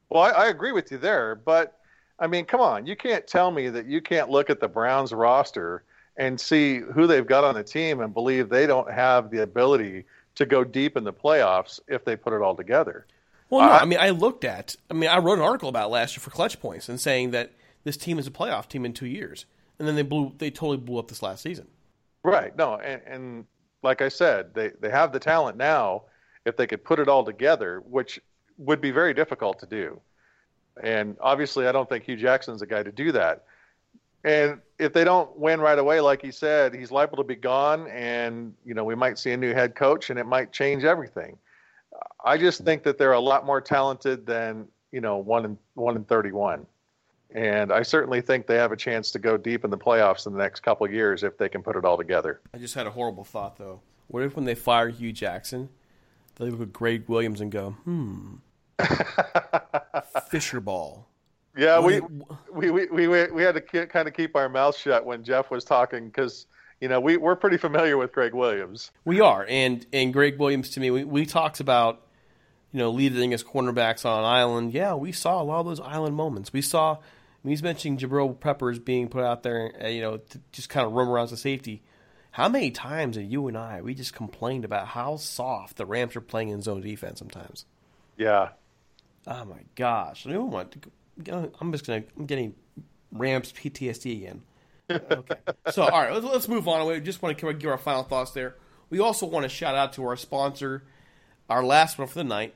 Well, 0.09 0.23
I, 0.23 0.31
I 0.31 0.47
agree 0.49 0.73
with 0.73 0.90
you 0.90 0.99
there, 0.99 1.35
but 1.35 1.79
I 2.19 2.27
mean, 2.27 2.45
come 2.45 2.61
on, 2.61 2.87
you 2.87 2.97
can't 2.97 3.27
tell 3.27 3.51
me 3.51 3.69
that 3.69 3.87
you 3.87 4.01
can't 4.01 4.31
look 4.31 4.51
at 4.51 4.61
the 4.61 4.69
Browns 4.69 5.12
roster 5.12 5.85
and 6.16 6.40
see 6.40 6.79
who 6.79 7.07
they've 7.07 7.27
got 7.27 7.45
on 7.45 7.55
the 7.55 7.62
team 7.62 8.01
and 8.01 8.14
believe 8.14 8.49
they 8.49 8.66
don't 8.66 8.90
have 8.90 9.31
the 9.31 9.42
ability 9.42 10.05
to 10.37 10.47
go 10.47 10.64
deep 10.64 10.97
in 10.97 11.05
the 11.05 11.12
playoffs 11.12 11.81
if 11.88 12.05
they 12.05 12.16
put 12.16 12.33
it 12.33 12.40
all 12.40 12.55
together. 12.55 13.07
Well, 13.51 13.66
no, 13.66 13.73
uh, 13.73 13.79
I 13.79 13.85
mean, 13.85 13.99
I 13.99 14.11
looked 14.11 14.45
at, 14.45 14.77
I 14.90 14.95
mean, 14.95 15.11
I 15.11 15.19
wrote 15.19 15.38
an 15.38 15.45
article 15.45 15.69
about 15.69 15.90
last 15.90 16.16
year 16.16 16.23
for 16.23 16.31
Clutch 16.31 16.61
Points 16.61 16.88
and 16.88 17.01
saying 17.01 17.31
that 17.33 17.53
this 17.85 17.97
team 17.97 18.19
is 18.19 18.27
a 18.27 18.31
playoff 18.31 18.69
team 18.69 18.85
in 18.85 18.92
two 18.92 19.07
years, 19.07 19.47
and 19.79 19.87
then 19.87 19.95
they 19.95 20.03
blew, 20.03 20.33
they 20.38 20.51
totally 20.51 20.79
blew 20.79 20.99
up 20.99 21.09
this 21.09 21.23
last 21.23 21.42
season. 21.42 21.69
Right. 22.23 22.57
No, 22.57 22.77
and, 22.77 23.03
and 23.07 23.45
like 23.83 24.03
I 24.03 24.09
said, 24.09 24.53
they, 24.55 24.71
they 24.81 24.90
have 24.90 25.12
the 25.12 25.21
talent 25.21 25.57
now 25.57 26.05
if 26.45 26.57
they 26.57 26.66
could 26.66 26.83
put 26.83 26.99
it 26.99 27.09
all 27.09 27.25
together, 27.25 27.83
which 27.88 28.21
would 28.59 28.81
be 28.81 28.90
very 28.90 29.14
difficult 29.14 29.59
to 29.61 29.66
do. 29.66 30.01
And 30.83 31.16
obviously, 31.21 31.66
I 31.66 31.73
don't 31.73 31.88
think 31.88 32.05
Hue 32.05 32.16
Jackson's 32.16 32.61
the 32.61 32.66
guy 32.66 32.83
to 32.83 32.92
do 32.92 33.12
that. 33.12 33.45
And 34.25 34.61
if 34.79 34.92
they 34.92 35.05
don't 35.05 35.37
win 35.38 35.61
right 35.61 35.79
away, 35.79 36.01
like 36.01 36.21
he 36.21 36.33
said, 36.33 36.75
he's 36.75 36.90
liable 36.90 37.16
to 37.19 37.25
be 37.25 37.37
gone, 37.37 37.87
and 37.88 38.55
you 38.64 38.75
know 38.75 38.83
we 38.83 38.97
might 38.97 39.19
see 39.19 39.31
a 39.31 39.37
new 39.37 39.55
head 39.55 39.77
coach, 39.77 40.11
and 40.11 40.19
it 40.19 40.27
might 40.27 40.53
change 40.53 40.85
everything. 40.85 41.38
I 42.25 42.37
just 42.37 42.64
think 42.64 42.83
that 42.83 42.99
they're 42.99 43.12
a 43.12 43.21
lot 43.21 43.47
more 43.47 43.61
talented 43.61 44.27
than 44.27 44.66
you 44.90 45.01
know 45.01 45.19
one 45.19 45.45
in 45.45 45.59
one 45.75 45.95
in 45.95 46.05
thirty-one, 46.05 46.66
and 47.31 47.73
I 47.73 47.83
certainly 47.83 48.21
think 48.21 48.49
they 48.49 48.57
have 48.57 48.73
a 48.73 48.77
chance 48.77 49.12
to 49.12 49.21
go 49.21 49.37
deep 49.37 49.64
in 49.64 49.71
the 49.71 49.79
playoffs 49.79 50.27
in 50.27 50.33
the 50.33 50.40
next 50.40 50.61
couple 50.61 50.90
years 50.90 51.23
if 51.23 51.38
they 51.38 51.49
can 51.49 51.62
put 51.62 51.77
it 51.77 51.85
all 51.85 51.97
together. 51.97 52.40
I 52.53 52.59
just 52.59 52.75
had 52.75 52.88
a 52.88 52.90
horrible 52.90 53.25
thought 53.25 53.57
though. 53.59 53.81
What 54.09 54.25
if 54.25 54.35
when 54.35 54.45
they 54.45 54.57
fire 54.57 54.88
Hue 54.88 55.12
Jackson, 55.12 55.69
they 56.35 56.51
look 56.51 56.61
at 56.61 56.73
Gregg 56.73 57.09
Williams 57.09 57.40
and 57.40 57.53
go, 57.53 57.71
"Hmm, 57.85 58.37
Fisher 60.30 60.60
ball." 60.60 61.06
Yeah, 61.56 61.80
we, 61.80 62.00
we, 62.52 62.70
we, 62.70 62.86
we, 62.86 63.08
we 63.08 63.42
had 63.42 63.54
to 63.54 63.86
kind 63.86 64.06
of 64.06 64.12
keep 64.12 64.36
our 64.36 64.48
mouths 64.48 64.76
shut 64.76 65.06
when 65.06 65.24
Jeff 65.24 65.50
was 65.50 65.64
talking 65.64 66.06
because 66.06 66.46
you 66.80 66.88
know 66.88 67.00
we 67.00 67.16
we're 67.16 67.36
pretty 67.36 67.56
familiar 67.56 67.96
with 67.96 68.12
Gregg 68.12 68.34
Williams. 68.34 68.90
We 69.04 69.20
are, 69.20 69.46
and 69.48 69.86
and 69.92 70.12
Gregg 70.12 70.38
Williams 70.38 70.70
to 70.70 70.81
me, 70.81 70.90
we 70.90 71.04
we 71.04 71.24
talked 71.24 71.60
about 71.60 72.02
you 72.72 72.79
know 72.79 72.90
leading 72.90 73.33
as 73.33 73.42
cornerbacks 73.42 74.04
on 74.04 74.18
an 74.18 74.24
island. 74.27 74.74
Yeah, 74.74 74.94
we 74.94 75.12
saw 75.12 75.40
a 75.40 75.44
lot 75.44 75.60
of 75.60 75.66
those 75.66 75.81
island 75.81 76.14
moments. 76.14 76.52
We 76.52 76.60
saw 76.60 76.98
he's 77.42 77.62
mentioning 77.62 77.98
Jabril 77.98 78.38
Peppers 78.38 78.79
being 78.79 79.08
put 79.08 79.24
out 79.24 79.42
there, 79.42 79.72
uh, 79.83 79.88
you 79.88 80.02
know, 80.02 80.18
to 80.18 80.40
just 80.52 80.68
kind 80.68 80.87
of 80.87 80.92
roam 80.92 81.08
around 81.08 81.33
as 81.33 81.40
safety. 81.40 81.83
How 82.33 82.50
many 82.50 82.70
times 82.70 83.16
have 83.16 83.24
you 83.24 83.48
and 83.48 83.56
I 83.56 83.81
we 83.81 83.94
just 83.94 84.12
complained 84.12 84.66
about 84.66 84.88
how 84.88 85.16
soft 85.16 85.79
the 85.79 85.87
Rams 85.87 86.16
are 86.16 86.20
playing 86.20 86.50
in 86.50 86.60
zone 86.60 86.83
defense 86.83 87.18
sometimes? 87.18 87.64
Yeah. 88.18 88.50
Oh 89.27 89.44
my 89.44 89.60
gosh! 89.74 90.27
I 90.27 90.33
don't 90.33 90.50
want 90.50 90.72
to. 90.72 91.50
I'm 91.60 91.72
just 91.72 91.87
gonna. 91.87 92.04
I'm 92.16 92.27
getting 92.27 92.54
Rams 93.12 93.52
PTSD 93.52 94.18
again. 94.18 94.42
Okay. 94.88 95.35
so 95.72 95.83
all 95.83 95.90
right, 95.90 96.12
let's, 96.12 96.24
let's 96.24 96.48
move 96.48 96.68
on. 96.68 96.87
We 96.87 97.00
just 97.00 97.22
want 97.22 97.37
to 97.37 97.52
give 97.54 97.70
our 97.70 97.79
final 97.79 98.04
thoughts 98.04 98.31
there. 98.33 98.56
We 98.88 99.00
also 99.00 99.27
want 99.27 99.42
to 99.42 99.48
shout 99.48 99.74
out 99.74 99.92
to 99.94 100.04
our 100.04 100.16
sponsor, 100.16 100.85
our 101.50 101.64
last 101.64 101.98
one 101.98 102.06
for 102.06 102.14
the 102.14 102.24
night. 102.24 102.54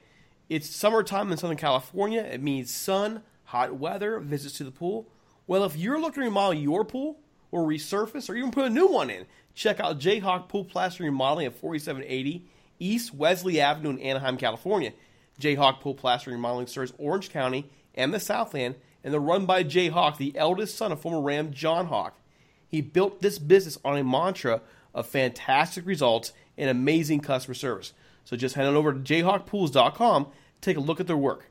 It's 0.48 0.68
summertime 0.68 1.30
in 1.32 1.38
Southern 1.38 1.56
California. 1.56 2.20
It 2.22 2.42
means 2.42 2.72
sun, 2.72 3.22
hot 3.44 3.76
weather, 3.76 4.20
visits 4.20 4.58
to 4.58 4.64
the 4.64 4.70
pool. 4.70 5.08
Well, 5.46 5.64
if 5.64 5.76
you're 5.76 6.00
looking 6.00 6.22
to 6.22 6.28
remodel 6.28 6.54
your 6.54 6.84
pool 6.84 7.18
or 7.50 7.66
resurface 7.66 8.30
or 8.30 8.36
even 8.36 8.52
put 8.52 8.66
a 8.66 8.70
new 8.70 8.86
one 8.86 9.10
in, 9.10 9.26
check 9.54 9.80
out 9.80 9.98
Jayhawk 9.98 10.48
Pool 10.48 10.64
Plaster 10.64 11.02
Remodeling 11.02 11.46
at 11.46 11.54
4780 11.54 12.46
East 12.78 13.12
Wesley 13.14 13.60
Avenue 13.60 13.90
in 13.90 13.98
Anaheim, 13.98 14.36
California. 14.36 14.92
Jayhawk 15.38 15.80
Pool 15.80 15.94
Plastering 15.94 16.34
and 16.34 16.42
Remodeling 16.42 16.66
serves 16.66 16.92
Orange 16.98 17.30
County 17.30 17.70
and 17.94 18.14
the 18.14 18.20
Southland, 18.20 18.76
and 19.04 19.12
they're 19.12 19.20
run 19.20 19.46
by 19.46 19.62
Jay 19.62 19.88
Hawk, 19.88 20.18
the 20.18 20.36
eldest 20.36 20.76
son 20.76 20.92
of 20.92 21.00
former 21.00 21.20
Ram 21.20 21.52
John 21.52 21.86
Hawk. 21.86 22.18
He 22.66 22.80
built 22.80 23.20
this 23.20 23.38
business 23.38 23.78
on 23.84 23.96
a 23.96 24.04
mantra 24.04 24.60
of 24.94 25.06
fantastic 25.06 25.86
results 25.86 26.32
and 26.56 26.70
amazing 26.70 27.20
customer 27.20 27.54
service. 27.54 27.92
So 28.24 28.36
just 28.36 28.54
head 28.54 28.66
on 28.66 28.76
over 28.76 28.92
to 28.92 29.00
jayhawkpools.com, 29.00 30.28
take 30.60 30.76
a 30.76 30.80
look 30.80 31.00
at 31.00 31.06
their 31.06 31.16
work. 31.16 31.46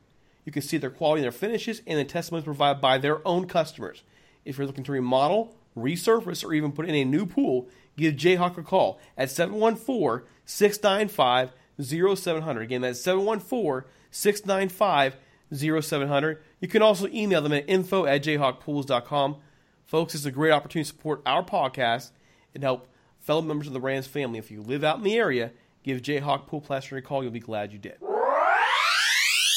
You 0.45 0.51
can 0.51 0.61
see 0.61 0.77
their 0.77 0.89
quality 0.89 1.21
and 1.21 1.25
their 1.25 1.37
finishes 1.37 1.81
and 1.85 1.99
the 1.99 2.05
testimonies 2.05 2.45
provided 2.45 2.81
by 2.81 2.97
their 2.97 3.25
own 3.27 3.47
customers. 3.47 4.03
If 4.45 4.57
you're 4.57 4.67
looking 4.67 4.83
to 4.85 4.91
remodel, 4.91 5.55
resurface, 5.77 6.43
or 6.43 6.53
even 6.53 6.71
put 6.71 6.87
in 6.87 6.95
a 6.95 7.05
new 7.05 7.25
pool, 7.25 7.67
give 7.97 8.15
Jayhawk 8.15 8.57
a 8.57 8.63
call 8.63 8.99
at 9.17 9.29
714 9.29 10.25
695 10.45 11.51
0700. 11.81 12.61
Again, 12.61 12.81
that's 12.81 13.01
714 13.01 13.89
695 14.11 15.15
0700. 15.51 16.43
You 16.59 16.67
can 16.67 16.81
also 16.81 17.07
email 17.07 17.41
them 17.41 17.53
at 17.53 17.69
info 17.69 18.05
at 18.05 18.23
jayhawkpools.com. 18.23 19.37
Folks, 19.85 20.13
it's 20.13 20.25
a 20.25 20.31
great 20.31 20.51
opportunity 20.51 20.89
to 20.89 20.95
support 20.95 21.21
our 21.25 21.43
podcast 21.43 22.11
and 22.53 22.63
help 22.63 22.87
fellow 23.19 23.41
members 23.41 23.67
of 23.67 23.73
the 23.73 23.79
Rams 23.79 24.07
family. 24.07 24.39
If 24.39 24.51
you 24.51 24.61
live 24.61 24.83
out 24.83 24.97
in 24.97 25.03
the 25.03 25.17
area, 25.17 25.51
give 25.83 26.01
Jayhawk 26.01 26.47
Pool 26.47 26.61
Plastering 26.61 27.03
a 27.03 27.05
call. 27.05 27.23
You'll 27.23 27.31
be 27.31 27.39
glad 27.39 27.73
you 27.73 27.79
did. 27.79 27.97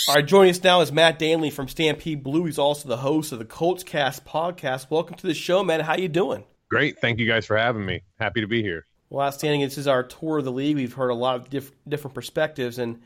All 0.08 0.16
right, 0.16 0.26
joining 0.26 0.50
us 0.50 0.62
now 0.62 0.80
is 0.80 0.90
Matt 0.90 1.18
Danely 1.20 1.52
from 1.52 1.68
Stampede 1.68 2.24
Blue. 2.24 2.44
He's 2.46 2.58
also 2.58 2.88
the 2.88 2.96
host 2.96 3.30
of 3.30 3.38
the 3.38 3.44
Colts 3.44 3.84
Cast 3.84 4.24
podcast. 4.24 4.90
Welcome 4.90 5.16
to 5.16 5.26
the 5.26 5.34
show, 5.34 5.62
man. 5.62 5.80
How 5.80 5.96
you 5.96 6.08
doing? 6.08 6.44
Great. 6.68 6.98
Thank 7.00 7.20
you 7.20 7.26
guys 7.26 7.46
for 7.46 7.56
having 7.56 7.86
me. 7.86 8.02
Happy 8.18 8.40
to 8.40 8.48
be 8.48 8.62
here. 8.62 8.86
Well, 9.12 9.26
outstanding. 9.26 9.60
This 9.60 9.76
is 9.76 9.86
our 9.86 10.02
tour 10.02 10.38
of 10.38 10.46
the 10.46 10.50
league. 10.50 10.76
We've 10.76 10.94
heard 10.94 11.10
a 11.10 11.14
lot 11.14 11.36
of 11.36 11.50
diff- 11.50 11.70
different 11.86 12.14
perspectives, 12.14 12.78
and 12.78 13.02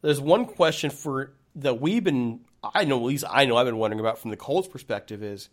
there's 0.00 0.18
one 0.18 0.46
question 0.46 0.88
for 0.88 1.34
that 1.56 1.82
we've 1.82 2.02
been, 2.02 2.40
I 2.62 2.84
know, 2.84 2.96
at 2.96 3.04
least 3.04 3.24
I 3.28 3.44
know, 3.44 3.58
I've 3.58 3.66
been 3.66 3.76
wondering 3.76 4.00
about 4.00 4.18
from 4.18 4.30
the 4.30 4.38
Colts' 4.38 4.68
perspective 4.68 5.22
is, 5.22 5.50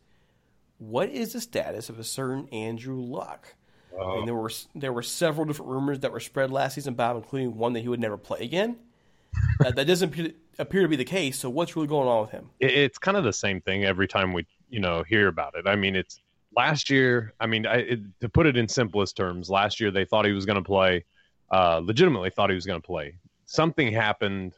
what 0.78 1.10
is 1.10 1.34
the 1.34 1.42
status 1.42 1.90
of 1.90 2.00
a 2.00 2.06
certain 2.06 2.48
Andrew 2.54 3.02
Luck? 3.02 3.56
I 4.02 4.16
mean, 4.16 4.26
there 4.28 4.36
were 4.36 4.52
there 4.76 4.94
were 4.94 5.04
several 5.04 5.46
different 5.46 5.72
rumors 5.72 6.00
that 6.00 6.14
were 6.14 6.22
spread 6.22 6.52
last 6.52 6.76
season 6.76 6.94
about, 6.94 7.18
including 7.18 7.58
one 7.58 7.74
that 7.74 7.82
he 7.82 7.90
would 7.90 8.00
never 8.00 8.16
play 8.16 8.40
again. 8.40 8.78
that, 9.60 9.76
that 9.76 9.88
doesn't 9.88 10.14
appear, 10.14 10.32
appear 10.58 10.84
to 10.84 10.88
be 10.88 10.96
the 10.96 11.04
case. 11.04 11.38
So, 11.38 11.50
what's 11.50 11.76
really 11.76 11.90
going 11.90 12.08
on 12.08 12.22
with 12.22 12.32
him? 12.32 12.50
It's 12.62 12.98
kind 12.98 13.18
of 13.18 13.26
the 13.26 13.34
same 13.34 13.60
thing 13.60 13.84
every 13.84 14.08
time 14.08 14.32
we, 14.32 14.46
you 14.70 14.80
know, 14.80 15.04
hear 15.04 15.28
about 15.28 15.56
it. 15.56 15.68
I 15.68 15.76
mean, 15.76 15.98
it's 15.98 16.22
last 16.58 16.90
year. 16.90 17.34
I 17.40 17.46
mean, 17.46 17.66
I, 17.66 17.76
it, 17.76 18.00
to 18.20 18.28
put 18.28 18.48
it 18.48 18.58
in 18.58 18.68
simplest 18.68 19.16
terms, 19.16 19.50
last 19.50 19.80
year 19.80 19.92
they 19.92 20.04
thought 20.04 20.26
he 20.26 20.34
was 20.34 20.46
going 20.46 20.58
to 20.58 20.68
play. 20.68 21.06
Uh, 21.50 21.80
legitimately 21.82 22.32
thought 22.32 22.50
he 22.50 22.56
was 22.56 22.66
going 22.66 22.82
to 22.82 22.86
play. 22.86 23.16
Something 23.46 23.94
happened 23.94 24.54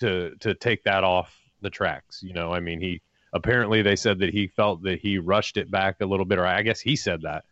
to 0.00 0.34
to 0.40 0.54
take 0.54 0.82
that 0.84 1.04
off 1.04 1.32
the 1.60 1.70
tracks. 1.70 2.20
You 2.22 2.32
know, 2.32 2.52
I 2.52 2.58
mean, 2.58 2.80
he 2.80 3.00
apparently 3.32 3.82
they 3.82 3.94
said 3.94 4.18
that 4.18 4.30
he 4.30 4.48
felt 4.48 4.82
that 4.82 4.98
he 4.98 5.18
rushed 5.18 5.56
it 5.56 5.70
back 5.70 6.00
a 6.00 6.06
little 6.06 6.26
bit, 6.26 6.38
or 6.38 6.46
I 6.46 6.62
guess 6.62 6.80
he 6.80 6.96
said 6.96 7.22
that. 7.22 7.44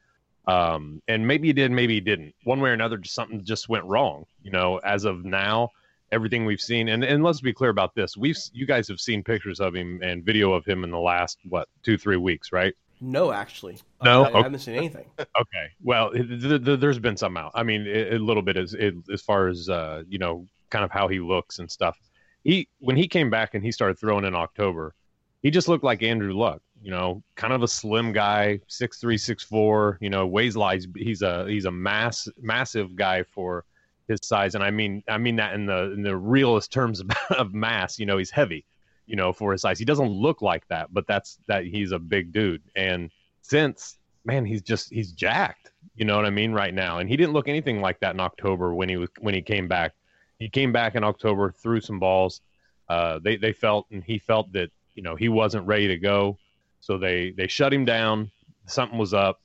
Um, 0.46 1.00
and 1.06 1.24
maybe 1.24 1.48
he 1.48 1.52
did, 1.52 1.70
maybe 1.70 1.94
he 1.94 2.00
didn't. 2.00 2.34
One 2.44 2.60
way 2.60 2.70
or 2.70 2.72
another, 2.72 2.98
something 3.04 3.44
just 3.44 3.68
went 3.68 3.84
wrong. 3.84 4.24
You 4.42 4.50
know, 4.50 4.78
as 4.78 5.04
of 5.04 5.24
now, 5.24 5.70
everything 6.10 6.44
we've 6.44 6.60
seen, 6.60 6.88
and, 6.88 7.04
and 7.04 7.22
let's 7.22 7.40
be 7.40 7.52
clear 7.52 7.70
about 7.70 7.94
this: 7.94 8.16
we've 8.16 8.38
you 8.52 8.66
guys 8.66 8.88
have 8.88 8.98
seen 8.98 9.22
pictures 9.22 9.60
of 9.60 9.76
him 9.76 10.00
and 10.02 10.24
video 10.24 10.52
of 10.52 10.64
him 10.64 10.82
in 10.82 10.90
the 10.90 10.98
last 10.98 11.38
what 11.48 11.68
two 11.84 11.96
three 11.96 12.16
weeks, 12.16 12.50
right? 12.50 12.74
No, 13.00 13.32
actually, 13.32 13.78
no, 14.02 14.24
I, 14.24 14.38
I 14.38 14.42
haven't 14.42 14.60
seen 14.60 14.76
anything. 14.76 15.06
okay, 15.20 15.70
well, 15.82 16.12
th- 16.12 16.64
th- 16.64 16.80
there's 16.80 16.98
been 16.98 17.16
some 17.16 17.36
out. 17.36 17.52
I 17.54 17.62
mean, 17.62 17.86
a, 17.86 18.16
a 18.16 18.18
little 18.18 18.42
bit 18.42 18.56
as 18.56 18.74
as 19.12 19.22
far 19.22 19.48
as 19.48 19.68
uh, 19.68 20.02
you 20.08 20.18
know, 20.18 20.46
kind 20.70 20.84
of 20.84 20.90
how 20.90 21.08
he 21.08 21.20
looks 21.20 21.58
and 21.58 21.70
stuff. 21.70 21.98
He 22.44 22.68
when 22.78 22.96
he 22.96 23.06
came 23.06 23.30
back 23.30 23.54
and 23.54 23.64
he 23.64 23.72
started 23.72 23.98
throwing 23.98 24.24
in 24.24 24.34
October, 24.34 24.94
he 25.42 25.50
just 25.50 25.68
looked 25.68 25.84
like 25.84 26.02
Andrew 26.02 26.32
Luck. 26.32 26.62
You 26.82 26.90
know, 26.90 27.22
kind 27.34 27.52
of 27.52 27.62
a 27.62 27.68
slim 27.68 28.12
guy, 28.12 28.60
six 28.66 28.98
three, 28.98 29.18
six 29.18 29.44
four. 29.44 29.98
You 30.00 30.08
know, 30.08 30.26
weighs 30.26 30.56
lies. 30.56 30.86
He's 30.96 31.22
a 31.22 31.46
he's 31.46 31.66
a 31.66 31.70
mass 31.70 32.28
massive 32.40 32.96
guy 32.96 33.22
for 33.22 33.64
his 34.08 34.20
size, 34.22 34.54
and 34.54 34.64
I 34.64 34.70
mean 34.70 35.02
I 35.08 35.18
mean 35.18 35.36
that 35.36 35.54
in 35.54 35.66
the 35.66 35.92
in 35.92 36.02
the 36.02 36.16
realest 36.16 36.72
terms 36.72 37.00
of, 37.00 37.10
of 37.30 37.52
mass. 37.52 37.98
You 37.98 38.06
know, 38.06 38.16
he's 38.16 38.30
heavy. 38.30 38.64
You 39.06 39.16
know, 39.16 39.32
for 39.32 39.52
his 39.52 39.62
size, 39.62 39.78
he 39.78 39.84
doesn't 39.84 40.08
look 40.08 40.40
like 40.40 40.66
that, 40.68 40.94
but 40.94 41.06
that's 41.06 41.38
that 41.48 41.64
he's 41.64 41.92
a 41.92 41.98
big 41.98 42.32
dude. 42.32 42.62
And 42.76 43.10
since 43.42 43.98
man, 44.24 44.44
he's 44.44 44.62
just 44.62 44.90
he's 44.90 45.12
jacked. 45.12 45.70
You 45.94 46.04
know 46.04 46.16
what 46.16 46.26
I 46.26 46.30
mean 46.30 46.52
right 46.52 46.74
now, 46.74 46.98
and 46.98 47.08
he 47.08 47.16
didn't 47.16 47.32
look 47.32 47.48
anything 47.48 47.80
like 47.80 48.00
that 48.00 48.14
in 48.14 48.20
October 48.20 48.74
when 48.74 48.88
he 48.88 48.96
was 48.96 49.08
when 49.18 49.34
he 49.34 49.42
came 49.42 49.68
back. 49.68 49.92
He 50.38 50.48
came 50.48 50.72
back 50.72 50.94
in 50.94 51.04
October, 51.04 51.52
threw 51.52 51.80
some 51.80 51.98
balls. 51.98 52.40
Uh, 52.88 53.18
they 53.22 53.36
they 53.36 53.52
felt 53.52 53.86
and 53.90 54.02
he 54.04 54.18
felt 54.18 54.52
that 54.52 54.70
you 54.94 55.02
know 55.02 55.16
he 55.16 55.28
wasn't 55.28 55.66
ready 55.66 55.88
to 55.88 55.96
go, 55.96 56.38
so 56.80 56.98
they 56.98 57.32
they 57.36 57.46
shut 57.46 57.72
him 57.72 57.84
down. 57.84 58.30
Something 58.66 58.98
was 58.98 59.14
up. 59.14 59.40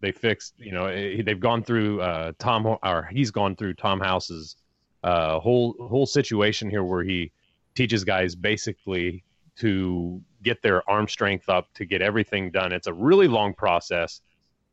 They 0.00 0.12
fixed. 0.12 0.54
You 0.58 0.72
know 0.72 0.86
they've 0.86 1.40
gone 1.40 1.62
through 1.62 2.00
uh, 2.00 2.32
Tom 2.38 2.66
or 2.66 3.08
he's 3.10 3.30
gone 3.30 3.56
through 3.56 3.74
Tom 3.74 4.00
House's 4.00 4.56
uh, 5.02 5.38
whole 5.38 5.74
whole 5.78 6.06
situation 6.06 6.70
here 6.70 6.84
where 6.84 7.02
he 7.02 7.30
teaches 7.74 8.04
guys 8.04 8.34
basically 8.34 9.24
to 9.56 10.20
get 10.42 10.62
their 10.62 10.88
arm 10.88 11.08
strength 11.08 11.48
up 11.48 11.72
to 11.74 11.84
get 11.84 12.02
everything 12.02 12.50
done. 12.50 12.72
It's 12.72 12.86
a 12.86 12.92
really 12.92 13.28
long 13.28 13.54
process, 13.54 14.20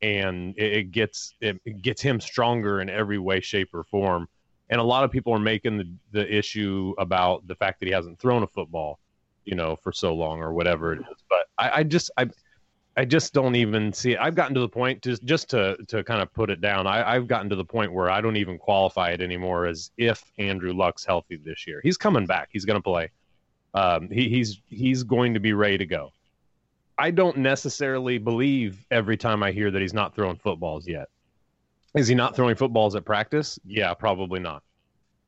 and 0.02 0.58
it, 0.58 0.74
it 0.74 0.92
gets 0.92 1.34
it 1.42 1.82
gets 1.82 2.02
him 2.02 2.20
stronger 2.20 2.82
in 2.82 2.90
every 2.90 3.18
way, 3.18 3.40
shape, 3.40 3.74
or 3.74 3.84
form. 3.84 4.28
And 4.70 4.80
a 4.80 4.84
lot 4.84 5.04
of 5.04 5.12
people 5.12 5.34
are 5.34 5.40
making 5.40 5.78
the, 5.78 5.92
the 6.12 6.34
issue 6.36 6.94
about 6.98 7.46
the 7.48 7.56
fact 7.56 7.80
that 7.82 7.88
he 7.88 7.92
hasn't 7.92 8.20
thrown 8.20 8.42
a 8.42 8.48
football, 8.48 9.00
you 9.44 9.56
know, 9.56 9.76
for 9.76 9.92
so 9.92 10.14
long 10.14 10.40
or 10.40 10.54
whatever 10.54 10.94
it 10.94 11.00
is. 11.00 11.24
But 11.30 11.48
I, 11.58 11.80
I 11.80 11.84
just 11.84 12.10
I 12.18 12.30
I 12.98 13.06
just 13.06 13.34
don't 13.34 13.56
even 13.56 13.94
see 13.94 14.14
it. 14.14 14.20
I've 14.20 14.36
gotten 14.36 14.54
to 14.56 14.60
the 14.60 14.70
point 14.70 15.02
just 15.02 15.24
just 15.24 15.50
to 15.52 15.78
to 15.88 16.04
kind 16.04 16.22
of 16.22 16.34
put 16.34 16.50
it 16.50 16.62
down. 16.62 16.88
I, 16.88 17.16
I've 17.16 17.28
gotten 17.28 17.50
to 17.50 17.56
the 17.56 17.66
point 17.66 17.94
where 17.94 18.10
I 18.10 18.20
don't 18.22 18.36
even 18.36 18.58
qualify 18.58 19.12
it 19.12 19.22
anymore 19.22 19.66
as 19.66 19.92
if 19.98 20.24
Andrew 20.38 20.74
Luck's 20.74 21.06
healthy 21.06 21.38
this 21.38 21.66
year. 21.68 21.80
He's 21.84 21.98
coming 21.98 22.26
back. 22.26 22.50
He's 22.52 22.66
going 22.66 22.80
to 22.80 22.84
play. 22.84 23.12
Um, 23.74 24.10
he, 24.10 24.30
he's 24.30 24.62
he's 24.68 25.04
going 25.04 25.34
to 25.34 25.40
be 25.40 25.54
ready 25.54 25.78
to 25.78 25.86
go. 25.86 26.12
I 26.98 27.12
don't 27.12 27.38
necessarily 27.38 28.18
believe 28.18 28.86
every 28.92 29.18
time 29.18 29.44
I 29.44 29.52
hear 29.52 29.72
that 29.72 29.82
he's 29.82 29.94
not 29.94 30.14
throwing 30.14 30.38
footballs 30.38 30.88
yet. 30.88 31.10
Is 31.96 32.08
he 32.08 32.16
not 32.16 32.36
throwing 32.36 32.56
footballs 32.56 32.96
at 32.96 33.06
practice? 33.06 33.60
Yeah, 33.66 33.94
probably 33.94 34.40
not. 34.40 34.64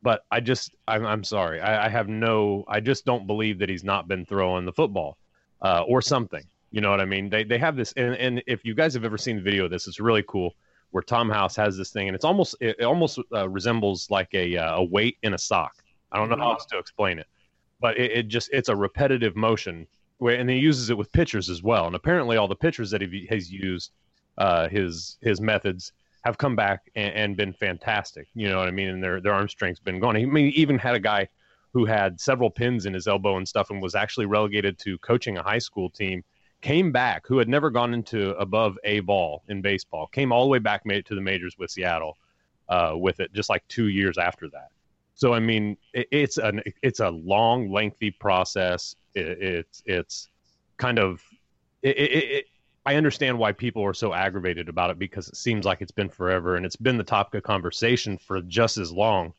But 0.02 0.26
I 0.32 0.40
just, 0.40 0.72
I'm, 0.88 1.06
I'm 1.06 1.24
sorry. 1.24 1.62
I, 1.62 1.86
I 1.86 1.90
have 1.90 2.10
no, 2.10 2.66
I 2.68 2.80
just 2.80 3.06
don't 3.06 3.26
believe 3.26 3.60
that 3.60 3.70
he's 3.70 3.84
not 3.84 4.08
been 4.08 4.26
throwing 4.26 4.66
the 4.66 4.74
football 4.74 5.18
uh, 5.62 5.84
or 5.88 6.02
something. 6.02 6.44
You 6.72 6.82
know 6.82 6.92
what 6.92 7.00
I 7.00 7.06
mean? 7.06 7.30
They, 7.30 7.44
they 7.44 7.58
have 7.58 7.76
this, 7.76 7.94
and, 7.94 8.16
and 8.16 8.44
if 8.48 8.66
you 8.66 8.74
guys 8.76 8.94
have 8.94 9.06
ever 9.06 9.18
seen 9.18 9.38
the 9.38 9.42
video 9.42 9.66
of 9.66 9.72
this, 9.72 9.88
it's 9.88 10.00
really 10.00 10.24
cool. 10.28 10.56
Where 10.92 11.02
Tom 11.02 11.28
House 11.28 11.56
has 11.56 11.76
this 11.76 11.90
thing, 11.90 12.08
and 12.08 12.14
it's 12.14 12.26
almost, 12.26 12.56
it, 12.60 12.82
almost 12.84 13.18
uh, 13.34 13.50
resembles 13.50 14.12
like 14.12 14.32
a 14.36 14.58
uh, 14.58 14.76
a 14.76 14.84
weight 14.84 15.18
in 15.24 15.34
a 15.34 15.40
sock. 15.40 15.74
I 16.12 16.20
don't 16.20 16.30
know 16.30 16.38
how 16.38 16.52
else 16.52 16.68
to 16.68 16.78
explain 16.78 17.18
it, 17.18 17.26
but 17.84 17.98
it, 17.98 18.12
it 18.12 18.28
just, 18.30 18.50
it's 18.54 18.70
a 18.70 18.76
repetitive 18.76 19.36
motion. 19.36 19.86
And 20.22 20.50
he 20.50 20.58
uses 20.58 20.90
it 20.90 20.98
with 20.98 21.12
pitchers 21.12 21.50
as 21.50 21.62
well. 21.62 21.86
And 21.86 21.96
apparently, 21.96 22.38
all 22.38 22.48
the 22.48 22.56
pitchers 22.56 22.90
that 22.92 23.02
he 23.02 23.28
has 23.30 23.52
used 23.52 23.92
uh, 24.38 24.70
his 24.70 25.18
his 25.22 25.42
methods 25.42 25.92
have 26.24 26.38
come 26.38 26.56
back 26.56 26.90
and, 26.96 27.14
and, 27.14 27.38
been 27.38 27.52
fantastic. 27.52 28.28
You 28.34 28.48
know 28.48 28.58
what 28.58 28.70
I 28.70 28.72
mean? 28.72 28.88
And 28.88 29.04
their 29.04 29.20
their 29.20 29.34
arm 29.34 29.50
strength's 29.50 29.82
been 29.82 30.00
gone. 30.00 30.16
He, 30.16 30.24
I 30.24 30.26
mean, 30.26 30.52
he 30.52 30.62
even 30.62 30.78
had 30.78 30.96
a 30.96 31.00
guy 31.00 31.28
who 31.74 31.86
had 31.86 32.22
several 32.22 32.50
pins 32.50 32.86
in 32.86 32.94
his 32.94 33.06
elbow 33.06 33.36
and 33.36 33.48
stuff, 33.48 33.70
and 33.70 33.82
was 33.82 33.96
actually 33.96 34.28
relegated 34.28 34.80
to 34.80 34.98
coaching 35.00 35.38
a 35.38 35.44
high 35.44 35.60
school 35.60 35.90
team. 35.90 36.24
Came 36.62 36.94
back, 36.94 37.28
who 37.28 37.40
had 37.40 37.50
never 37.50 37.70
gone 37.70 37.94
into 37.94 38.34
above 38.38 38.78
a 38.86 39.02
ball 39.02 39.44
in 39.50 39.62
baseball. 39.62 40.08
Came 40.08 40.32
all 40.32 40.46
the 40.46 40.50
way 40.50 40.60
back, 40.60 40.86
made 40.86 41.00
it 41.00 41.06
to 41.08 41.16
the 41.16 41.22
majors 41.22 41.58
with 41.58 41.70
Seattle, 41.70 42.18
uh, 42.70 42.94
with 42.96 43.20
it 43.20 43.34
just 43.34 43.50
like 43.50 43.68
two 43.68 43.90
years 43.90 44.18
after 44.18 44.48
that. 44.50 44.70
So 45.24 45.34
I 45.34 45.40
mean, 45.40 45.78
it, 45.94 46.10
it's 46.12 46.38
an 46.38 46.62
it's 46.82 47.00
a 47.00 47.10
long, 47.10 47.72
lengthy 47.72 48.12
process. 48.12 48.94
It, 49.16 49.42
it's 49.42 49.82
it's 49.86 50.28
kind 50.76 51.00
of 51.00 51.24
it, 51.82 52.46
I 52.86 52.96
understand 52.96 53.40
why 53.40 53.54
people 53.54 53.86
are 53.86 53.94
so 53.94 54.14
aggravated 54.14 54.68
about 54.68 54.90
it 54.90 55.00
because 55.00 55.30
it 55.30 55.38
seems 55.38 55.64
like 55.64 55.82
it's 55.82 55.94
been 55.94 56.10
forever 56.10 56.58
and 56.58 56.66
it's 56.66 56.76
been 56.76 56.98
the 56.98 57.06
topic 57.06 57.36
of 57.36 57.44
conversation 57.44 58.18
for 58.18 58.42
just 58.42 58.78
as 58.78 58.92
long. 58.92 59.34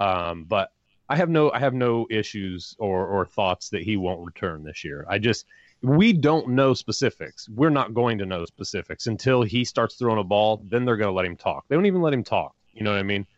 Um, 0.00 0.46
but 0.48 0.72
I 1.08 1.14
have 1.14 1.30
no 1.30 1.52
I 1.52 1.60
have 1.60 1.74
no 1.74 2.08
issues 2.10 2.74
or 2.80 3.06
or 3.06 3.24
thoughts 3.24 3.68
that 3.68 3.84
he 3.84 3.96
won't 3.96 4.26
return 4.26 4.64
this 4.64 4.82
year. 4.82 5.06
I 5.08 5.18
just 5.18 5.46
we 5.80 6.12
don't 6.12 6.48
know 6.48 6.74
specifics. 6.74 7.48
We're 7.48 7.70
not 7.70 7.94
going 7.94 8.18
to 8.18 8.26
know 8.26 8.46
specifics 8.46 9.06
until 9.06 9.42
he 9.44 9.64
starts 9.64 9.94
throwing 9.94 10.18
a 10.18 10.24
ball. 10.24 10.60
Then 10.68 10.84
they're 10.84 10.96
going 10.96 11.12
to 11.12 11.16
let 11.16 11.24
him 11.24 11.36
talk. 11.36 11.66
They 11.68 11.76
don't 11.76 11.86
even 11.86 12.02
let 12.02 12.14
him 12.14 12.24
talk. 12.24 12.56
You 12.72 12.82
know 12.82 12.90
what 12.90 12.98
I 12.98 13.04
mean? 13.04 13.28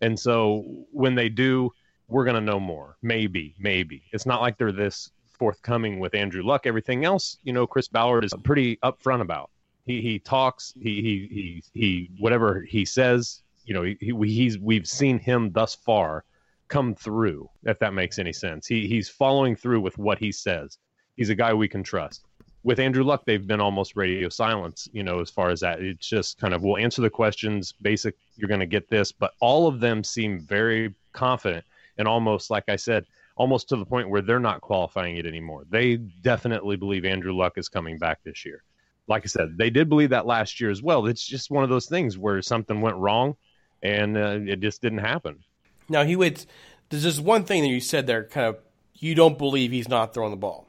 And 0.00 0.18
so 0.18 0.64
when 0.92 1.14
they 1.14 1.28
do, 1.28 1.70
we're 2.08 2.24
going 2.24 2.34
to 2.34 2.40
know 2.40 2.60
more. 2.60 2.96
Maybe, 3.02 3.54
maybe. 3.58 4.02
It's 4.12 4.26
not 4.26 4.40
like 4.40 4.56
they're 4.58 4.72
this 4.72 5.10
forthcoming 5.38 6.00
with 6.00 6.14
Andrew 6.14 6.42
Luck. 6.42 6.66
Everything 6.66 7.04
else, 7.04 7.38
you 7.44 7.52
know, 7.52 7.66
Chris 7.66 7.88
Ballard 7.88 8.24
is 8.24 8.34
pretty 8.42 8.76
upfront 8.78 9.20
about. 9.20 9.50
He 9.86 10.02
he 10.02 10.18
talks. 10.18 10.74
He 10.80 11.00
he 11.00 11.28
he 11.30 11.62
he 11.72 12.10
whatever 12.18 12.60
he 12.62 12.84
says. 12.84 13.42
You 13.64 13.74
know, 13.74 13.82
he, 13.82 13.96
he's 14.00 14.58
we've 14.58 14.86
seen 14.86 15.18
him 15.18 15.50
thus 15.52 15.74
far 15.74 16.24
come 16.68 16.94
through. 16.94 17.48
If 17.64 17.78
that 17.78 17.94
makes 17.94 18.18
any 18.18 18.32
sense, 18.32 18.66
he 18.66 18.86
he's 18.86 19.08
following 19.08 19.56
through 19.56 19.80
with 19.80 19.96
what 19.96 20.18
he 20.18 20.30
says. 20.30 20.78
He's 21.16 21.30
a 21.30 21.34
guy 21.34 21.54
we 21.54 21.68
can 21.68 21.82
trust. 21.82 22.27
With 22.68 22.80
Andrew 22.80 23.02
Luck, 23.02 23.24
they've 23.24 23.46
been 23.46 23.62
almost 23.62 23.96
radio 23.96 24.28
silence, 24.28 24.90
you 24.92 25.02
know, 25.02 25.20
as 25.20 25.30
far 25.30 25.48
as 25.48 25.60
that. 25.60 25.80
It's 25.80 26.06
just 26.06 26.38
kind 26.38 26.52
of 26.52 26.62
we'll 26.62 26.76
answer 26.76 27.00
the 27.00 27.08
questions, 27.08 27.72
basic. 27.80 28.14
You're 28.36 28.46
going 28.48 28.60
to 28.60 28.66
get 28.66 28.90
this, 28.90 29.10
but 29.10 29.32
all 29.40 29.66
of 29.66 29.80
them 29.80 30.04
seem 30.04 30.38
very 30.40 30.94
confident 31.14 31.64
and 31.96 32.06
almost 32.06 32.50
like 32.50 32.64
I 32.68 32.76
said, 32.76 33.06
almost 33.36 33.70
to 33.70 33.76
the 33.76 33.86
point 33.86 34.10
where 34.10 34.20
they're 34.20 34.38
not 34.38 34.60
qualifying 34.60 35.16
it 35.16 35.24
anymore. 35.24 35.64
They 35.70 35.96
definitely 35.96 36.76
believe 36.76 37.06
Andrew 37.06 37.34
Luck 37.34 37.56
is 37.56 37.70
coming 37.70 37.96
back 37.96 38.22
this 38.22 38.44
year. 38.44 38.62
Like 39.06 39.22
I 39.24 39.28
said, 39.28 39.56
they 39.56 39.70
did 39.70 39.88
believe 39.88 40.10
that 40.10 40.26
last 40.26 40.60
year 40.60 40.70
as 40.70 40.82
well. 40.82 41.06
It's 41.06 41.26
just 41.26 41.50
one 41.50 41.64
of 41.64 41.70
those 41.70 41.86
things 41.86 42.18
where 42.18 42.42
something 42.42 42.82
went 42.82 42.96
wrong 42.96 43.36
and 43.82 44.14
uh, 44.18 44.40
it 44.42 44.60
just 44.60 44.82
didn't 44.82 44.98
happen. 44.98 45.42
Now 45.88 46.04
he 46.04 46.16
would. 46.16 46.44
There's 46.90 47.04
just 47.04 47.22
one 47.22 47.44
thing 47.44 47.62
that 47.62 47.70
you 47.70 47.80
said 47.80 48.06
there. 48.06 48.24
Kind 48.24 48.48
of, 48.48 48.58
you 48.92 49.14
don't 49.14 49.38
believe 49.38 49.72
he's 49.72 49.88
not 49.88 50.12
throwing 50.12 50.32
the 50.32 50.36
ball. 50.36 50.67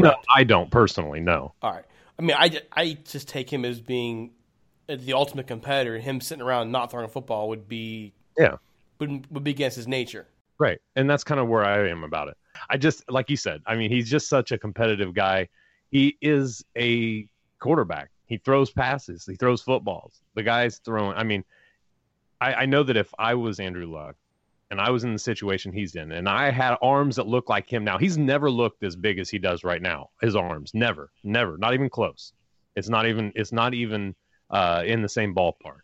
No, 0.00 0.14
I 0.34 0.44
don't 0.44 0.70
personally. 0.70 1.20
No. 1.20 1.54
All 1.62 1.72
right. 1.72 1.84
I 2.18 2.22
mean, 2.22 2.36
I, 2.38 2.60
I 2.72 2.98
just 3.04 3.28
take 3.28 3.52
him 3.52 3.64
as 3.64 3.80
being 3.80 4.32
the 4.86 5.12
ultimate 5.12 5.46
competitor. 5.46 5.94
and 5.94 6.04
Him 6.04 6.20
sitting 6.20 6.42
around 6.42 6.70
not 6.70 6.90
throwing 6.90 7.06
a 7.06 7.08
football 7.08 7.48
would 7.48 7.68
be 7.68 8.12
yeah 8.38 8.56
would 8.98 9.26
would 9.30 9.44
be 9.44 9.50
against 9.50 9.76
his 9.76 9.88
nature. 9.88 10.26
Right. 10.58 10.80
And 10.96 11.10
that's 11.10 11.24
kind 11.24 11.40
of 11.40 11.48
where 11.48 11.64
I 11.64 11.88
am 11.88 12.04
about 12.04 12.28
it. 12.28 12.36
I 12.70 12.76
just, 12.76 13.10
like 13.10 13.28
you 13.30 13.36
said, 13.36 13.62
I 13.66 13.74
mean, 13.74 13.90
he's 13.90 14.08
just 14.08 14.28
such 14.28 14.52
a 14.52 14.58
competitive 14.58 15.12
guy. 15.12 15.48
He 15.90 16.16
is 16.20 16.64
a 16.76 17.26
quarterback. 17.58 18.10
He 18.26 18.36
throws 18.38 18.70
passes, 18.70 19.26
he 19.26 19.34
throws 19.34 19.60
footballs. 19.60 20.20
The 20.34 20.42
guy's 20.42 20.78
throwing, 20.78 21.16
I 21.16 21.24
mean, 21.24 21.44
I, 22.40 22.54
I 22.54 22.66
know 22.66 22.82
that 22.84 22.96
if 22.96 23.12
I 23.18 23.34
was 23.34 23.60
Andrew 23.60 23.86
Luck 23.86 24.16
and 24.72 24.80
I 24.80 24.88
was 24.88 25.04
in 25.04 25.12
the 25.12 25.18
situation 25.18 25.70
he's 25.70 25.96
in 25.96 26.12
and 26.12 26.26
I 26.26 26.50
had 26.50 26.76
arms 26.80 27.16
that 27.16 27.26
looked 27.26 27.50
like 27.50 27.70
him 27.70 27.84
now, 27.84 27.98
he's 27.98 28.16
never 28.16 28.50
looked 28.50 28.82
as 28.82 28.96
big 28.96 29.18
as 29.18 29.28
he 29.28 29.38
does 29.38 29.64
right 29.64 29.82
now. 29.82 30.08
His 30.22 30.34
arms, 30.34 30.72
never, 30.72 31.12
never, 31.22 31.58
not 31.58 31.74
even 31.74 31.90
close. 31.90 32.32
It's 32.74 32.88
not 32.88 33.06
even, 33.06 33.32
it's 33.34 33.52
not 33.52 33.74
even 33.74 34.14
uh, 34.48 34.82
in 34.86 35.02
the 35.02 35.10
same 35.10 35.34
ballpark. 35.34 35.82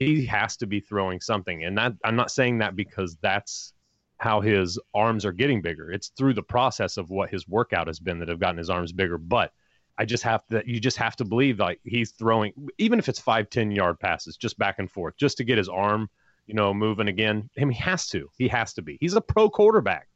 He 0.00 0.26
has 0.26 0.56
to 0.56 0.66
be 0.66 0.80
throwing 0.80 1.20
something. 1.20 1.62
And 1.62 1.78
that, 1.78 1.92
I'm 2.04 2.16
not 2.16 2.32
saying 2.32 2.58
that 2.58 2.74
because 2.74 3.16
that's 3.22 3.72
how 4.18 4.40
his 4.40 4.80
arms 4.94 5.24
are 5.24 5.32
getting 5.32 5.62
bigger. 5.62 5.92
It's 5.92 6.08
through 6.08 6.34
the 6.34 6.42
process 6.42 6.96
of 6.96 7.10
what 7.10 7.30
his 7.30 7.46
workout 7.46 7.86
has 7.86 8.00
been 8.00 8.18
that 8.18 8.28
have 8.28 8.40
gotten 8.40 8.58
his 8.58 8.68
arms 8.68 8.90
bigger. 8.90 9.16
But 9.16 9.52
I 9.96 10.04
just 10.04 10.24
have 10.24 10.44
to, 10.48 10.60
you 10.66 10.80
just 10.80 10.96
have 10.96 11.14
to 11.16 11.24
believe 11.24 11.60
like 11.60 11.78
he's 11.84 12.10
throwing, 12.10 12.52
even 12.78 12.98
if 12.98 13.08
it's 13.08 13.20
five, 13.20 13.48
ten 13.48 13.70
yard 13.70 14.00
passes, 14.00 14.36
just 14.36 14.58
back 14.58 14.80
and 14.80 14.90
forth, 14.90 15.16
just 15.16 15.36
to 15.36 15.44
get 15.44 15.56
his 15.56 15.68
arm, 15.68 16.10
you 16.46 16.54
know, 16.54 16.74
moving 16.74 17.08
again. 17.08 17.48
I 17.56 17.60
mean, 17.60 17.70
he 17.70 17.82
has 17.82 18.08
to, 18.08 18.30
he 18.36 18.48
has 18.48 18.74
to 18.74 18.82
be. 18.82 18.98
He's 19.00 19.14
a 19.14 19.20
pro 19.20 19.48
quarterback. 19.48 20.08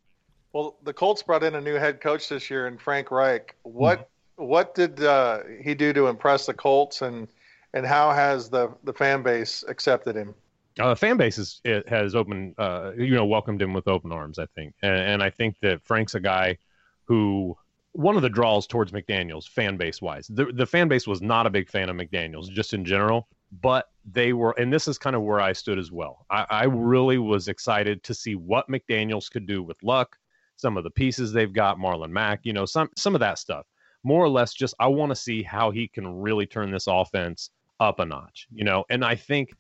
Well, 0.53 0.77
the 0.83 0.93
Colts 0.93 1.23
brought 1.23 1.45
in 1.45 1.55
a 1.55 1.61
new 1.61 1.75
head 1.75 2.01
coach 2.01 2.29
this 2.29 2.51
year 2.51 2.67
in 2.67 2.79
Frank 2.79 3.11
Reich. 3.11 3.55
What, 3.63 4.01
mm-hmm. 4.01 4.45
what 4.45 4.75
did 4.75 5.03
uh, 5.03 5.41
he 5.63 5.75
do 5.75 5.93
to 5.93 6.07
impress 6.07 6.47
the 6.47 6.55
Colts 6.55 7.03
and, 7.03 7.29
and 7.75 7.87
how 7.87 8.13
has 8.13 8.49
the, 8.49 8.75
the 8.85 8.93
fan 8.93 9.23
base 9.23 9.65
accepted 9.69 10.17
him? 10.17 10.35
uh, 10.79 10.91
the 10.91 10.97
fan 10.97 11.17
base 11.17 11.39
is, 11.39 11.61
it 11.65 11.89
has 11.89 12.15
opened, 12.15 12.55
uh, 12.59 12.93
you 12.97 13.15
know, 13.15 13.27
welcomed 13.27 13.61
him 13.61 13.73
with 13.73 13.89
open 13.89 14.13
arms. 14.13 14.39
I 14.39 14.47
think, 14.55 14.75
and, 14.83 14.95
and, 14.95 15.23
I 15.23 15.31
think 15.31 15.57
that 15.61 15.83
Frank's 15.83 16.15
a 16.15 16.21
guy 16.21 16.59
who 17.05 17.57
one 17.93 18.17
of 18.17 18.23
the 18.23 18.29
draws 18.29 18.67
towards 18.67 18.93
McDaniels 18.93 19.49
fan 19.49 19.77
base 19.77 20.01
wise. 20.01 20.29
The 20.29 20.47
the 20.47 20.67
fan 20.67 20.89
base 20.89 21.07
was 21.07 21.21
not 21.21 21.47
a 21.47 21.51
big 21.51 21.69
fan 21.69 21.89
of 21.89 21.97
McDaniels 21.97 22.49
just 22.49 22.75
in 22.75 22.85
general, 22.85 23.29
but 23.61 23.91
they 24.13 24.33
were, 24.33 24.53
and 24.53 24.73
this 24.73 24.89
is 24.89 24.99
kind 24.99 25.17
of 25.17 25.23
where 25.23 25.41
I 25.41 25.53
stood 25.53 25.79
as 25.79 25.91
well. 25.91 26.25
I, 26.31 26.47
I 26.49 26.65
really 26.65 27.19
was 27.19 27.49
excited 27.49 28.03
to 28.05 28.15
see 28.15 28.35
what 28.35 28.69
McDaniels 28.69 29.31
could 29.31 29.47
do 29.47 29.63
with 29.63 29.83
luck, 29.83 30.17
some 30.57 30.77
of 30.77 30.85
the 30.85 30.91
pieces 30.91 31.33
they've 31.33 31.53
got, 31.53 31.79
Marlon 31.79 32.11
Mack, 32.11 32.41
you 32.43 32.53
know, 32.53 32.65
some 32.65 32.91
some 32.97 33.15
of 33.15 33.21
that 33.21 33.39
stuff. 33.39 33.67
More 34.05 34.25
or 34.25 34.29
less, 34.29 34.55
just 34.55 34.75
I 34.79 34.87
want 34.87 35.11
to 35.11 35.17
see 35.17 35.43
how 35.43 35.71
he 35.71 35.89
can 35.89 36.21
really 36.21 36.47
turn 36.47 36.71
this 36.71 36.87
offense 36.87 37.51
up 37.81 37.99
a 37.99 38.07
notch, 38.07 38.47
you 38.53 38.65
know. 38.65 38.85
And 38.91 39.05
I 39.05 39.15
think 39.15 39.51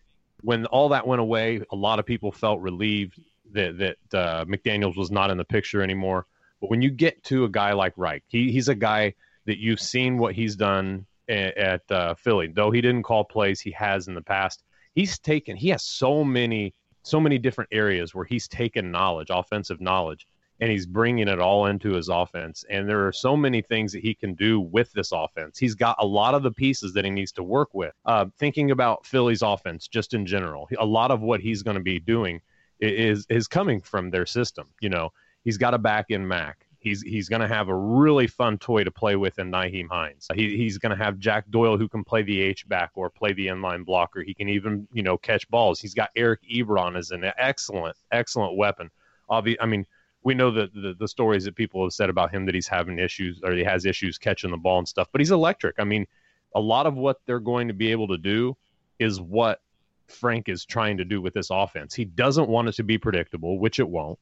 when 0.43 0.67
all 0.67 0.89
that 0.91 1.07
went 1.07 1.21
away, 1.21 1.63
a 1.73 1.77
lot 1.77 1.99
of 1.99 2.07
people 2.07 2.33
felt 2.33 2.61
relieved 2.61 3.21
that 3.53 3.79
that 3.79 4.19
uh, 4.19 4.45
McDaniels 4.45 4.97
was 4.97 5.11
not 5.11 5.31
in 5.31 5.37
the 5.37 5.45
picture 5.45 5.83
anymore. 5.83 6.27
But 6.61 6.71
when 6.71 6.83
you 6.83 6.91
get 6.91 7.23
to 7.25 7.45
a 7.45 7.49
guy 7.49 7.73
like 7.73 7.95
Reich, 7.97 8.25
he, 8.27 8.51
he's 8.51 8.69
a 8.69 8.75
guy 8.75 9.15
that 9.47 9.59
you've 9.59 9.81
seen 9.81 10.19
what 10.19 10.35
he's 10.35 10.57
done 10.57 11.07
at, 11.29 11.83
uh, 11.91 12.15
Philly. 12.15 12.49
Though 12.49 12.71
he 12.71 12.81
didn't 12.81 13.03
call 13.03 13.25
plays, 13.25 13.61
he 13.61 13.71
has 13.73 14.09
in 14.09 14.15
the 14.15 14.23
past. 14.23 14.65
He's 14.95 15.19
taken. 15.19 15.57
He 15.57 15.69
has 15.69 15.85
so 15.85 16.25
many 16.25 16.75
so 17.03 17.21
many 17.21 17.39
different 17.39 17.71
areas 17.73 18.15
where 18.15 18.25
he's 18.25 18.47
taken 18.49 18.91
knowledge, 18.91 19.29
offensive 19.31 19.81
knowledge, 19.81 20.27
and 20.61 20.71
he's 20.71 20.87
bringing 20.87 21.29
it 21.29 21.41
all 21.41 21.67
into 21.67 21.93
his 21.93 22.09
offense. 22.09 22.65
And 22.69 22.89
there 22.89 23.07
are 23.07 23.13
so 23.13 23.37
many 23.37 23.63
things 23.63 23.93
that 23.93 24.03
he 24.03 24.15
can 24.15 24.35
do 24.35 24.61
with 24.61 24.93
this 24.93 25.13
offense. 25.13 25.59
He's 25.59 25.75
got 25.75 25.97
a 26.01 26.07
lot 26.07 26.35
of 26.35 26.43
the 26.43 26.51
pieces 26.51 26.93
that 26.95 27.05
he 27.05 27.11
needs 27.11 27.33
to 27.33 27.43
work 27.43 27.73
with. 27.73 27.95
Uh, 28.05 28.27
thinking 28.39 28.73
about 28.73 29.07
Philly's 29.07 29.43
offense 29.43 29.89
just 29.89 30.15
in 30.15 30.27
general, 30.27 30.69
a 30.79 30.85
lot 30.85 31.11
of 31.11 31.21
what 31.23 31.41
he's 31.41 31.63
going 31.63 31.77
to 31.77 31.83
be 31.83 31.99
doing 32.01 32.41
is 32.81 33.27
is 33.29 33.49
coming 33.49 33.81
from 33.81 34.11
their 34.11 34.27
system. 34.27 34.69
You 34.81 34.91
know, 34.91 35.11
he's 35.45 35.59
got 35.59 35.75
a 35.75 35.79
back 35.79 36.07
in 36.11 36.27
Mack. 36.27 36.68
He's 36.89 37.03
he's 37.03 37.29
going 37.29 37.43
to 37.43 37.49
have 37.49 37.69
a 37.69 37.75
really 37.75 38.27
fun 38.27 38.59
toy 38.59 38.85
to 38.85 38.91
play 38.91 39.17
with 39.17 39.39
in 39.39 39.51
Nyheim 39.51 39.89
Hines. 39.89 40.27
He, 40.35 40.57
he's 40.57 40.79
going 40.79 40.97
to 40.97 41.05
have 41.05 41.19
Jack 41.19 41.45
Doyle 41.51 41.77
who 41.77 41.89
can 41.89 42.03
play 42.03 42.23
the 42.23 42.41
H 42.41 42.67
back 42.69 42.91
or 42.95 43.11
play 43.11 43.33
the 43.33 43.47
inline 43.47 43.85
blocker. 43.85 44.23
He 44.23 44.35
can 44.35 44.49
even 44.49 44.89
you 44.93 45.03
know 45.03 45.19
catch 45.19 45.49
balls. 45.51 45.81
He's 45.81 45.95
got 45.95 46.11
Eric 46.17 46.41
Ebron 46.51 46.97
as 46.97 47.11
an 47.11 47.31
excellent 47.39 47.97
excellent 48.11 48.57
weapon. 48.57 48.91
Obvi- 49.31 49.57
I 49.61 49.67
mean 49.67 49.85
we 50.23 50.35
know 50.35 50.51
that 50.51 50.73
the, 50.75 50.95
the 50.99 51.09
stories 51.09 51.45
that 51.45 51.55
people 51.55 51.83
have 51.83 51.93
said 51.93 52.11
about 52.11 52.33
him 52.33 52.45
that 52.47 52.55
he's 52.55 52.67
having 52.67 52.99
issues 52.99 53.41
or 53.45 53.53
he 53.53 53.63
has 53.63 53.85
issues 53.85 54.19
catching 54.19 54.51
the 54.51 54.57
ball 54.57 54.79
and 54.79 54.89
stuff, 54.89 55.09
but 55.13 55.21
he's 55.21 55.31
electric. 55.31 55.77
I 55.79 55.85
mean, 55.85 56.07
a 56.55 56.61
lot 56.61 56.87
of 56.87 56.95
what 56.95 57.19
they're 57.27 57.41
going 57.41 57.69
to 57.69 57.75
be 57.75 57.93
able 57.93 58.09
to 58.09 58.19
do 58.19 58.57
is 58.99 59.21
what 59.21 59.61
Frank 60.09 60.49
is 60.49 60.65
trying 60.65 60.97
to 60.97 61.05
do 61.05 61.21
with 61.21 61.35
this 61.35 61.49
offense. 61.51 61.95
He 61.95 62.05
doesn't 62.05 62.49
want 62.49 62.69
it 62.69 62.73
to 62.73 62.83
be 62.83 62.99
predictable, 62.99 63.59
which 63.59 63.79
it 63.79 63.89
won't, 63.89 64.19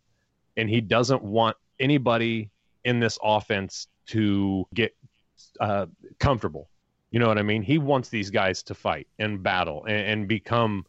and 0.57 0.69
he 0.69 0.81
doesn't 0.81 1.23
want 1.23 1.57
anybody 1.81 2.51
in 2.87 3.01
this 3.01 3.19
offense 3.23 3.89
to 4.07 4.65
get 4.73 4.97
uh, 5.61 5.87
comfortable. 6.19 6.71
You 7.11 7.19
know 7.19 7.27
what 7.27 7.37
I 7.37 7.43
mean? 7.43 7.63
He 7.63 7.79
wants 7.79 8.09
these 8.09 8.31
guys 8.31 8.63
to 8.65 8.75
fight 8.75 9.09
and 9.19 9.43
battle 9.43 9.85
and, 9.87 10.07
and 10.07 10.29
become 10.29 10.87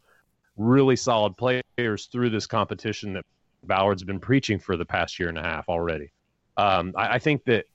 really 0.57 0.95
solid 0.95 1.35
players 1.37 2.05
through 2.11 2.29
this 2.29 2.45
competition 2.45 3.13
that 3.13 3.25
Ballard's 3.63 4.03
been 4.03 4.19
preaching 4.19 4.59
for 4.59 4.77
the 4.77 4.85
past 4.85 5.19
year 5.19 5.29
and 5.29 5.37
a 5.37 5.43
half 5.43 5.67
already. 5.69 6.11
Um, 6.55 6.93
I, 6.95 7.15
I, 7.15 7.19
think 7.19 7.43
that 7.45 7.65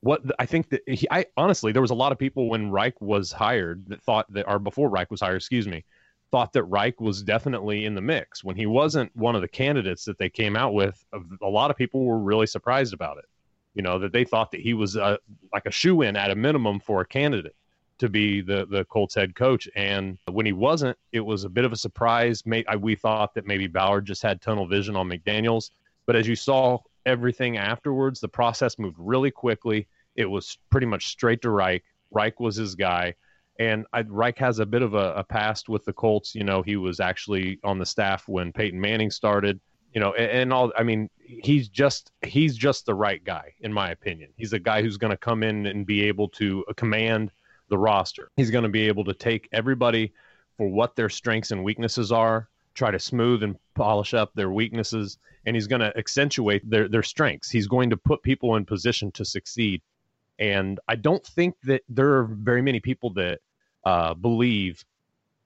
what 0.00 0.22
I 0.38 0.46
think 0.46 0.70
that 0.70 0.82
he, 0.86 1.06
I 1.10 1.26
honestly 1.36 1.72
there 1.72 1.82
was 1.82 1.90
a 1.90 1.94
lot 1.94 2.12
of 2.12 2.18
people 2.18 2.48
when 2.48 2.70
Reich 2.70 3.00
was 3.00 3.32
hired 3.32 3.84
that 3.88 4.02
thought 4.02 4.30
that 4.32 4.48
or 4.48 4.58
before 4.58 4.88
Reich 4.88 5.10
was 5.10 5.20
hired, 5.20 5.36
excuse 5.36 5.66
me, 5.66 5.84
thought 6.30 6.52
that 6.52 6.64
Reich 6.64 7.00
was 7.00 7.22
definitely 7.22 7.84
in 7.84 7.94
the 7.94 8.00
mix 8.00 8.44
when 8.44 8.56
he 8.56 8.66
wasn't 8.66 9.14
one 9.16 9.34
of 9.34 9.40
the 9.40 9.48
candidates 9.48 10.04
that 10.04 10.18
they 10.18 10.28
came 10.28 10.56
out 10.56 10.74
with. 10.74 11.02
A 11.42 11.48
lot 11.48 11.70
of 11.70 11.76
people 11.76 12.04
were 12.04 12.18
really 12.18 12.46
surprised 12.46 12.94
about 12.94 13.18
it. 13.18 13.24
You 13.74 13.82
know 13.82 13.98
that 13.98 14.12
they 14.12 14.24
thought 14.24 14.50
that 14.52 14.60
he 14.60 14.74
was 14.74 14.96
a, 14.96 15.18
like 15.52 15.66
a 15.66 15.70
shoe 15.70 16.02
in 16.02 16.16
at 16.16 16.30
a 16.30 16.34
minimum 16.34 16.80
for 16.80 17.00
a 17.00 17.06
candidate 17.06 17.54
to 17.98 18.08
be 18.08 18.40
the 18.40 18.66
the 18.66 18.84
Colts 18.86 19.14
head 19.14 19.34
coach. 19.34 19.68
And 19.76 20.18
when 20.30 20.46
he 20.46 20.52
wasn't, 20.52 20.96
it 21.12 21.20
was 21.20 21.44
a 21.44 21.48
bit 21.48 21.64
of 21.64 21.72
a 21.72 21.76
surprise. 21.76 22.42
We 22.78 22.94
thought 22.94 23.34
that 23.34 23.46
maybe 23.46 23.66
Ballard 23.66 24.06
just 24.06 24.22
had 24.22 24.40
tunnel 24.40 24.66
vision 24.66 24.96
on 24.96 25.08
McDaniels, 25.08 25.70
but 26.06 26.16
as 26.16 26.26
you 26.26 26.36
saw 26.36 26.78
everything 27.06 27.56
afterwards, 27.56 28.20
the 28.20 28.28
process 28.28 28.78
moved 28.78 28.96
really 28.98 29.30
quickly. 29.30 29.88
It 30.14 30.26
was 30.26 30.58
pretty 30.70 30.86
much 30.86 31.06
straight 31.06 31.42
to 31.42 31.50
Reich. 31.50 31.84
Reich 32.10 32.38
was 32.40 32.56
his 32.56 32.74
guy. 32.74 33.14
And 33.58 33.86
I, 33.92 34.02
Reich 34.02 34.38
has 34.38 34.60
a 34.60 34.66
bit 34.66 34.82
of 34.82 34.94
a, 34.94 35.14
a 35.14 35.24
past 35.24 35.68
with 35.68 35.84
the 35.84 35.92
Colts. 35.92 36.34
You 36.34 36.44
know, 36.44 36.62
he 36.62 36.76
was 36.76 37.00
actually 37.00 37.58
on 37.64 37.78
the 37.78 37.86
staff 37.86 38.28
when 38.28 38.52
Peyton 38.52 38.80
Manning 38.80 39.10
started. 39.10 39.60
You 39.98 40.04
know, 40.04 40.12
and, 40.14 40.30
and 40.30 40.52
all. 40.52 40.72
I 40.78 40.84
mean, 40.84 41.10
he's 41.18 41.68
just 41.68 42.12
he's 42.22 42.56
just 42.56 42.86
the 42.86 42.94
right 42.94 43.24
guy 43.24 43.52
in 43.62 43.72
my 43.72 43.90
opinion. 43.90 44.30
He's 44.36 44.52
a 44.52 44.58
guy 44.60 44.80
who's 44.80 44.96
going 44.96 45.10
to 45.10 45.16
come 45.16 45.42
in 45.42 45.66
and 45.66 45.84
be 45.84 46.04
able 46.04 46.28
to 46.28 46.64
command 46.76 47.32
the 47.68 47.78
roster. 47.78 48.30
He's 48.36 48.52
going 48.52 48.62
to 48.62 48.68
be 48.68 48.86
able 48.86 49.02
to 49.06 49.12
take 49.12 49.48
everybody 49.50 50.12
for 50.56 50.68
what 50.68 50.94
their 50.94 51.08
strengths 51.08 51.50
and 51.50 51.64
weaknesses 51.64 52.12
are, 52.12 52.48
try 52.74 52.92
to 52.92 53.00
smooth 53.00 53.42
and 53.42 53.56
polish 53.74 54.14
up 54.14 54.32
their 54.34 54.52
weaknesses, 54.52 55.18
and 55.46 55.56
he's 55.56 55.66
going 55.66 55.80
to 55.80 55.92
accentuate 55.98 56.70
their, 56.70 56.86
their 56.86 57.02
strengths. 57.02 57.50
He's 57.50 57.66
going 57.66 57.90
to 57.90 57.96
put 57.96 58.22
people 58.22 58.54
in 58.54 58.64
position 58.64 59.10
to 59.12 59.24
succeed. 59.24 59.82
And 60.38 60.78
I 60.86 60.94
don't 60.94 61.26
think 61.26 61.56
that 61.64 61.82
there 61.88 62.12
are 62.18 62.24
very 62.24 62.62
many 62.62 62.78
people 62.78 63.10
that 63.14 63.40
uh, 63.84 64.14
believe 64.14 64.84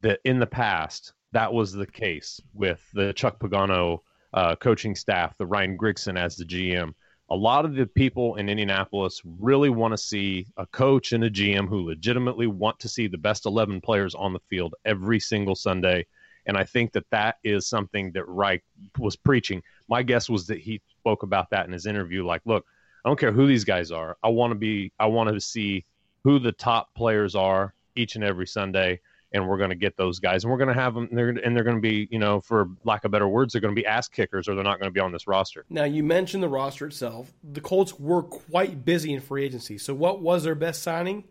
that 0.03 0.20
in 0.24 0.40
the 0.40 0.46
past 0.46 1.14
that 1.32 1.55
was 1.55 1.72
the 1.72 1.86
case 1.86 2.38
with 2.53 2.86
the 2.92 3.14
Chuck 3.14 3.38
Pagano 3.38 4.00
uh, 4.35 4.57
coaching 4.57 4.95
staff, 4.95 5.37
the 5.39 5.47
Ryan 5.47 5.76
Grigson 5.76 6.18
as 6.18 6.37
the 6.37 6.45
GM 6.45 6.95
a 7.33 7.37
lot 7.37 7.64
of 7.64 7.74
the 7.74 7.87
people 7.87 8.37
in 8.37 8.51
Indianapolis 8.51 9.22
really 9.41 9.70
want 9.70 9.93
to 9.93 9.97
see 9.97 10.47
a 10.59 10.66
coach 10.66 11.12
and 11.12 11.24
a 11.24 11.30
GM 11.30 11.66
who 11.66 11.87
legitimately 11.87 12.47
want 12.47 12.78
to 12.80 12.91
see 12.91 13.07
the 13.07 13.16
best 13.16 13.47
11 13.47 13.80
players 13.80 14.14
on 14.14 14.35
the 14.35 14.39
field 14.51 14.74
every 14.85 15.18
single 15.18 15.55
Sunday 15.55 16.05
And 16.45 16.59
I 16.59 16.64
think 16.64 16.93
that 16.93 17.09
that 17.11 17.37
is 17.43 17.66
something 17.66 18.12
that 18.12 18.28
Reich 18.28 18.62
was 18.99 19.16
preaching. 19.16 19.62
My 19.89 20.03
guess 20.03 20.28
was 20.28 20.47
that 20.49 20.59
he 20.59 20.83
spoke 21.01 21.22
about 21.22 21.49
that 21.51 21.64
in 21.64 21.72
his 21.72 21.87
interview. 21.87 22.26
Like, 22.26 22.43
look, 22.45 22.66
I 23.03 23.09
don't 23.09 23.18
care 23.18 23.33
who 23.33 23.47
these 23.47 23.64
guys 23.64 23.91
are. 23.91 24.18
I 24.22 24.28
want 24.28 24.51
to 24.51 24.55
be. 24.57 24.93
I 24.99 25.07
want 25.07 25.33
to 25.33 25.41
see 25.41 25.87
who 26.24 26.39
the 26.39 26.53
top 26.53 26.93
players 26.95 27.35
are 27.35 27.74
each 27.97 28.16
and 28.16 28.24
every 28.24 28.47
Sunday, 28.47 29.01
and 29.33 29.49
we're 29.49 29.57
going 29.57 29.70
to 29.70 29.76
get 29.76 29.97
those 29.97 30.18
guys, 30.18 30.45
and 30.45 30.51
we're 30.51 30.59
going 30.59 30.74
to 30.74 30.80
have 30.80 30.95
them. 30.95 31.09
They're, 31.11 31.30
and 31.30 31.57
they're 31.57 31.64
going 31.64 31.76
to 31.76 31.83
be, 31.83 32.09
you 32.11 32.18
know, 32.18 32.41
for 32.41 32.68
lack 32.85 33.05
of 33.05 33.11
better 33.11 33.28
words, 33.28 33.53
they're 33.53 33.61
going 33.61 33.74
to 33.74 33.80
be 33.80 33.87
ass 33.87 34.09
kickers, 34.09 34.49
or 34.49 34.55
they're 34.55 34.64
not 34.64 34.78
going 34.78 34.91
to 34.91 34.93
be 34.93 35.01
on 35.01 35.12
this 35.12 35.26
roster. 35.26 35.64
Now, 35.70 35.85
you 35.85 36.03
mentioned 36.03 36.43
the 36.43 36.49
roster 36.49 36.87
itself. 36.87 37.33
The 37.43 37.61
Colts 37.61 37.99
were 37.99 38.22
quite 38.22 38.85
busy 38.85 39.12
in 39.12 39.20
free 39.20 39.45
agency. 39.45 39.78
So, 39.78 39.95
what 39.95 40.20
was 40.20 40.45
their 40.45 40.55
best 40.55 40.83
signing, 40.83 41.24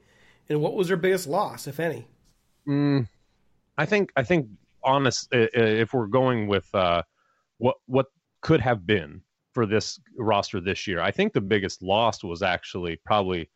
and 0.50 0.62
what 0.62 0.74
was 0.74 0.88
their 0.88 0.98
biggest 0.98 1.28
loss, 1.28 1.68
if 1.68 1.80
any? 1.80 2.08
Mm, 2.68 3.08
I 3.78 3.86
think. 3.86 4.12
I 4.16 4.24
think. 4.24 4.48
Honest, 4.84 5.28
if 5.32 5.94
we're 5.94 6.08
going 6.08 6.48
with 6.48 6.74
uh, 6.74 7.04
what 7.60 7.76
what 7.86 8.08
could 8.42 8.60
have 8.62 8.88
been 8.88 9.22
for 9.54 9.68
this 9.68 10.00
roster 10.18 10.60
this 10.60 10.88
year, 10.88 11.00
I 11.00 11.12
think 11.12 11.34
the 11.34 11.42
biggest 11.42 11.84
loss 11.84 12.24
was 12.24 12.42
actually 12.42 12.96
probably 13.06 13.48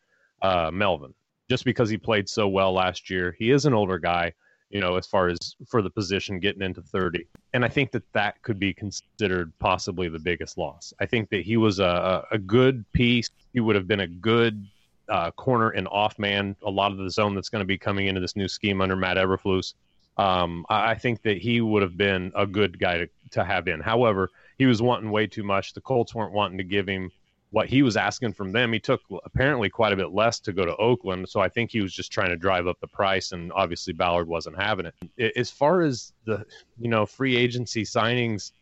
uh, 0.42 0.70
Melvin 0.72 1.14
just 1.48 1.64
because 1.64 1.88
he 1.88 1.96
played 1.96 2.28
so 2.28 2.48
well 2.48 2.72
last 2.72 3.10
year. 3.10 3.34
He 3.38 3.50
is 3.50 3.66
an 3.66 3.74
older 3.74 3.98
guy, 3.98 4.32
you 4.70 4.80
know, 4.80 4.96
as 4.96 5.06
far 5.06 5.28
as 5.28 5.38
for 5.68 5.82
the 5.82 5.90
position 5.90 6.40
getting 6.40 6.62
into 6.62 6.82
30. 6.82 7.26
And 7.52 7.64
I 7.64 7.68
think 7.68 7.92
that 7.92 8.02
that 8.12 8.42
could 8.42 8.58
be 8.58 8.74
considered 8.74 9.52
possibly 9.58 10.08
the 10.08 10.18
biggest 10.18 10.58
loss. 10.58 10.92
I 11.00 11.06
think 11.06 11.30
that 11.30 11.42
he 11.42 11.56
was 11.56 11.78
a, 11.78 12.24
a 12.30 12.38
good 12.38 12.84
piece. 12.92 13.30
He 13.52 13.60
would 13.60 13.76
have 13.76 13.86
been 13.86 14.00
a 14.00 14.08
good 14.08 14.66
uh, 15.08 15.30
corner 15.32 15.70
and 15.70 15.86
off 15.88 16.18
man, 16.18 16.56
a 16.64 16.70
lot 16.70 16.90
of 16.90 16.98
the 16.98 17.10
zone 17.10 17.34
that's 17.34 17.48
going 17.48 17.60
to 17.60 17.66
be 17.66 17.78
coming 17.78 18.08
into 18.08 18.20
this 18.20 18.36
new 18.36 18.48
scheme 18.48 18.80
under 18.80 18.96
Matt 18.96 19.16
Eberflus. 19.16 19.74
Um, 20.16 20.64
I 20.70 20.94
think 20.94 21.22
that 21.22 21.36
he 21.36 21.60
would 21.60 21.82
have 21.82 21.96
been 21.96 22.32
a 22.34 22.46
good 22.46 22.78
guy 22.78 22.98
to, 22.98 23.08
to 23.32 23.44
have 23.44 23.68
in. 23.68 23.80
However, 23.80 24.30
he 24.58 24.64
was 24.64 24.80
wanting 24.80 25.10
way 25.10 25.26
too 25.26 25.42
much. 25.42 25.74
The 25.74 25.82
Colts 25.82 26.14
weren't 26.14 26.32
wanting 26.32 26.56
to 26.58 26.64
give 26.64 26.88
him 26.88 27.10
what 27.56 27.70
he 27.70 27.80
was 27.80 27.96
asking 27.96 28.34
from 28.34 28.52
them. 28.52 28.70
He 28.70 28.78
took 28.78 29.00
apparently 29.24 29.70
quite 29.70 29.94
a 29.94 29.96
bit 29.96 30.12
less 30.12 30.38
to 30.40 30.52
go 30.52 30.66
to 30.66 30.76
Oakland, 30.76 31.26
so 31.26 31.40
I 31.40 31.48
think 31.48 31.70
he 31.70 31.80
was 31.80 31.94
just 31.94 32.12
trying 32.12 32.28
to 32.28 32.36
drive 32.36 32.66
up 32.66 32.78
the 32.80 32.86
price, 32.86 33.32
and 33.32 33.50
obviously 33.54 33.94
Ballard 33.94 34.28
wasn't 34.28 34.60
having 34.60 34.90
it. 35.16 35.32
As 35.36 35.50
far 35.50 35.80
as 35.80 36.12
the 36.26 36.44
you 36.78 36.90
know 36.90 37.06
free 37.06 37.34
agency 37.34 37.82
signings, 37.82 38.52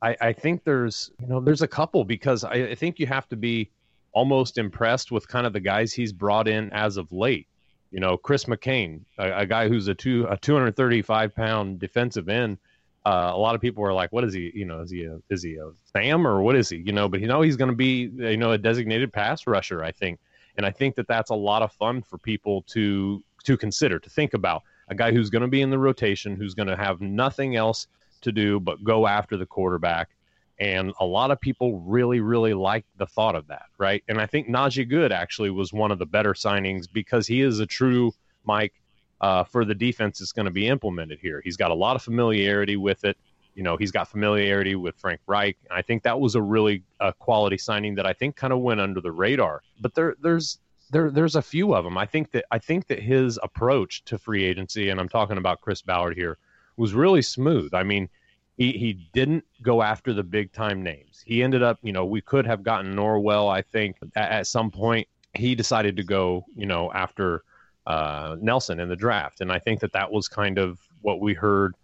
I, 0.00 0.16
I 0.20 0.32
think 0.32 0.62
there's 0.62 1.10
you 1.20 1.26
know 1.26 1.40
there's 1.40 1.62
a 1.62 1.66
couple 1.66 2.04
because 2.04 2.44
I, 2.44 2.52
I 2.52 2.74
think 2.76 3.00
you 3.00 3.06
have 3.08 3.28
to 3.30 3.36
be 3.36 3.68
almost 4.12 4.58
impressed 4.58 5.10
with 5.10 5.26
kind 5.26 5.44
of 5.44 5.52
the 5.52 5.58
guys 5.58 5.92
he's 5.92 6.12
brought 6.12 6.46
in 6.46 6.72
as 6.72 6.98
of 6.98 7.10
late. 7.10 7.48
You 7.90 7.98
know, 7.98 8.16
Chris 8.16 8.44
McCain, 8.44 9.00
a, 9.18 9.40
a 9.40 9.46
guy 9.46 9.66
who's 9.66 9.88
a 9.88 9.94
two 9.94 10.28
a 10.30 10.36
235 10.36 11.34
pound 11.34 11.80
defensive 11.80 12.28
end 12.28 12.58
uh, 13.06 13.30
a 13.32 13.38
lot 13.38 13.54
of 13.54 13.60
people 13.60 13.84
are 13.84 13.92
like, 13.92 14.12
"What 14.12 14.24
is 14.24 14.34
he? 14.34 14.50
You 14.54 14.66
know, 14.66 14.80
is 14.80 14.90
he 14.90 15.04
a 15.04 15.18
is 15.30 15.42
he 15.42 15.56
a 15.56 15.70
Sam 15.92 16.26
or 16.26 16.42
what 16.42 16.56
is 16.56 16.68
he? 16.68 16.76
You 16.76 16.92
know?" 16.92 17.08
But 17.08 17.20
you 17.20 17.26
know, 17.26 17.40
he's 17.40 17.56
going 17.56 17.70
to 17.70 17.76
be 17.76 18.10
you 18.14 18.36
know 18.36 18.52
a 18.52 18.58
designated 18.58 19.12
pass 19.12 19.46
rusher, 19.46 19.82
I 19.82 19.92
think, 19.92 20.18
and 20.56 20.66
I 20.66 20.70
think 20.70 20.96
that 20.96 21.08
that's 21.08 21.30
a 21.30 21.34
lot 21.34 21.62
of 21.62 21.72
fun 21.72 22.02
for 22.02 22.18
people 22.18 22.62
to 22.68 23.22
to 23.44 23.56
consider 23.56 23.98
to 23.98 24.10
think 24.10 24.34
about 24.34 24.62
a 24.88 24.94
guy 24.94 25.12
who's 25.12 25.30
going 25.30 25.42
to 25.42 25.48
be 25.48 25.62
in 25.62 25.70
the 25.70 25.78
rotation, 25.78 26.36
who's 26.36 26.54
going 26.54 26.68
to 26.68 26.76
have 26.76 27.00
nothing 27.00 27.56
else 27.56 27.86
to 28.20 28.32
do 28.32 28.60
but 28.60 28.82
go 28.84 29.06
after 29.06 29.36
the 29.36 29.46
quarterback. 29.46 30.10
And 30.58 30.92
a 31.00 31.06
lot 31.06 31.30
of 31.30 31.40
people 31.40 31.78
really, 31.80 32.20
really 32.20 32.52
like 32.52 32.84
the 32.98 33.06
thought 33.06 33.34
of 33.34 33.46
that, 33.46 33.66
right? 33.78 34.04
And 34.08 34.20
I 34.20 34.26
think 34.26 34.48
Najee 34.48 34.88
Goode 34.88 35.12
actually 35.12 35.48
was 35.48 35.72
one 35.72 35.90
of 35.90 35.98
the 35.98 36.04
better 36.04 36.34
signings 36.34 36.84
because 36.92 37.26
he 37.26 37.40
is 37.40 37.60
a 37.60 37.66
true 37.66 38.12
Mike 38.44 38.74
uh, 39.20 39.44
for 39.44 39.64
the 39.64 39.74
defense 39.74 40.18
that's 40.18 40.32
going 40.32 40.46
to 40.46 40.50
be 40.52 40.66
implemented 40.68 41.18
here. 41.20 41.40
He's 41.44 41.56
got 41.56 41.70
a 41.70 41.74
lot 41.74 41.96
of 41.96 42.02
familiarity 42.02 42.76
with 42.76 43.04
it. 43.04 43.16
You 43.54 43.62
know, 43.62 43.76
he's 43.76 43.90
got 43.90 44.08
familiarity 44.08 44.76
with 44.76 44.96
Frank 44.96 45.20
Reich. 45.26 45.56
I 45.70 45.82
think 45.82 46.02
that 46.04 46.18
was 46.18 46.34
a 46.34 46.42
really 46.42 46.82
uh, 47.00 47.12
quality 47.18 47.58
signing 47.58 47.94
that 47.96 48.06
I 48.06 48.12
think 48.12 48.36
kind 48.36 48.52
of 48.52 48.60
went 48.60 48.80
under 48.80 49.00
the 49.00 49.12
radar. 49.12 49.62
But 49.80 49.94
there, 49.94 50.16
there's 50.22 50.58
there, 50.90 51.10
there's 51.10 51.36
a 51.36 51.42
few 51.42 51.74
of 51.74 51.84
them. 51.84 51.98
I 51.98 52.06
think 52.06 52.30
that 52.32 52.44
I 52.50 52.58
think 52.58 52.86
that 52.88 53.00
his 53.00 53.38
approach 53.42 54.04
to 54.06 54.18
free 54.18 54.44
agency, 54.44 54.90
and 54.90 55.00
I'm 55.00 55.08
talking 55.08 55.36
about 55.36 55.60
Chris 55.60 55.82
Ballard 55.82 56.16
here, 56.16 56.38
was 56.76 56.94
really 56.94 57.22
smooth. 57.22 57.74
I 57.74 57.82
mean, 57.82 58.08
he 58.56 58.72
he 58.72 58.92
didn't 59.12 59.44
go 59.62 59.82
after 59.82 60.12
the 60.12 60.22
big 60.22 60.52
time 60.52 60.82
names. 60.82 61.22
He 61.24 61.42
ended 61.42 61.62
up, 61.62 61.78
you 61.82 61.92
know, 61.92 62.04
we 62.04 62.20
could 62.20 62.46
have 62.46 62.62
gotten 62.62 62.94
Norwell. 62.94 63.52
I 63.52 63.62
think 63.62 63.96
at, 64.16 64.30
at 64.30 64.46
some 64.46 64.70
point 64.70 65.06
he 65.34 65.54
decided 65.54 65.96
to 65.96 66.02
go, 66.02 66.44
you 66.56 66.66
know, 66.66 66.92
after 66.92 67.42
uh, 67.86 68.36
Nelson 68.40 68.80
in 68.80 68.88
the 68.88 68.96
draft. 68.96 69.40
And 69.40 69.50
I 69.50 69.58
think 69.58 69.80
that 69.80 69.92
that 69.92 70.10
was 70.10 70.28
kind 70.28 70.58
of 70.58 70.78
what 71.02 71.20
we 71.20 71.34
heard 71.34 71.74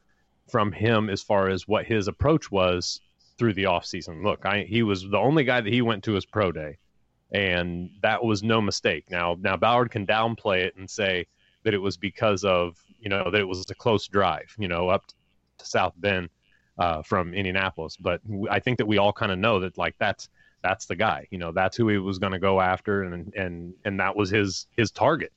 from 0.48 0.72
him 0.72 1.10
as 1.10 1.22
far 1.22 1.48
as 1.48 1.66
what 1.66 1.86
his 1.86 2.08
approach 2.08 2.50
was 2.50 3.00
through 3.38 3.54
the 3.54 3.64
offseason. 3.64 4.22
Look, 4.22 4.46
I, 4.46 4.62
he 4.62 4.82
was 4.82 5.02
the 5.02 5.18
only 5.18 5.44
guy 5.44 5.60
that 5.60 5.72
he 5.72 5.82
went 5.82 6.04
to 6.04 6.12
his 6.12 6.24
pro 6.24 6.52
day, 6.52 6.78
and 7.32 7.90
that 8.02 8.24
was 8.24 8.42
no 8.42 8.60
mistake. 8.60 9.10
Now, 9.10 9.36
now 9.40 9.56
Ballard 9.56 9.90
can 9.90 10.06
downplay 10.06 10.64
it 10.64 10.76
and 10.76 10.88
say 10.88 11.26
that 11.64 11.74
it 11.74 11.78
was 11.78 11.96
because 11.96 12.44
of 12.44 12.76
you 13.00 13.08
know 13.08 13.30
that 13.30 13.40
it 13.40 13.48
was 13.48 13.68
a 13.70 13.74
close 13.74 14.06
drive, 14.06 14.54
you 14.58 14.68
know, 14.68 14.88
up 14.88 15.04
to 15.58 15.66
South 15.66 15.94
Bend 15.96 16.28
uh, 16.78 17.02
from 17.02 17.34
Indianapolis. 17.34 17.96
But 17.96 18.20
I 18.50 18.60
think 18.60 18.78
that 18.78 18.86
we 18.86 18.98
all 18.98 19.12
kind 19.12 19.32
of 19.32 19.38
know 19.38 19.60
that 19.60 19.76
like 19.76 19.96
that's 19.98 20.28
that's 20.62 20.86
the 20.86 20.96
guy. 20.96 21.26
You 21.30 21.38
know, 21.38 21.52
that's 21.52 21.76
who 21.76 21.88
he 21.88 21.98
was 21.98 22.18
going 22.18 22.32
to 22.32 22.38
go 22.38 22.60
after, 22.60 23.02
and 23.02 23.34
and 23.34 23.74
and 23.84 24.00
that 24.00 24.14
was 24.14 24.30
his 24.30 24.66
his 24.76 24.90
target 24.90 25.32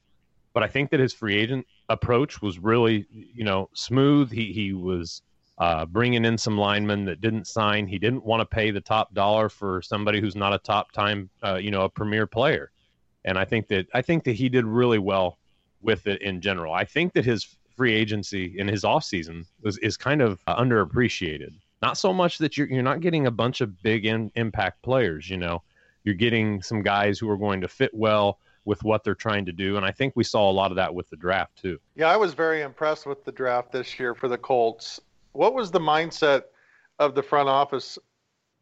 but 0.59 0.65
I 0.65 0.71
think 0.73 0.89
that 0.89 0.99
his 0.99 1.13
free 1.13 1.37
agent 1.37 1.65
approach 1.87 2.41
was 2.41 2.59
really, 2.59 3.05
you 3.13 3.45
know, 3.45 3.69
smooth. 3.73 4.29
He 4.29 4.51
he 4.51 4.73
was 4.73 5.21
uh, 5.57 5.85
bringing 5.85 6.25
in 6.25 6.37
some 6.37 6.57
linemen 6.57 7.05
that 7.05 7.21
didn't 7.21 7.47
sign. 7.47 7.87
He 7.87 7.97
didn't 7.97 8.25
want 8.25 8.41
to 8.41 8.45
pay 8.45 8.69
the 8.69 8.81
top 8.81 9.13
dollar 9.13 9.47
for 9.47 9.81
somebody 9.81 10.19
who's 10.19 10.35
not 10.35 10.53
a 10.53 10.57
top 10.57 10.91
time, 10.91 11.29
uh, 11.43 11.55
you 11.55 11.71
know, 11.71 11.83
a 11.83 11.89
premier 11.89 12.27
player. 12.27 12.71
And 13.23 13.37
I 13.37 13.45
think 13.45 13.69
that 13.69 13.87
I 13.93 14.01
think 14.01 14.25
that 14.25 14.33
he 14.33 14.49
did 14.49 14.65
really 14.65 14.99
well 14.99 15.37
with 15.81 16.07
it 16.07 16.21
in 16.21 16.41
general. 16.41 16.73
I 16.73 16.83
think 16.83 17.13
that 17.13 17.23
his 17.23 17.55
free 17.77 17.93
agency 17.93 18.59
in 18.59 18.67
his 18.67 18.83
offseason 18.83 19.45
was 19.61 19.77
is 19.77 19.95
kind 19.95 20.21
of 20.21 20.41
uh, 20.45 20.61
underappreciated. 20.61 21.53
Not 21.81 21.97
so 21.97 22.11
much 22.11 22.37
that 22.39 22.57
you're 22.57 22.67
you're 22.67 22.83
not 22.83 22.99
getting 22.99 23.27
a 23.27 23.31
bunch 23.31 23.61
of 23.61 23.81
big 23.81 24.05
in, 24.05 24.29
impact 24.35 24.81
players. 24.81 25.29
You 25.29 25.37
know, 25.37 25.63
you're 26.03 26.15
getting 26.15 26.61
some 26.61 26.81
guys 26.81 27.17
who 27.17 27.29
are 27.29 27.37
going 27.37 27.61
to 27.61 27.69
fit 27.69 27.93
well 27.93 28.39
with 28.69 28.83
what 28.83 29.03
they're 29.03 29.15
trying 29.15 29.45
to 29.45 29.51
do. 29.51 29.77
And 29.77 29.85
I 29.85 29.91
think 29.91 30.13
we 30.15 30.23
saw 30.23 30.47
a 30.47 30.53
lot 30.53 30.71
of 30.71 30.75
that 30.75 30.93
with 30.93 31.09
the 31.09 31.15
draft 31.15 31.59
too. 31.59 31.79
Yeah, 31.95 32.07
I 32.07 32.17
was 32.17 32.35
very 32.35 32.61
impressed 32.61 33.07
with 33.07 33.25
the 33.25 33.31
draft 33.31 33.71
this 33.71 33.99
year 33.99 34.13
for 34.13 34.27
the 34.27 34.37
Colts. 34.37 35.01
What 35.31 35.55
was 35.55 35.71
the 35.71 35.79
mindset 35.79 36.43
of 36.99 37.15
the 37.15 37.23
front 37.23 37.49
office 37.49 37.97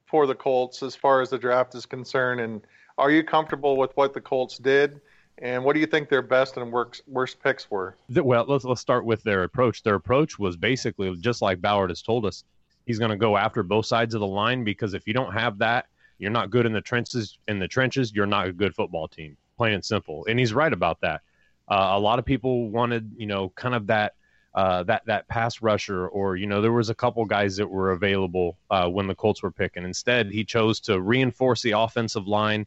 for 0.06 0.26
the 0.26 0.34
Colts 0.34 0.82
as 0.82 0.96
far 0.96 1.20
as 1.22 1.30
the 1.30 1.38
draft 1.38 1.76
is 1.76 1.86
concerned? 1.86 2.40
And 2.40 2.62
are 2.98 3.12
you 3.12 3.22
comfortable 3.22 3.76
with 3.76 3.92
what 3.98 4.14
the 4.14 4.22
Colts 4.22 4.58
did? 4.58 5.02
And 5.40 5.66
what 5.66 5.74
do 5.74 5.82
you 5.82 5.86
think 5.86 6.08
their 6.08 6.22
best 6.22 6.56
and 6.56 6.72
worst, 6.72 7.02
worst 7.06 7.44
picks 7.44 7.70
were? 7.70 7.98
Well, 8.10 8.46
let's 8.48 8.64
let's 8.64 8.80
start 8.80 9.04
with 9.04 9.22
their 9.24 9.44
approach. 9.44 9.84
Their 9.84 9.96
approach 9.96 10.40
was 10.40 10.56
basically 10.56 11.14
just 11.18 11.42
like 11.42 11.60
Ballard 11.60 11.90
has 11.90 12.02
told 12.02 12.26
us. 12.26 12.46
He's 12.86 12.98
going 12.98 13.12
to 13.12 13.18
go 13.18 13.36
after 13.36 13.62
both 13.62 13.86
sides 13.86 14.16
of 14.16 14.22
the 14.22 14.28
line 14.28 14.64
because 14.64 14.94
if 14.94 15.06
you 15.06 15.14
don't 15.14 15.34
have 15.34 15.58
that, 15.58 15.88
you're 16.18 16.32
not 16.32 16.50
good 16.50 16.66
in 16.66 16.72
the 16.72 16.80
trenches. 16.80 17.38
In 17.50 17.60
the 17.60 17.68
trenches, 17.68 18.14
you're 18.14 18.26
not 18.26 18.48
a 18.48 18.54
good 18.54 18.74
football 18.74 19.10
team 19.10 19.36
plain 19.58 19.74
and 19.74 19.84
simple. 19.86 20.26
And 20.30 20.40
he's 20.40 20.54
right 20.54 20.72
about 20.72 21.02
that. 21.02 21.22
Uh, 21.68 21.92
a 21.92 22.00
lot 22.00 22.20
of 22.20 22.26
people 22.26 22.70
wanted, 22.70 23.12
you 23.18 23.28
know, 23.28 23.50
kind 23.50 23.76
of 23.76 23.88
that 23.88 24.14
uh, 24.56 24.82
that 24.84 25.04
that 25.06 25.28
pass 25.28 25.62
rusher, 25.62 26.08
or 26.08 26.36
you 26.36 26.48
know, 26.48 26.62
there 26.62 26.72
was 26.72 26.90
a 26.90 26.96
couple 26.96 27.24
guys 27.26 27.56
that 27.58 27.70
were 27.70 27.92
available 27.92 28.58
uh, 28.72 28.90
when 28.90 29.06
the 29.06 29.14
Colts 29.14 29.44
were 29.44 29.52
picking. 29.52 29.84
Instead, 29.84 30.32
he 30.32 30.44
chose 30.44 30.80
to 30.80 31.00
reinforce 31.00 31.62
the 31.62 31.72
offensive 31.72 32.28
line, 32.28 32.66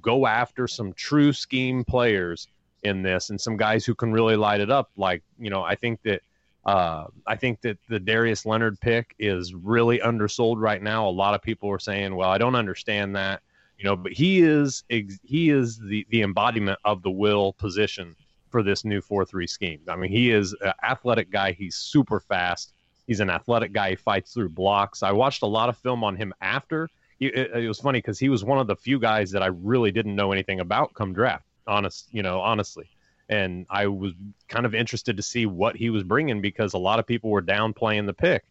go 0.00 0.26
after 0.26 0.68
some 0.68 0.92
true 0.92 1.32
scheme 1.32 1.84
players 1.84 2.46
in 2.84 3.02
this, 3.02 3.30
and 3.30 3.40
some 3.40 3.56
guys 3.56 3.84
who 3.84 3.94
can 3.94 4.12
really 4.12 4.36
light 4.36 4.60
it 4.60 4.70
up. 4.70 4.90
Like, 4.96 5.24
you 5.36 5.50
know, 5.50 5.62
I 5.62 5.74
think 5.74 6.00
that 6.02 6.22
uh, 6.64 7.06
I 7.26 7.34
think 7.34 7.60
that 7.62 7.78
the 7.88 7.98
Darius 7.98 8.46
Leonard 8.46 8.78
pick 8.80 9.14
is 9.18 9.52
really 9.52 10.00
undersold 10.00 10.60
right 10.60 10.80
now. 10.80 11.08
A 11.08 11.10
lot 11.10 11.34
of 11.34 11.42
people 11.42 11.70
are 11.70 11.80
saying, 11.80 12.14
"Well, 12.14 12.30
I 12.30 12.38
don't 12.38 12.54
understand 12.54 13.16
that." 13.16 13.42
You 13.82 13.88
know, 13.88 13.96
but 13.96 14.12
he 14.12 14.42
is 14.42 14.84
he 14.88 15.50
is 15.50 15.78
the 15.78 16.06
the 16.10 16.22
embodiment 16.22 16.78
of 16.84 17.02
the 17.02 17.10
will 17.10 17.52
position 17.54 18.14
for 18.48 18.62
this 18.62 18.84
new 18.84 19.00
four 19.00 19.24
three 19.24 19.46
scheme. 19.46 19.80
I 19.88 19.96
mean, 19.96 20.12
he 20.12 20.30
is 20.30 20.54
an 20.60 20.72
athletic 20.84 21.30
guy. 21.30 21.52
He's 21.52 21.74
super 21.74 22.20
fast. 22.20 22.74
He's 23.08 23.18
an 23.18 23.28
athletic 23.28 23.72
guy. 23.72 23.90
He 23.90 23.96
fights 23.96 24.32
through 24.32 24.50
blocks. 24.50 25.02
I 25.02 25.10
watched 25.10 25.42
a 25.42 25.46
lot 25.46 25.68
of 25.68 25.76
film 25.76 26.04
on 26.04 26.14
him 26.14 26.32
after. 26.40 26.88
It, 27.18 27.34
it 27.34 27.68
was 27.68 27.80
funny 27.80 27.98
because 27.98 28.20
he 28.20 28.28
was 28.28 28.44
one 28.44 28.58
of 28.58 28.68
the 28.68 28.76
few 28.76 29.00
guys 29.00 29.32
that 29.32 29.42
I 29.42 29.46
really 29.46 29.90
didn't 29.90 30.14
know 30.14 30.30
anything 30.30 30.60
about 30.60 30.94
come 30.94 31.12
draft. 31.12 31.44
Honest, 31.66 32.08
you 32.12 32.22
know, 32.22 32.40
honestly, 32.40 32.88
and 33.28 33.66
I 33.68 33.88
was 33.88 34.12
kind 34.48 34.64
of 34.64 34.76
interested 34.76 35.16
to 35.16 35.22
see 35.22 35.46
what 35.46 35.76
he 35.76 35.90
was 35.90 36.04
bringing 36.04 36.40
because 36.40 36.74
a 36.74 36.78
lot 36.78 37.00
of 37.00 37.06
people 37.06 37.30
were 37.30 37.42
downplaying 37.42 38.06
the 38.06 38.14
pick 38.14 38.44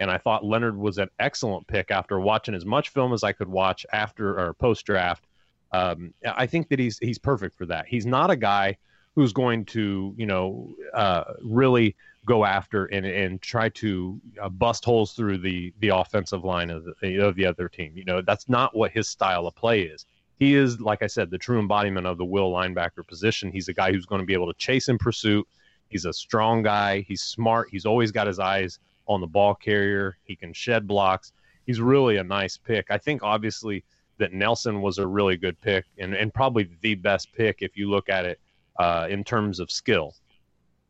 and 0.00 0.10
I 0.10 0.18
thought 0.18 0.44
Leonard 0.44 0.76
was 0.76 0.98
an 0.98 1.08
excellent 1.18 1.66
pick 1.66 1.90
after 1.90 2.20
watching 2.20 2.54
as 2.54 2.64
much 2.64 2.90
film 2.90 3.12
as 3.12 3.24
I 3.24 3.32
could 3.32 3.48
watch 3.48 3.84
after 3.92 4.38
or 4.38 4.54
post 4.54 4.86
draft. 4.86 5.26
Um, 5.72 6.14
I 6.24 6.46
think 6.46 6.68
that 6.68 6.78
he's 6.78 6.98
he's 6.98 7.18
perfect 7.18 7.56
for 7.56 7.66
that. 7.66 7.86
He's 7.86 8.06
not 8.06 8.30
a 8.30 8.36
guy 8.36 8.76
who's 9.14 9.32
going 9.32 9.64
to, 9.66 10.14
you 10.16 10.26
know, 10.26 10.74
uh, 10.94 11.24
really 11.42 11.96
go 12.24 12.44
after 12.44 12.86
and, 12.86 13.04
and 13.04 13.42
try 13.42 13.68
to 13.70 14.20
uh, 14.40 14.48
bust 14.48 14.84
holes 14.84 15.12
through 15.12 15.38
the 15.38 15.72
the 15.80 15.88
offensive 15.88 16.44
line 16.44 16.70
of 16.70 16.86
the, 17.02 17.18
of 17.18 17.34
the 17.34 17.44
other 17.44 17.68
team. 17.68 17.92
You 17.96 18.04
know, 18.04 18.22
that's 18.22 18.48
not 18.48 18.76
what 18.76 18.92
his 18.92 19.08
style 19.08 19.46
of 19.46 19.54
play 19.56 19.82
is. 19.82 20.06
He 20.38 20.54
is, 20.54 20.80
like 20.80 21.02
I 21.02 21.08
said, 21.08 21.30
the 21.30 21.38
true 21.38 21.58
embodiment 21.58 22.06
of 22.06 22.16
the 22.16 22.24
will 22.24 22.52
linebacker 22.52 23.06
position. 23.06 23.50
He's 23.50 23.68
a 23.68 23.74
guy 23.74 23.92
who's 23.92 24.06
going 24.06 24.20
to 24.20 24.26
be 24.26 24.34
able 24.34 24.46
to 24.46 24.58
chase 24.58 24.88
in 24.88 24.96
pursuit. 24.96 25.46
He's 25.88 26.04
a 26.04 26.12
strong 26.12 26.62
guy. 26.62 27.00
He's 27.08 27.22
smart. 27.22 27.68
He's 27.72 27.84
always 27.84 28.12
got 28.12 28.28
his 28.28 28.38
eyes 28.38 28.78
on 29.08 29.20
the 29.20 29.26
ball 29.26 29.54
carrier. 29.54 30.16
He 30.24 30.36
can 30.36 30.52
shed 30.52 30.86
blocks. 30.86 31.32
He's 31.66 31.80
really 31.80 32.16
a 32.16 32.24
nice 32.24 32.56
pick. 32.56 32.86
I 32.90 32.98
think 32.98 33.22
obviously 33.22 33.84
that 34.18 34.32
Nelson 34.32 34.80
was 34.80 34.98
a 34.98 35.06
really 35.06 35.36
good 35.36 35.60
pick 35.60 35.84
and, 35.98 36.14
and 36.14 36.32
probably 36.32 36.68
the 36.80 36.94
best 36.94 37.32
pick 37.32 37.58
if 37.60 37.76
you 37.76 37.88
look 37.90 38.08
at 38.08 38.24
it 38.24 38.40
uh, 38.78 39.06
in 39.10 39.24
terms 39.24 39.60
of 39.60 39.70
skill. 39.70 40.14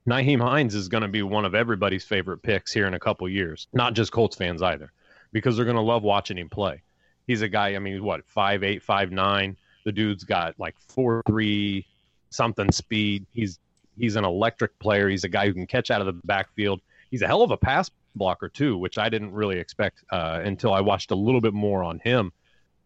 Nyheim 0.09 0.41
Hines 0.41 0.75
is 0.75 0.89
going 0.89 1.03
to 1.03 1.09
be 1.09 1.23
one 1.23 1.45
of 1.45 1.55
everybody's 1.55 2.05
favorite 2.05 2.43
picks 2.43 2.73
here 2.73 2.87
in 2.87 2.95
a 2.95 2.99
couple 2.99 3.29
years, 3.29 3.69
not 3.73 3.93
just 3.93 4.11
Colts 4.11 4.37
fans 4.37 4.63
either, 4.63 4.91
because 5.33 5.57
they're 5.57 5.67
going 5.67 5.77
to 5.77 5.83
love 5.83 6.03
watching 6.03 6.39
him 6.39 6.49
play. 6.49 6.83
He's 7.27 7.43
a 7.43 7.49
guy, 7.49 7.75
I 7.75 7.79
mean, 7.79 8.03
what, 8.03 8.27
five 8.27 8.65
eight, 8.65 8.83
five 8.83 9.13
nine. 9.13 9.57
The 9.85 9.93
dude's 9.93 10.25
got 10.25 10.59
like 10.59 10.77
four 10.89 11.23
three 11.27 11.87
something 12.31 12.73
speed. 12.73 13.27
He's 13.33 13.59
he's 13.99 14.17
an 14.17 14.25
electric 14.25 14.79
player. 14.79 15.09
He's 15.09 15.25
a 15.25 15.29
guy 15.29 15.47
who 15.47 15.53
can 15.53 15.67
catch 15.67 15.91
out 15.91 16.01
of 16.01 16.07
the 16.07 16.21
backfield. 16.25 16.81
He's 17.11 17.23
a 17.23 17.27
hell 17.27 17.43
of 17.43 17.51
a 17.51 17.57
pass 17.57 17.91
blocker 18.19 18.49
too, 18.49 18.77
which 18.77 18.99
I 18.99 19.09
didn't 19.09 19.33
really 19.33 19.59
expect 19.59 20.05
uh, 20.11 20.41
until 20.45 20.73
I 20.73 20.81
watched 20.81 21.11
a 21.11 21.15
little 21.15 21.41
bit 21.41 21.55
more 21.55 21.83
on 21.83 22.01
him. 22.01 22.33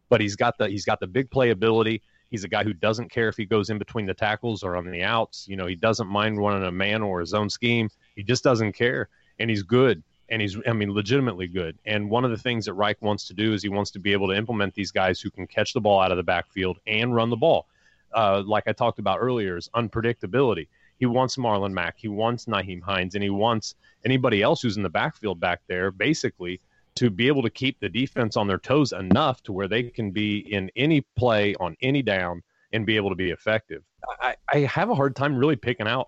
But 0.08 0.20
he's 0.20 0.36
got 0.36 0.58
the 0.58 0.68
he's 0.68 0.84
got 0.84 1.00
the 1.00 1.06
big 1.06 1.30
playability. 1.30 2.02
He's 2.30 2.44
a 2.44 2.48
guy 2.48 2.64
who 2.64 2.72
doesn't 2.72 3.10
care 3.10 3.28
if 3.28 3.36
he 3.36 3.44
goes 3.44 3.68
in 3.70 3.78
between 3.78 4.06
the 4.06 4.14
tackles 4.14 4.62
or 4.62 4.76
on 4.76 4.90
the 4.90 5.02
outs. 5.02 5.46
You 5.48 5.56
know, 5.56 5.66
he 5.66 5.74
doesn't 5.74 6.06
mind 6.06 6.38
running 6.38 6.64
a 6.66 6.72
man 6.72 7.02
or 7.02 7.20
his 7.20 7.34
own 7.34 7.50
scheme. 7.50 7.90
He 8.16 8.22
just 8.22 8.42
doesn't 8.42 8.72
care, 8.72 9.08
and 9.38 9.50
he's 9.50 9.62
good. 9.62 10.02
And 10.28 10.40
he's, 10.40 10.56
I 10.66 10.72
mean, 10.72 10.94
legitimately 10.94 11.48
good. 11.48 11.78
And 11.84 12.08
one 12.08 12.24
of 12.24 12.30
the 12.30 12.38
things 12.38 12.64
that 12.64 12.72
Reich 12.72 13.02
wants 13.02 13.26
to 13.26 13.34
do 13.34 13.52
is 13.52 13.62
he 13.62 13.68
wants 13.68 13.90
to 13.90 13.98
be 13.98 14.12
able 14.12 14.28
to 14.28 14.34
implement 14.34 14.72
these 14.72 14.90
guys 14.90 15.20
who 15.20 15.30
can 15.30 15.46
catch 15.46 15.74
the 15.74 15.80
ball 15.80 16.00
out 16.00 16.10
of 16.10 16.16
the 16.16 16.22
backfield 16.22 16.78
and 16.86 17.14
run 17.14 17.28
the 17.28 17.36
ball. 17.36 17.66
Uh, 18.14 18.42
like 18.46 18.64
I 18.66 18.72
talked 18.72 18.98
about 18.98 19.18
earlier, 19.20 19.58
is 19.58 19.68
unpredictability. 19.74 20.68
He 21.02 21.06
wants 21.06 21.34
Marlon 21.34 21.72
Mack, 21.72 21.96
he 21.98 22.06
wants 22.06 22.44
Nyheim 22.44 22.80
Hines, 22.80 23.16
and 23.16 23.24
he 23.24 23.28
wants 23.28 23.74
anybody 24.04 24.40
else 24.40 24.62
who's 24.62 24.76
in 24.76 24.84
the 24.84 24.88
backfield 24.88 25.40
back 25.40 25.62
there, 25.66 25.90
basically, 25.90 26.60
to 26.94 27.10
be 27.10 27.26
able 27.26 27.42
to 27.42 27.50
keep 27.50 27.80
the 27.80 27.88
defense 27.88 28.36
on 28.36 28.46
their 28.46 28.58
toes 28.58 28.92
enough 28.92 29.42
to 29.42 29.52
where 29.52 29.66
they 29.66 29.82
can 29.82 30.12
be 30.12 30.38
in 30.54 30.70
any 30.76 31.00
play 31.16 31.56
on 31.56 31.76
any 31.82 32.02
down 32.02 32.40
and 32.72 32.86
be 32.86 32.94
able 32.94 33.08
to 33.08 33.16
be 33.16 33.32
effective. 33.32 33.82
I, 34.20 34.36
I 34.52 34.58
have 34.58 34.90
a 34.90 34.94
hard 34.94 35.16
time 35.16 35.34
really 35.34 35.56
picking 35.56 35.88
out 35.88 36.06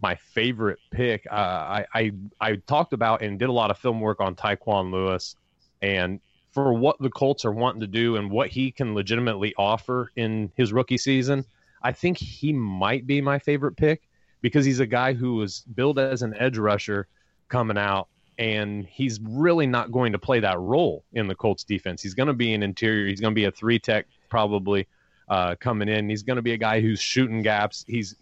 my 0.00 0.14
favorite 0.14 0.78
pick. 0.92 1.26
Uh, 1.28 1.34
I, 1.34 1.86
I 1.92 2.12
I 2.40 2.56
talked 2.68 2.92
about 2.92 3.22
and 3.22 3.40
did 3.40 3.48
a 3.48 3.52
lot 3.52 3.72
of 3.72 3.78
film 3.78 4.00
work 4.00 4.20
on 4.20 4.36
Tyquan 4.36 4.92
Lewis, 4.92 5.34
and 5.82 6.20
for 6.52 6.74
what 6.74 6.96
the 7.00 7.10
Colts 7.10 7.44
are 7.44 7.50
wanting 7.50 7.80
to 7.80 7.88
do 7.88 8.14
and 8.14 8.30
what 8.30 8.50
he 8.50 8.70
can 8.70 8.94
legitimately 8.94 9.52
offer 9.58 10.12
in 10.14 10.52
his 10.54 10.72
rookie 10.72 10.96
season, 10.96 11.44
I 11.82 11.90
think 11.90 12.18
he 12.18 12.52
might 12.52 13.04
be 13.04 13.20
my 13.20 13.40
favorite 13.40 13.76
pick 13.76 14.02
because 14.40 14.64
he's 14.64 14.80
a 14.80 14.86
guy 14.86 15.12
who 15.12 15.34
was 15.34 15.64
billed 15.74 15.98
as 15.98 16.22
an 16.22 16.34
edge 16.38 16.58
rusher 16.58 17.06
coming 17.48 17.78
out 17.78 18.08
and 18.38 18.86
he's 18.86 19.20
really 19.20 19.66
not 19.66 19.90
going 19.90 20.12
to 20.12 20.18
play 20.18 20.40
that 20.40 20.58
role 20.60 21.04
in 21.12 21.26
the 21.26 21.34
Colts 21.34 21.64
defense. 21.64 22.00
He's 22.00 22.14
going 22.14 22.28
to 22.28 22.34
be 22.34 22.54
an 22.54 22.62
interior. 22.62 23.08
He's 23.08 23.20
going 23.20 23.32
to 23.32 23.38
be 23.38 23.46
a 23.46 23.50
three 23.50 23.78
tech 23.78 24.06
probably 24.28 24.86
uh, 25.28 25.56
coming 25.60 25.88
in. 25.88 26.08
He's 26.08 26.22
going 26.22 26.36
to 26.36 26.42
be 26.42 26.52
a 26.52 26.56
guy 26.58 26.80
who's 26.80 27.00
shooting 27.00 27.42
gaps. 27.42 27.84
He's 27.86 28.14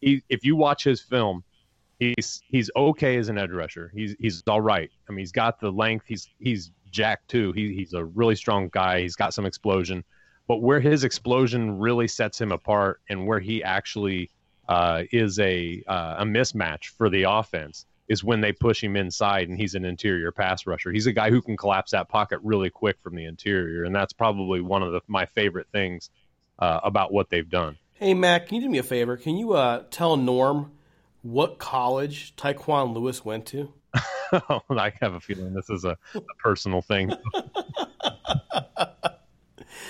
he, 0.00 0.22
if 0.28 0.44
you 0.44 0.56
watch 0.56 0.82
his 0.82 1.00
film, 1.00 1.44
he's 2.00 2.42
he's 2.48 2.70
okay 2.74 3.16
as 3.16 3.28
an 3.28 3.38
edge 3.38 3.50
rusher. 3.50 3.92
He's 3.94 4.16
he's 4.18 4.42
all 4.48 4.60
right. 4.60 4.90
I 5.08 5.12
mean, 5.12 5.20
he's 5.20 5.32
got 5.32 5.60
the 5.60 5.70
length. 5.70 6.06
He's 6.06 6.28
he's 6.40 6.72
jacked 6.90 7.28
too. 7.28 7.52
He, 7.52 7.72
he's 7.72 7.92
a 7.92 8.04
really 8.04 8.34
strong 8.34 8.68
guy. 8.72 9.00
He's 9.00 9.16
got 9.16 9.34
some 9.34 9.46
explosion. 9.46 10.02
But 10.48 10.62
where 10.62 10.80
his 10.80 11.04
explosion 11.04 11.78
really 11.78 12.08
sets 12.08 12.40
him 12.40 12.50
apart, 12.50 13.00
and 13.08 13.24
where 13.24 13.38
he 13.38 13.62
actually 13.62 14.30
uh, 14.70 15.02
is 15.10 15.38
a 15.40 15.82
uh, 15.86 16.16
a 16.20 16.24
mismatch 16.24 16.86
for 16.86 17.10
the 17.10 17.24
offense, 17.24 17.84
is 18.08 18.22
when 18.22 18.40
they 18.40 18.52
push 18.52 18.82
him 18.82 18.96
inside 18.96 19.48
and 19.48 19.58
he's 19.58 19.74
an 19.74 19.84
interior 19.84 20.30
pass 20.30 20.64
rusher. 20.64 20.92
He's 20.92 21.06
a 21.06 21.12
guy 21.12 21.30
who 21.30 21.42
can 21.42 21.56
collapse 21.56 21.90
that 21.90 22.08
pocket 22.08 22.38
really 22.44 22.70
quick 22.70 22.96
from 23.02 23.16
the 23.16 23.24
interior, 23.24 23.84
and 23.84 23.94
that's 23.94 24.12
probably 24.12 24.60
one 24.60 24.84
of 24.84 24.92
the, 24.92 25.00
my 25.08 25.26
favorite 25.26 25.66
things 25.72 26.08
uh, 26.60 26.80
about 26.84 27.12
what 27.12 27.28
they've 27.30 27.48
done. 27.48 27.76
Hey, 27.94 28.14
Matt, 28.14 28.46
can 28.46 28.56
you 28.56 28.62
do 28.62 28.68
me 28.70 28.78
a 28.78 28.84
favor? 28.84 29.16
Can 29.16 29.36
you 29.36 29.54
uh, 29.54 29.82
tell 29.90 30.16
Norm 30.16 30.70
what 31.22 31.58
college 31.58 32.34
Tyquan 32.36 32.94
Lewis 32.94 33.24
went 33.24 33.46
to? 33.46 33.72
I 34.32 34.92
have 35.00 35.14
a 35.14 35.20
feeling 35.20 35.52
this 35.52 35.68
is 35.68 35.84
a, 35.84 35.98
a 36.14 36.20
personal 36.38 36.80
thing. 36.80 37.12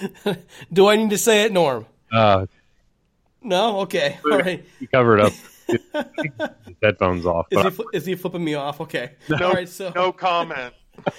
do 0.73 0.89
I 0.89 0.97
need 0.97 1.11
to 1.11 1.19
say 1.19 1.45
it, 1.45 1.53
Norm? 1.53 1.87
Uh, 2.11 2.47
no? 3.43 3.81
Okay. 3.81 4.19
All 4.31 4.39
right. 4.39 4.65
You 4.79 4.89
covered 4.89 5.21
up 5.21 5.33
his 5.67 5.81
headphones 6.83 7.27
off. 7.27 7.47
Is 7.51 7.77
he, 7.77 7.85
is 7.93 8.07
he, 8.07 8.15
flipping 8.15 8.45
me 8.45 8.55
off? 8.55 8.81
Okay. 8.81 9.13
No, 9.29 9.49
All 9.49 9.53
right. 9.53 9.69
So 9.69 9.93
no 9.95 10.13
comment. 10.13 10.75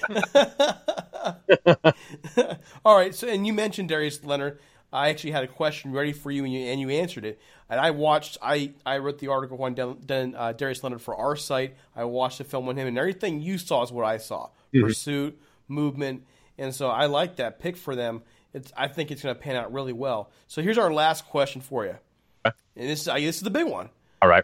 All 2.85 2.97
right. 2.97 3.13
So, 3.15 3.27
and 3.27 3.45
you 3.47 3.53
mentioned 3.53 3.89
Darius 3.89 4.23
Leonard. 4.23 4.59
I 4.93 5.09
actually 5.09 5.31
had 5.31 5.43
a 5.43 5.47
question 5.47 5.93
ready 5.93 6.11
for 6.11 6.31
you, 6.31 6.43
and 6.43 6.53
you 6.53 6.59
and 6.59 6.79
you 6.79 6.89
answered 6.89 7.23
it. 7.23 7.39
And 7.69 7.79
I 7.79 7.91
watched. 7.91 8.37
I 8.41 8.73
I 8.85 8.97
wrote 8.97 9.19
the 9.19 9.27
article 9.29 9.61
on 9.63 9.73
done, 9.73 10.35
uh, 10.37 10.51
Darius 10.51 10.83
Leonard 10.83 11.01
for 11.01 11.15
our 11.15 11.35
site. 11.35 11.75
I 11.95 12.03
watched 12.03 12.39
the 12.39 12.43
film 12.43 12.67
on 12.67 12.75
him, 12.75 12.87
and 12.87 12.97
everything 12.97 13.41
you 13.41 13.57
saw 13.57 13.83
is 13.83 13.91
what 13.91 14.05
I 14.05 14.17
saw: 14.17 14.49
mm-hmm. 14.73 14.85
pursuit, 14.85 15.39
movement, 15.67 16.25
and 16.57 16.75
so 16.75 16.89
I 16.89 17.05
like 17.05 17.37
that 17.37 17.59
pick 17.59 17.77
for 17.77 17.95
them. 17.95 18.23
It's 18.53 18.73
I 18.75 18.89
think 18.89 19.11
it's 19.11 19.23
going 19.23 19.33
to 19.33 19.41
pan 19.41 19.55
out 19.55 19.71
really 19.71 19.93
well. 19.93 20.29
So 20.47 20.61
here's 20.61 20.77
our 20.77 20.91
last 20.91 21.25
question 21.25 21.61
for 21.61 21.85
you, 21.85 21.95
and 22.45 22.53
this 22.75 23.01
is 23.01 23.07
uh, 23.07 23.15
this 23.15 23.37
is 23.37 23.41
the 23.41 23.49
big 23.49 23.67
one. 23.67 23.89
All 24.21 24.29
right. 24.29 24.43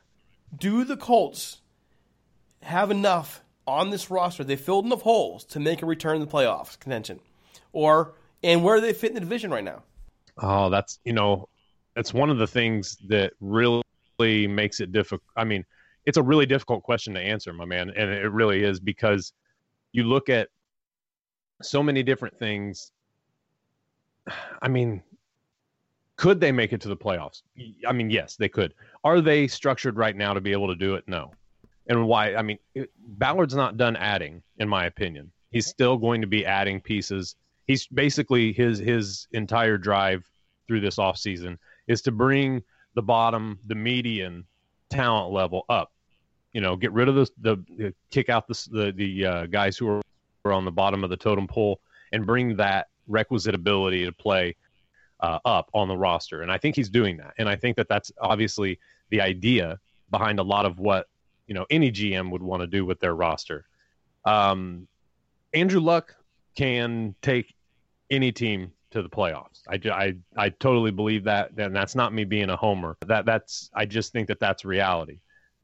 Do 0.58 0.84
the 0.84 0.98
Colts 0.98 1.62
have 2.64 2.92
enough 2.92 3.44
on 3.66 3.90
this 3.90 4.10
roster? 4.10 4.44
They 4.44 4.56
filled 4.56 4.86
enough 4.86 5.02
holes 5.02 5.44
to 5.46 5.60
make 5.60 5.82
a 5.82 5.86
return 5.86 6.20
to 6.20 6.26
the 6.26 6.32
playoffs 6.32 6.80
contention, 6.80 7.20
or 7.74 8.14
and 8.44 8.64
where 8.64 8.76
do 8.76 8.82
they 8.82 8.94
fit 8.94 9.10
in 9.10 9.16
the 9.16 9.20
division 9.20 9.52
right 9.52 9.64
now? 9.64 9.84
Oh, 10.38 10.70
that's 10.70 11.00
you 11.04 11.14
know, 11.14 11.50
that's 11.96 12.14
one 12.14 12.30
of 12.30 12.38
the 12.38 12.48
things 12.48 12.98
that 13.08 13.34
really 13.40 13.84
makes 14.20 14.80
it 14.80 14.92
difficult. 14.92 15.24
I 15.36 15.44
mean, 15.44 15.66
it's 16.06 16.18
a 16.18 16.24
really 16.24 16.46
difficult 16.46 16.84
question 16.84 17.14
to 17.16 17.20
answer, 17.20 17.52
my 17.54 17.66
man, 17.66 17.92
and 17.96 18.10
it 18.10 18.32
really 18.32 18.64
is 18.64 18.80
because 18.80 19.34
you 19.92 20.04
look 20.04 20.30
at 20.30 20.50
so 21.62 21.82
many 21.82 22.04
different 22.04 22.38
things. 22.38 22.92
I 24.62 24.68
mean, 24.68 25.02
could 26.18 26.40
they 26.40 26.52
make 26.52 26.74
it 26.74 26.82
to 26.82 26.90
the 26.90 26.98
playoffs? 26.98 27.44
I 27.88 27.94
mean, 27.94 28.10
yes, 28.10 28.36
they 28.36 28.50
could. 28.50 28.74
Are 29.04 29.22
they 29.22 29.48
structured 29.48 29.98
right 29.98 30.16
now 30.16 30.34
to 30.34 30.42
be 30.42 30.52
able 30.52 30.68
to 30.68 30.76
do 30.76 30.96
it? 30.96 31.04
No. 31.08 31.32
And 31.88 32.06
why? 32.08 32.36
I 32.36 32.42
mean, 32.42 32.58
it, 32.76 32.92
Ballard's 32.98 33.56
not 33.56 33.78
done 33.78 33.96
adding, 33.96 34.42
in 34.58 34.68
my 34.68 34.86
opinion. 34.86 35.32
He's 35.52 35.68
still 35.68 35.96
going 35.96 36.22
to 36.22 36.28
be 36.28 36.46
adding 36.46 36.82
pieces. 36.82 37.36
He's 37.68 37.88
basically 37.88 38.52
his 38.52 38.80
his 38.80 39.28
entire 39.32 39.78
drive 39.78 40.26
through 40.68 40.82
this 40.82 40.98
offseason 40.98 41.58
is 41.88 42.02
to 42.02 42.12
bring 42.12 42.62
the 42.96 43.02
bottom, 43.02 43.60
the 43.68 43.76
median 43.76 44.44
talent 44.90 45.32
level 45.32 45.66
up. 45.70 45.92
You 46.52 46.62
know, 46.62 46.76
get 46.76 46.92
rid 46.92 47.08
of 47.08 47.16
the 47.16 47.30
the 47.42 47.94
kick 48.10 48.28
out 48.30 48.48
the 48.48 48.68
the, 48.72 48.92
the 48.92 49.26
uh, 49.26 49.46
guys 49.46 49.78
who 49.78 49.88
are, 49.88 50.02
are 50.46 50.52
on 50.52 50.66
the 50.66 50.72
bottom 50.72 51.04
of 51.04 51.10
the 51.10 51.18
totem 51.18 51.48
pole 51.48 51.80
and 52.12 52.26
bring 52.26 52.58
that 52.58 52.88
requisite 53.08 53.56
ability 53.56 54.04
to 54.06 54.12
play 54.12 54.56
uh, 55.20 55.40
up 55.46 55.70
on 55.74 55.88
the 55.88 55.98
roster. 55.98 56.42
And 56.42 56.52
I 56.52 56.58
think 56.58 56.76
he's 56.76 56.90
doing 56.90 57.18
that. 57.18 57.34
And 57.38 57.50
I 57.50 57.56
think 57.56 57.78
that 57.78 57.90
that's 57.90 58.12
obviously 58.22 58.80
the 59.10 59.22
idea 59.22 59.80
behind 60.12 60.40
a 60.40 60.44
lot 60.44 60.66
of 60.66 60.80
what 60.80 61.08
you 61.48 61.54
know 61.54 61.66
any 61.70 61.92
GM 61.92 62.30
would 62.32 62.44
want 62.44 62.62
to 62.62 62.68
do 62.68 62.86
with 62.86 63.00
their 63.00 63.16
roster. 63.16 63.66
Um, 64.26 64.88
Andrew 65.54 65.80
Luck 65.80 66.16
can 66.56 67.16
take 67.22 67.56
any 68.10 68.32
team 68.32 68.72
to 68.92 69.02
the 69.02 69.10
playoffs. 69.10 69.62
I, 69.68 69.80
I, 69.90 70.16
I 70.36 70.50
totally 70.50 70.92
believe 70.92 71.24
that, 71.26 71.52
and 71.58 71.76
that's 71.76 71.96
not 71.96 72.14
me 72.14 72.24
being 72.24 72.50
a 72.50 72.56
homer. 72.56 72.98
That 73.06 73.26
that's 73.26 73.70
I 73.74 73.86
just 73.86 74.12
think 74.12 74.28
that 74.28 74.40
that's 74.40 74.66
reality. 74.66 75.20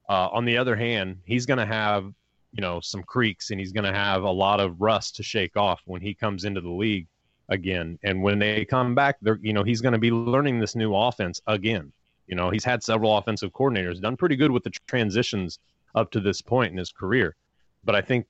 Uh, 0.09 0.29
on 0.31 0.45
the 0.45 0.57
other 0.57 0.75
hand, 0.75 1.17
he's 1.25 1.45
going 1.45 1.59
to 1.59 1.65
have 1.65 2.05
you 2.51 2.61
know 2.61 2.79
some 2.79 3.03
creaks, 3.03 3.51
and 3.51 3.59
he's 3.59 3.71
going 3.71 3.85
to 3.85 3.93
have 3.93 4.23
a 4.23 4.31
lot 4.31 4.59
of 4.59 4.81
rust 4.81 5.15
to 5.17 5.23
shake 5.23 5.57
off 5.57 5.81
when 5.85 6.01
he 6.01 6.13
comes 6.13 6.45
into 6.45 6.61
the 6.61 6.69
league 6.69 7.07
again. 7.49 7.99
And 8.03 8.21
when 8.21 8.39
they 8.39 8.65
come 8.65 8.95
back, 8.95 9.17
they're 9.21 9.39
you 9.41 9.53
know 9.53 9.63
he's 9.63 9.81
going 9.81 9.93
to 9.93 9.99
be 9.99 10.11
learning 10.11 10.59
this 10.59 10.75
new 10.75 10.95
offense 10.95 11.41
again. 11.47 11.91
You 12.27 12.35
know 12.35 12.49
he's 12.49 12.63
had 12.63 12.83
several 12.83 13.17
offensive 13.17 13.51
coordinators, 13.51 14.01
done 14.01 14.17
pretty 14.17 14.35
good 14.35 14.51
with 14.51 14.63
the 14.63 14.71
transitions 14.87 15.59
up 15.95 16.11
to 16.11 16.19
this 16.19 16.41
point 16.41 16.71
in 16.71 16.77
his 16.77 16.91
career, 16.91 17.35
but 17.83 17.95
I 17.95 18.01
think 18.01 18.25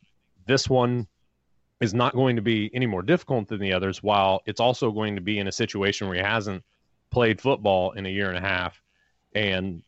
this 0.46 0.70
one 0.70 1.08
is 1.80 1.94
not 1.94 2.14
going 2.14 2.36
to 2.36 2.42
be 2.42 2.70
any 2.74 2.86
more 2.86 3.02
difficult 3.02 3.48
than 3.48 3.60
the 3.60 3.74
others, 3.74 4.02
while 4.02 4.42
it's 4.46 4.60
also 4.60 4.92
going 4.92 5.16
to 5.16 5.22
be 5.22 5.40
in 5.40 5.48
a 5.48 5.52
situation 5.52 6.08
where 6.08 6.18
he 6.18 6.24
hasn't 6.24 6.64
played 7.12 7.40
football 7.40 7.92
in 7.92 8.06
a 8.06 8.10
year 8.10 8.30
and 8.30 8.38
a 8.38 8.42
half. 8.42 8.82
And 9.36 9.84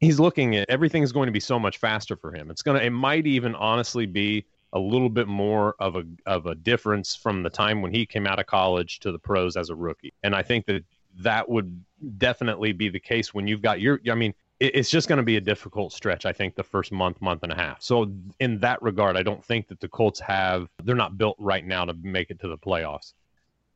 he's 0.00 0.18
looking 0.18 0.56
at 0.56 0.68
everything's 0.68 1.12
going 1.12 1.26
to 1.26 1.32
be 1.32 1.40
so 1.40 1.58
much 1.58 1.78
faster 1.78 2.16
for 2.16 2.32
him. 2.32 2.50
It's 2.50 2.62
gonna 2.62 2.80
it 2.80 2.90
might 2.90 3.26
even 3.26 3.54
honestly 3.54 4.06
be 4.06 4.44
a 4.72 4.78
little 4.78 5.08
bit 5.08 5.28
more 5.28 5.74
of 5.78 5.96
a 5.96 6.04
of 6.26 6.46
a 6.46 6.54
difference 6.54 7.16
from 7.16 7.42
the 7.42 7.50
time 7.50 7.80
when 7.82 7.92
he 7.92 8.04
came 8.04 8.26
out 8.26 8.38
of 8.38 8.46
college 8.46 9.00
to 9.00 9.12
the 9.12 9.18
pros 9.18 9.56
as 9.56 9.70
a 9.70 9.74
rookie. 9.74 10.12
And 10.22 10.34
I 10.34 10.42
think 10.42 10.66
that 10.66 10.84
that 11.20 11.48
would 11.48 11.84
definitely 12.18 12.72
be 12.72 12.88
the 12.88 13.00
case 13.00 13.32
when 13.32 13.46
you've 13.46 13.62
got 13.62 13.80
your 13.80 14.00
I 14.10 14.14
mean 14.14 14.34
it's 14.60 14.90
just 14.90 15.08
going 15.08 15.18
to 15.18 15.22
be 15.22 15.36
a 15.36 15.40
difficult 15.40 15.92
stretch 15.92 16.26
i 16.26 16.32
think 16.32 16.56
the 16.56 16.64
first 16.64 16.90
month 16.90 17.20
month 17.20 17.44
and 17.44 17.52
a 17.52 17.54
half. 17.54 17.82
So 17.82 18.12
in 18.40 18.58
that 18.60 18.82
regard 18.82 19.16
i 19.16 19.22
don't 19.22 19.44
think 19.44 19.68
that 19.68 19.80
the 19.80 19.88
colts 19.88 20.20
have 20.20 20.68
they're 20.84 20.94
not 20.94 21.16
built 21.16 21.36
right 21.38 21.64
now 21.64 21.84
to 21.84 21.94
make 21.94 22.30
it 22.30 22.40
to 22.40 22.48
the 22.48 22.58
playoffs. 22.58 23.14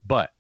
But 0.07 0.31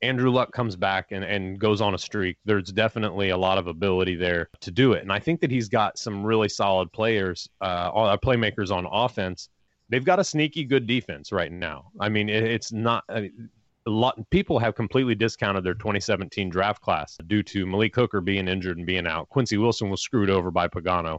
andrew 0.00 0.30
luck 0.30 0.52
comes 0.52 0.74
back 0.74 1.12
and, 1.12 1.22
and 1.22 1.58
goes 1.58 1.80
on 1.80 1.94
a 1.94 1.98
streak. 1.98 2.38
There's 2.44 2.72
definitely 2.72 3.28
a 3.28 3.36
lot 3.36 3.58
of 3.58 3.66
ability 3.68 4.16
there 4.16 4.48
to 4.60 4.70
do 4.70 4.94
it. 4.94 5.02
And 5.02 5.12
i 5.12 5.18
think 5.18 5.40
that 5.42 5.50
he's 5.50 5.68
got 5.68 5.98
some 5.98 6.24
really 6.24 6.48
solid 6.48 6.90
players 6.92 7.48
uh, 7.60 7.90
uh 7.94 8.16
playmakers 8.16 8.70
on 8.74 8.86
offense 8.90 9.48
they've 9.92 10.04
got 10.04 10.18
a 10.18 10.24
sneaky 10.24 10.64
good 10.64 10.86
defense 10.86 11.30
right 11.30 11.52
now 11.52 11.84
i 12.00 12.08
mean 12.08 12.28
it, 12.28 12.42
it's 12.42 12.72
not 12.72 13.04
I 13.08 13.20
mean, 13.22 13.50
a 13.86 13.90
lot 13.90 14.18
people 14.30 14.58
have 14.58 14.74
completely 14.74 15.14
discounted 15.14 15.64
their 15.64 15.74
2017 15.74 16.48
draft 16.48 16.80
class 16.80 17.18
due 17.26 17.42
to 17.42 17.66
Malik 17.66 17.94
Hooker 17.94 18.20
being 18.20 18.48
injured 18.48 18.76
and 18.76 18.86
being 18.86 19.06
out. 19.06 19.28
Quincy 19.28 19.56
Wilson 19.56 19.90
was 19.90 20.00
screwed 20.00 20.30
over 20.30 20.50
by 20.50 20.68
Pagano. 20.68 21.18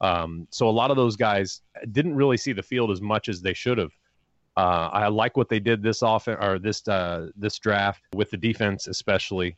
Um, 0.00 0.46
so 0.50 0.68
a 0.68 0.70
lot 0.70 0.90
of 0.90 0.96
those 0.96 1.16
guys 1.16 1.62
didn't 1.92 2.14
really 2.14 2.36
see 2.36 2.52
the 2.52 2.62
field 2.62 2.90
as 2.90 3.00
much 3.00 3.28
as 3.28 3.42
they 3.42 3.52
should 3.52 3.78
have. 3.78 3.92
Uh, 4.56 4.88
I 4.92 5.08
like 5.08 5.36
what 5.36 5.48
they 5.48 5.60
did 5.60 5.82
this 5.82 6.02
off 6.02 6.28
or 6.28 6.58
this 6.60 6.86
uh, 6.88 7.28
this 7.36 7.58
draft 7.58 8.02
with 8.14 8.30
the 8.30 8.36
defense, 8.36 8.86
especially. 8.86 9.56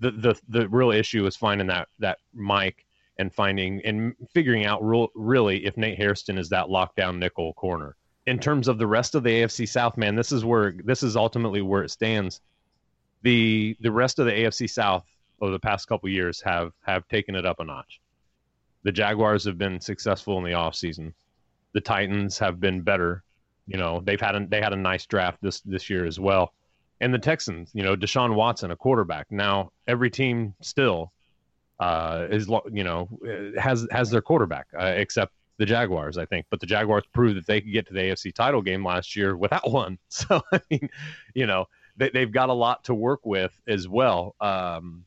The 0.00 0.10
the 0.12 0.40
the 0.48 0.68
real 0.68 0.90
issue 0.90 1.26
is 1.26 1.36
finding 1.36 1.66
that 1.68 1.88
that 1.98 2.18
Mike 2.32 2.83
and 3.18 3.32
finding 3.32 3.80
and 3.84 4.14
figuring 4.32 4.66
out 4.66 4.84
real, 4.84 5.08
really 5.14 5.64
if 5.64 5.76
Nate 5.76 5.98
Hairston 5.98 6.38
is 6.38 6.48
that 6.50 6.66
lockdown 6.66 7.18
nickel 7.18 7.54
corner 7.54 7.96
in 8.26 8.38
terms 8.38 8.68
of 8.68 8.78
the 8.78 8.86
rest 8.86 9.14
of 9.14 9.22
the 9.22 9.30
AFC 9.30 9.68
South, 9.68 9.96
man, 9.96 10.14
this 10.14 10.32
is 10.32 10.44
where 10.44 10.74
this 10.84 11.02
is 11.02 11.16
ultimately 11.16 11.62
where 11.62 11.82
it 11.82 11.90
stands. 11.90 12.40
The 13.22 13.76
the 13.80 13.92
rest 13.92 14.18
of 14.18 14.26
the 14.26 14.32
AFC 14.32 14.68
South 14.68 15.06
over 15.40 15.52
the 15.52 15.58
past 15.58 15.88
couple 15.88 16.08
years 16.08 16.40
have 16.42 16.72
have 16.82 17.06
taken 17.08 17.34
it 17.34 17.46
up 17.46 17.60
a 17.60 17.64
notch. 17.64 18.00
The 18.82 18.92
Jaguars 18.92 19.44
have 19.44 19.58
been 19.58 19.80
successful 19.80 20.38
in 20.38 20.44
the 20.44 20.56
offseason. 20.56 21.12
The 21.72 21.80
Titans 21.80 22.38
have 22.38 22.60
been 22.60 22.82
better. 22.82 23.22
You 23.66 23.78
know, 23.78 24.02
they've 24.04 24.20
had 24.20 24.36
a, 24.36 24.46
they 24.46 24.60
had 24.60 24.74
a 24.74 24.76
nice 24.76 25.06
draft 25.06 25.38
this 25.42 25.60
this 25.60 25.88
year 25.90 26.06
as 26.06 26.20
well. 26.20 26.52
And 27.00 27.12
the 27.12 27.18
Texans, 27.18 27.70
you 27.74 27.82
know, 27.82 27.96
Deshaun 27.96 28.34
Watson, 28.34 28.70
a 28.70 28.76
quarterback. 28.76 29.26
Now 29.30 29.70
every 29.86 30.10
team 30.10 30.54
still 30.60 31.12
uh, 31.80 32.26
is 32.30 32.48
you 32.70 32.84
know 32.84 33.08
has 33.58 33.86
has 33.90 34.10
their 34.10 34.22
quarterback 34.22 34.66
uh, 34.78 34.94
except 34.96 35.32
the 35.58 35.66
Jaguars, 35.66 36.18
I 36.18 36.24
think. 36.24 36.46
But 36.50 36.60
the 36.60 36.66
Jaguars 36.66 37.04
proved 37.12 37.36
that 37.36 37.46
they 37.46 37.60
could 37.60 37.72
get 37.72 37.86
to 37.88 37.94
the 37.94 38.00
AFC 38.00 38.34
title 38.34 38.62
game 38.62 38.84
last 38.84 39.14
year 39.16 39.36
without 39.36 39.70
one. 39.70 39.98
So 40.08 40.42
I 40.52 40.60
mean, 40.70 40.88
you 41.34 41.46
know, 41.46 41.66
they, 41.96 42.10
have 42.14 42.32
got 42.32 42.48
a 42.48 42.54
lot 42.54 42.84
to 42.84 42.94
work 42.94 43.20
with 43.24 43.58
as 43.66 43.88
well. 43.88 44.34
Um, 44.40 45.04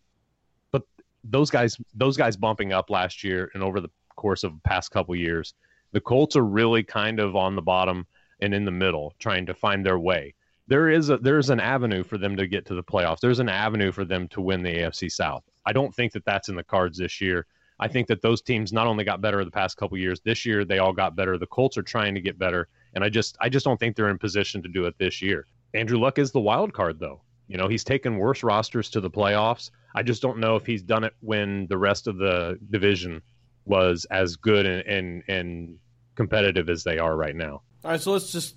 but 0.71 0.83
those 1.23 1.49
guys, 1.49 1.77
those 1.95 2.17
guys 2.17 2.35
bumping 2.37 2.73
up 2.73 2.89
last 2.89 3.23
year 3.23 3.49
and 3.53 3.63
over 3.63 3.79
the 3.79 3.89
course 4.15 4.43
of 4.43 4.53
the 4.53 4.61
past 4.61 4.91
couple 4.91 5.15
years, 5.15 5.53
the 5.91 6.01
Colts 6.01 6.35
are 6.35 6.45
really 6.45 6.83
kind 6.83 7.19
of 7.19 7.35
on 7.35 7.55
the 7.55 7.61
bottom 7.61 8.05
and 8.41 8.53
in 8.53 8.65
the 8.65 8.71
middle, 8.71 9.13
trying 9.19 9.45
to 9.45 9.53
find 9.53 9.85
their 9.85 9.99
way. 9.99 10.33
There 10.67 10.89
is 10.89 11.09
a 11.09 11.17
there's 11.17 11.49
an 11.49 11.61
avenue 11.61 12.03
for 12.03 12.17
them 12.17 12.35
to 12.35 12.45
get 12.45 12.65
to 12.65 12.75
the 12.75 12.83
playoffs. 12.83 13.19
There's 13.21 13.39
an 13.39 13.47
avenue 13.47 13.91
for 13.93 14.03
them 14.03 14.27
to 14.29 14.41
win 14.41 14.63
the 14.63 14.75
AFC 14.75 15.09
South. 15.09 15.43
I 15.67 15.73
don't 15.73 15.93
think 15.93 16.13
that 16.13 16.23
that's 16.23 16.47
in 16.47 16.55
the 16.55 16.63
cards 16.63 16.97
this 16.97 17.19
year. 17.19 17.45
I 17.77 17.89
think 17.89 18.07
that 18.07 18.21
those 18.21 18.41
teams 18.41 18.71
not 18.71 18.87
only 18.87 19.03
got 19.03 19.19
better 19.21 19.43
the 19.43 19.51
past 19.51 19.75
couple 19.75 19.97
years, 19.97 20.21
this 20.21 20.45
year 20.45 20.63
they 20.63 20.79
all 20.79 20.93
got 20.93 21.15
better. 21.15 21.37
The 21.37 21.45
Colts 21.45 21.77
are 21.77 21.83
trying 21.83 22.15
to 22.15 22.21
get 22.21 22.39
better, 22.39 22.69
and 22.95 23.03
I 23.03 23.09
just 23.09 23.37
I 23.41 23.49
just 23.49 23.65
don't 23.65 23.77
think 23.79 23.95
they're 23.95 24.09
in 24.09 24.17
position 24.17 24.63
to 24.63 24.69
do 24.69 24.85
it 24.85 24.95
this 24.97 25.21
year. 25.21 25.45
Andrew 25.73 25.99
Luck 25.99 26.17
is 26.17 26.31
the 26.31 26.39
wild 26.39 26.73
card 26.73 26.99
though. 26.99 27.21
You 27.47 27.57
know, 27.57 27.67
he's 27.67 27.83
taken 27.83 28.17
worse 28.17 28.43
rosters 28.43 28.89
to 28.91 29.01
the 29.01 29.11
playoffs. 29.11 29.69
I 29.93 30.03
just 30.03 30.21
don't 30.21 30.39
know 30.39 30.55
if 30.55 30.65
he's 30.65 30.81
done 30.81 31.03
it 31.03 31.13
when 31.19 31.67
the 31.67 31.77
rest 31.77 32.07
of 32.07 32.17
the 32.17 32.57
division 32.71 33.21
was 33.65 34.05
as 34.09 34.37
good 34.37 34.65
and 34.65 34.87
and, 34.87 35.23
and 35.27 35.79
competitive 36.15 36.69
as 36.69 36.85
they 36.85 36.97
are 36.97 37.15
right 37.15 37.35
now. 37.35 37.61
All 37.83 37.91
right, 37.91 38.01
so 38.01 38.13
let's 38.13 38.31
just 38.31 38.55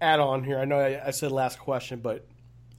add 0.00 0.20
on 0.20 0.44
here. 0.44 0.58
I 0.60 0.64
know 0.64 0.78
I, 0.78 1.08
I 1.08 1.10
said 1.10 1.32
last 1.32 1.58
question, 1.58 1.98
but 1.98 2.24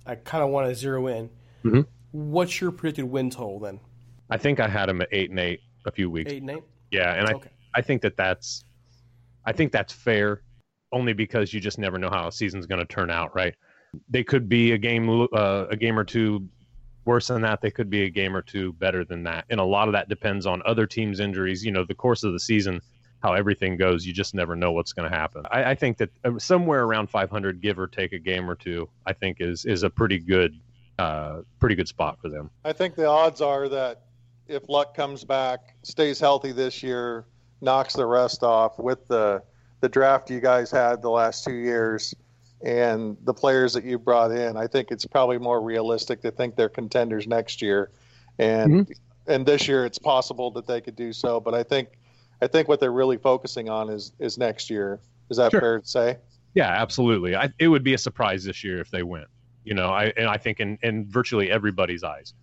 I 0.06 0.16
kind 0.16 0.44
of 0.44 0.50
want 0.50 0.70
to 0.70 0.76
zero 0.76 1.08
in. 1.08 1.30
Mm-hmm. 1.64 1.82
What's 2.16 2.62
your 2.62 2.72
predicted 2.72 3.04
win 3.04 3.30
total 3.30 3.60
then? 3.60 3.82
I 4.30 4.38
think 4.38 4.62
I 4.62 4.70
had 4.70 4.88
him 4.88 5.02
at 5.02 5.10
eight 5.12 5.32
and 5.32 5.40
eight 5.40 5.60
a 5.86 5.92
few 5.92 6.10
weeks. 6.10 6.32
Eight 6.32 6.42
and 6.42 6.52
eight. 6.52 6.64
Yeah, 6.90 7.14
and 7.14 7.30
okay. 7.30 7.50
I 7.76 7.80
I 7.80 7.82
think 7.82 8.02
that 8.04 8.16
that's 8.16 8.64
I 9.46 9.52
think 9.52 9.74
that's 9.74 9.92
fair, 9.92 10.42
only 10.94 11.12
because 11.12 11.54
you 11.54 11.60
just 11.60 11.78
never 11.78 11.98
know 11.98 12.10
how 12.10 12.30
a 12.30 12.32
season's 12.32 12.68
going 12.68 12.80
to 12.80 12.86
turn 12.86 13.12
out, 13.12 13.36
right? 13.36 13.54
They 14.10 14.24
could 14.24 14.48
be 14.48 14.72
a 14.72 14.78
game 14.78 15.28
uh, 15.34 15.66
a 15.70 15.76
game 15.76 16.00
or 16.00 16.06
two 16.06 16.48
worse 17.04 17.28
than 17.28 17.42
that. 17.42 17.60
They 17.60 17.70
could 17.70 17.90
be 17.90 18.04
a 18.04 18.10
game 18.10 18.34
or 18.34 18.42
two 18.42 18.72
better 18.74 19.04
than 19.04 19.24
that, 19.24 19.44
and 19.50 19.60
a 19.60 19.66
lot 19.66 19.90
of 19.90 19.92
that 19.92 20.08
depends 20.08 20.46
on 20.46 20.62
other 20.66 20.88
teams' 20.88 21.20
injuries. 21.20 21.66
You 21.66 21.74
know, 21.74 21.84
the 21.84 21.96
course 21.96 22.24
of 22.24 22.32
the 22.32 22.40
season, 22.40 22.80
how 23.22 23.34
everything 23.34 23.76
goes, 23.76 24.06
you 24.06 24.14
just 24.14 24.34
never 24.34 24.56
know 24.56 24.72
what's 24.72 24.94
going 24.94 25.12
to 25.12 25.16
happen. 25.16 25.44
I, 25.52 25.72
I 25.72 25.76
think 25.76 25.98
that 25.98 26.12
uh, 26.24 26.40
somewhere 26.40 26.86
around 26.86 27.10
500, 27.10 27.62
give 27.62 27.78
or 27.78 27.88
take 27.88 28.14
a 28.14 28.20
game 28.20 28.50
or 28.50 28.56
two, 28.56 28.88
I 29.06 29.12
think 29.12 29.42
is 29.42 29.66
is 29.66 29.84
a 29.84 29.90
pretty 29.90 30.20
good 30.20 30.58
uh, 31.00 31.42
pretty 31.60 31.76
good 31.76 31.88
spot 31.88 32.20
for 32.22 32.30
them. 32.30 32.50
I 32.64 32.74
think 32.74 32.96
the 32.96 33.08
odds 33.08 33.42
are 33.42 33.68
that 33.70 34.04
if 34.48 34.70
Luck 34.70 34.96
comes 34.96 35.24
back, 35.24 35.76
stays 35.84 36.20
healthy 36.20 36.52
this 36.52 36.84
year, 36.84 37.26
knocks 37.62 37.94
the 37.94 38.06
rest 38.06 38.44
off 38.44 38.80
with 38.80 39.08
the 39.08 39.42
the 39.82 39.90
draft 39.90 40.30
you 40.30 40.40
guys 40.40 40.72
had 40.72 41.02
the 41.02 41.10
last 41.10 41.44
two 41.44 41.54
years 41.54 42.16
and 42.64 43.18
the 43.24 43.34
players 43.34 43.74
that 43.74 43.84
you 43.84 44.00
brought 44.00 44.32
in, 44.32 44.58
I 44.58 44.68
think 44.68 44.90
it's 44.90 45.06
probably 45.06 45.38
more 45.38 45.62
realistic 45.62 46.22
to 46.22 46.32
think 46.32 46.56
they're 46.56 46.70
contenders 46.70 47.28
next 47.28 47.62
year. 47.62 47.92
And 48.40 48.88
mm-hmm. 48.88 49.32
and 49.32 49.46
this 49.46 49.68
year 49.68 49.86
it's 49.86 50.00
possible 50.00 50.52
that 50.52 50.68
they 50.68 50.82
could 50.82 50.96
do 50.96 51.14
so, 51.14 51.40
but 51.40 51.54
I 51.54 51.64
think 51.64 51.90
I 52.42 52.48
think 52.48 52.68
what 52.68 52.80
they're 52.80 52.92
really 52.92 53.18
focusing 53.18 53.70
on 53.70 53.90
is 53.90 54.12
is 54.20 54.38
next 54.38 54.70
year. 54.70 55.00
Is 55.30 55.38
that 55.38 55.52
sure. 55.52 55.60
fair 55.60 55.80
to 55.80 55.88
say? 55.88 56.18
Yeah, 56.54 56.70
absolutely. 56.70 57.36
I, 57.36 57.50
it 57.60 57.68
would 57.68 57.84
be 57.84 57.94
a 57.94 57.98
surprise 57.98 58.44
this 58.44 58.64
year 58.64 58.80
if 58.80 58.90
they 58.90 59.04
win. 59.04 59.26
You 59.66 59.74
know, 59.74 59.90
I 59.90 60.14
and 60.16 60.28
I 60.28 60.38
think 60.38 60.62
in, 60.62 60.78
in 60.82 61.06
virtually 61.10 61.52
everybody's 61.52 62.04
eyes 62.04 62.34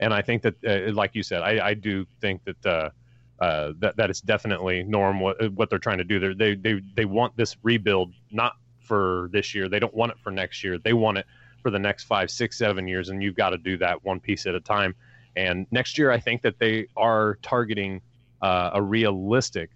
and 0.00 0.14
I 0.14 0.22
think 0.22 0.42
that, 0.42 0.54
uh, 0.66 0.92
like 0.92 1.14
you 1.14 1.22
said, 1.22 1.42
I, 1.42 1.68
I 1.68 1.74
do 1.74 2.06
think 2.20 2.42
that 2.44 2.66
uh, 2.66 2.90
uh, 3.38 3.72
that 3.78 3.96
that 3.96 4.10
is 4.10 4.20
definitely 4.20 4.82
norm 4.82 5.20
what, 5.20 5.52
what 5.52 5.70
they're 5.70 5.78
trying 5.78 5.98
to 5.98 6.04
do. 6.04 6.18
They're, 6.18 6.34
they 6.34 6.54
they 6.54 6.80
they 6.96 7.04
want 7.04 7.36
this 7.36 7.56
rebuild 7.62 8.12
not 8.30 8.54
for 8.80 9.28
this 9.32 9.54
year. 9.54 9.68
They 9.68 9.78
don't 9.78 9.94
want 9.94 10.12
it 10.12 10.18
for 10.18 10.30
next 10.30 10.64
year. 10.64 10.78
They 10.78 10.94
want 10.94 11.18
it 11.18 11.26
for 11.62 11.70
the 11.70 11.78
next 11.78 12.04
five, 12.04 12.30
six, 12.30 12.56
seven 12.56 12.88
years, 12.88 13.10
and 13.10 13.22
you've 13.22 13.36
got 13.36 13.50
to 13.50 13.58
do 13.58 13.76
that 13.78 14.02
one 14.02 14.18
piece 14.20 14.46
at 14.46 14.54
a 14.54 14.60
time. 14.60 14.94
And 15.36 15.66
next 15.70 15.98
year, 15.98 16.10
I 16.10 16.18
think 16.18 16.42
that 16.42 16.58
they 16.58 16.88
are 16.96 17.38
targeting 17.42 18.00
uh, 18.40 18.70
a 18.72 18.82
realistic 18.82 19.70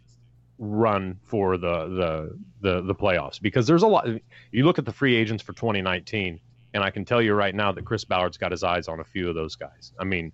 run 0.59 1.19
for 1.23 1.59
the, 1.59 1.89
the 1.89 2.39
the 2.63 2.81
the 2.81 2.95
playoffs 2.95 3.41
because 3.41 3.67
there's 3.67 3.83
a 3.83 3.87
lot. 3.87 4.09
You 4.53 4.65
look 4.65 4.79
at 4.79 4.87
the 4.87 4.93
free 4.93 5.17
agents 5.17 5.43
for 5.43 5.53
2019 5.53 6.41
and 6.75 6.83
I 6.83 6.91
can 6.91 7.05
tell 7.05 7.23
you 7.23 7.33
right 7.33 7.55
now 7.55 7.73
that 7.73 7.85
Chris 7.85 8.05
Ballard's 8.05 8.37
got 8.37 8.51
his 8.51 8.65
eyes 8.65 8.89
on 8.89 9.01
a 9.01 9.05
few 9.05 9.29
of 9.29 9.35
those 9.35 9.55
guys. 9.57 9.93
I 9.99 10.05
mean, 10.05 10.33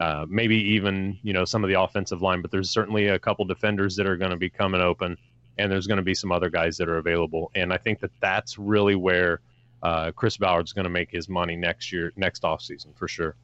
uh, 0.00 0.26
maybe 0.28 0.56
even 0.56 1.18
you 1.22 1.32
know 1.32 1.44
some 1.44 1.62
of 1.62 1.68
the 1.68 1.80
offensive 1.80 2.22
line, 2.22 2.42
but 2.42 2.50
there's 2.50 2.70
certainly 2.70 3.08
a 3.08 3.18
couple 3.18 3.44
defenders 3.44 3.94
that 3.96 4.06
are 4.06 4.16
going 4.16 4.30
to 4.30 4.36
be 4.36 4.50
coming 4.50 4.80
open, 4.80 5.16
and 5.58 5.70
there's 5.70 5.86
going 5.86 5.98
to 5.98 6.02
be 6.02 6.14
some 6.14 6.32
other 6.32 6.50
guys 6.50 6.78
that 6.78 6.88
are 6.88 6.96
available. 6.96 7.52
And 7.54 7.72
I 7.72 7.76
think 7.76 8.00
that 8.00 8.10
that's 8.20 8.58
really 8.58 8.96
where 8.96 9.40
uh, 9.82 10.10
Chris 10.12 10.38
Ballard's 10.38 10.72
going 10.72 10.84
to 10.84 10.90
make 10.90 11.10
his 11.10 11.28
money 11.28 11.56
next 11.56 11.92
year, 11.92 12.12
next 12.16 12.42
offseason 12.42 12.96
for 12.96 13.06
sure. 13.06 13.36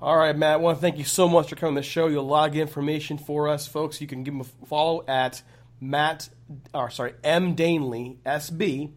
All 0.00 0.16
right, 0.16 0.36
Matt. 0.36 0.54
I 0.54 0.56
want 0.56 0.78
to 0.78 0.82
thank 0.82 0.98
you 0.98 1.04
so 1.04 1.28
much 1.28 1.50
for 1.50 1.56
coming 1.56 1.76
to 1.76 1.80
the 1.80 1.86
show. 1.86 2.08
You 2.08 2.16
have 2.16 2.24
a 2.24 2.26
lot 2.26 2.50
of 2.50 2.56
information 2.56 3.18
for 3.18 3.48
us, 3.48 3.68
folks. 3.68 4.00
You 4.00 4.08
can 4.08 4.24
give 4.24 4.34
him 4.34 4.40
a 4.40 4.66
follow 4.66 5.04
at 5.06 5.42
Matt, 5.80 6.28
or 6.74 6.90
sorry, 6.90 7.14
M 7.22 7.54
Danely 7.54 8.16
SB 8.26 8.90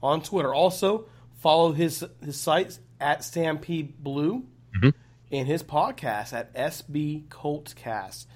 on 0.00 0.22
Twitter. 0.22 0.54
Also, 0.54 1.06
Follow 1.42 1.72
his 1.72 2.06
his 2.24 2.38
site 2.38 2.78
at 3.00 3.24
Stampede 3.24 4.00
Blue 4.00 4.44
mm-hmm. 4.76 4.90
and 5.32 5.48
his 5.48 5.64
podcast 5.64 6.32
at 6.32 6.54
SB 6.54 7.26
Coltscast. 7.26 8.26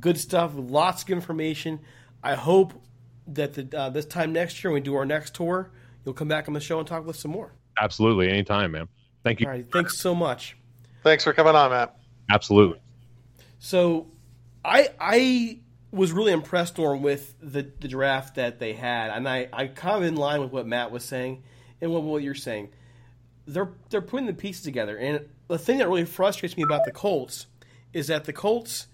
Good 0.00 0.18
stuff, 0.18 0.52
lots 0.56 1.02
of 1.02 1.10
information. 1.10 1.80
I 2.22 2.36
hope 2.36 2.72
that 3.26 3.52
the, 3.52 3.78
uh, 3.78 3.90
this 3.90 4.06
time 4.06 4.32
next 4.32 4.64
year 4.64 4.70
when 4.70 4.80
we 4.80 4.84
do 4.84 4.94
our 4.94 5.04
next 5.04 5.34
tour, 5.34 5.72
you'll 6.06 6.14
come 6.14 6.26
back 6.26 6.48
on 6.48 6.54
the 6.54 6.60
show 6.60 6.78
and 6.78 6.88
talk 6.88 7.04
with 7.04 7.16
some 7.16 7.32
more. 7.32 7.52
Absolutely, 7.78 8.30
anytime, 8.30 8.70
man. 8.70 8.88
Thank 9.24 9.40
you. 9.40 9.46
All 9.46 9.52
right, 9.52 9.70
thanks 9.70 9.98
so 9.98 10.14
much. 10.14 10.56
Thanks 11.02 11.22
for 11.22 11.34
coming 11.34 11.54
on, 11.54 11.70
Matt. 11.70 11.94
Absolutely. 12.30 12.80
So, 13.58 14.06
I 14.64 14.88
I 14.98 15.58
was 15.90 16.12
really 16.12 16.32
impressed, 16.32 16.78
Norm, 16.78 17.02
with 17.02 17.34
the, 17.42 17.70
the 17.80 17.88
draft 17.88 18.36
that 18.36 18.58
they 18.58 18.72
had, 18.72 19.10
and 19.10 19.28
I 19.28 19.50
I 19.52 19.66
kind 19.66 19.98
of 19.98 20.08
in 20.08 20.16
line 20.16 20.40
with 20.40 20.50
what 20.50 20.66
Matt 20.66 20.90
was 20.90 21.04
saying 21.04 21.42
and 21.80 21.90
what, 21.90 22.02
what 22.02 22.22
you're 22.22 22.34
saying. 22.34 22.70
They're 23.46 23.70
they're 23.90 24.00
putting 24.00 24.26
the 24.26 24.34
pieces 24.34 24.62
together, 24.62 24.96
and 24.96 25.26
the 25.48 25.58
thing 25.58 25.78
that 25.78 25.88
really 25.88 26.04
frustrates 26.04 26.56
me 26.56 26.62
about 26.62 26.84
the 26.84 26.92
Colts 26.92 27.46
is 27.92 28.06
that 28.06 28.24
the 28.24 28.32
Colts 28.32 28.86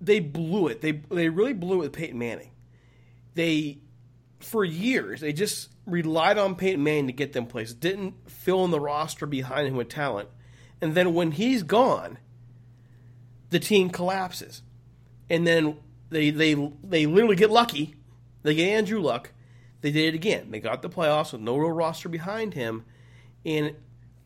they 0.00 0.20
blew 0.20 0.68
it. 0.68 0.80
They 0.80 0.92
they 0.92 1.28
really 1.28 1.54
blew 1.54 1.76
it 1.76 1.78
with 1.78 1.92
Peyton 1.92 2.18
Manning. 2.18 2.50
They 3.34 3.78
for 4.40 4.64
years 4.64 5.20
they 5.20 5.32
just 5.32 5.70
relied 5.86 6.38
on 6.38 6.54
Peyton 6.54 6.82
Manning 6.82 7.08
to 7.08 7.12
get 7.12 7.32
them 7.32 7.46
places. 7.46 7.74
Didn't 7.74 8.14
fill 8.30 8.64
in 8.64 8.70
the 8.70 8.80
roster 8.80 9.26
behind 9.26 9.68
him 9.68 9.76
with 9.76 9.88
talent. 9.88 10.28
And 10.80 10.94
then 10.94 11.14
when 11.14 11.32
he's 11.32 11.62
gone, 11.62 12.18
the 13.50 13.58
team 13.58 13.90
collapses. 13.90 14.62
And 15.28 15.46
then 15.46 15.78
they 16.10 16.30
they 16.30 16.54
they 16.84 17.06
literally 17.06 17.36
get 17.36 17.50
lucky. 17.50 17.94
They 18.42 18.54
get 18.54 18.68
Andrew 18.68 19.00
Luck. 19.00 19.32
They 19.80 19.92
did 19.92 20.14
it 20.14 20.16
again. 20.16 20.50
They 20.50 20.60
got 20.60 20.82
the 20.82 20.88
playoffs 20.88 21.32
with 21.32 21.40
no 21.40 21.56
real 21.56 21.70
roster 21.70 22.08
behind 22.08 22.54
him. 22.54 22.84
And 23.44 23.76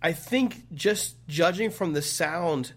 I 0.00 0.12
think 0.12 0.72
just 0.74 1.16
judging 1.28 1.70
from 1.70 1.92
the 1.92 2.02
sound 2.02 2.72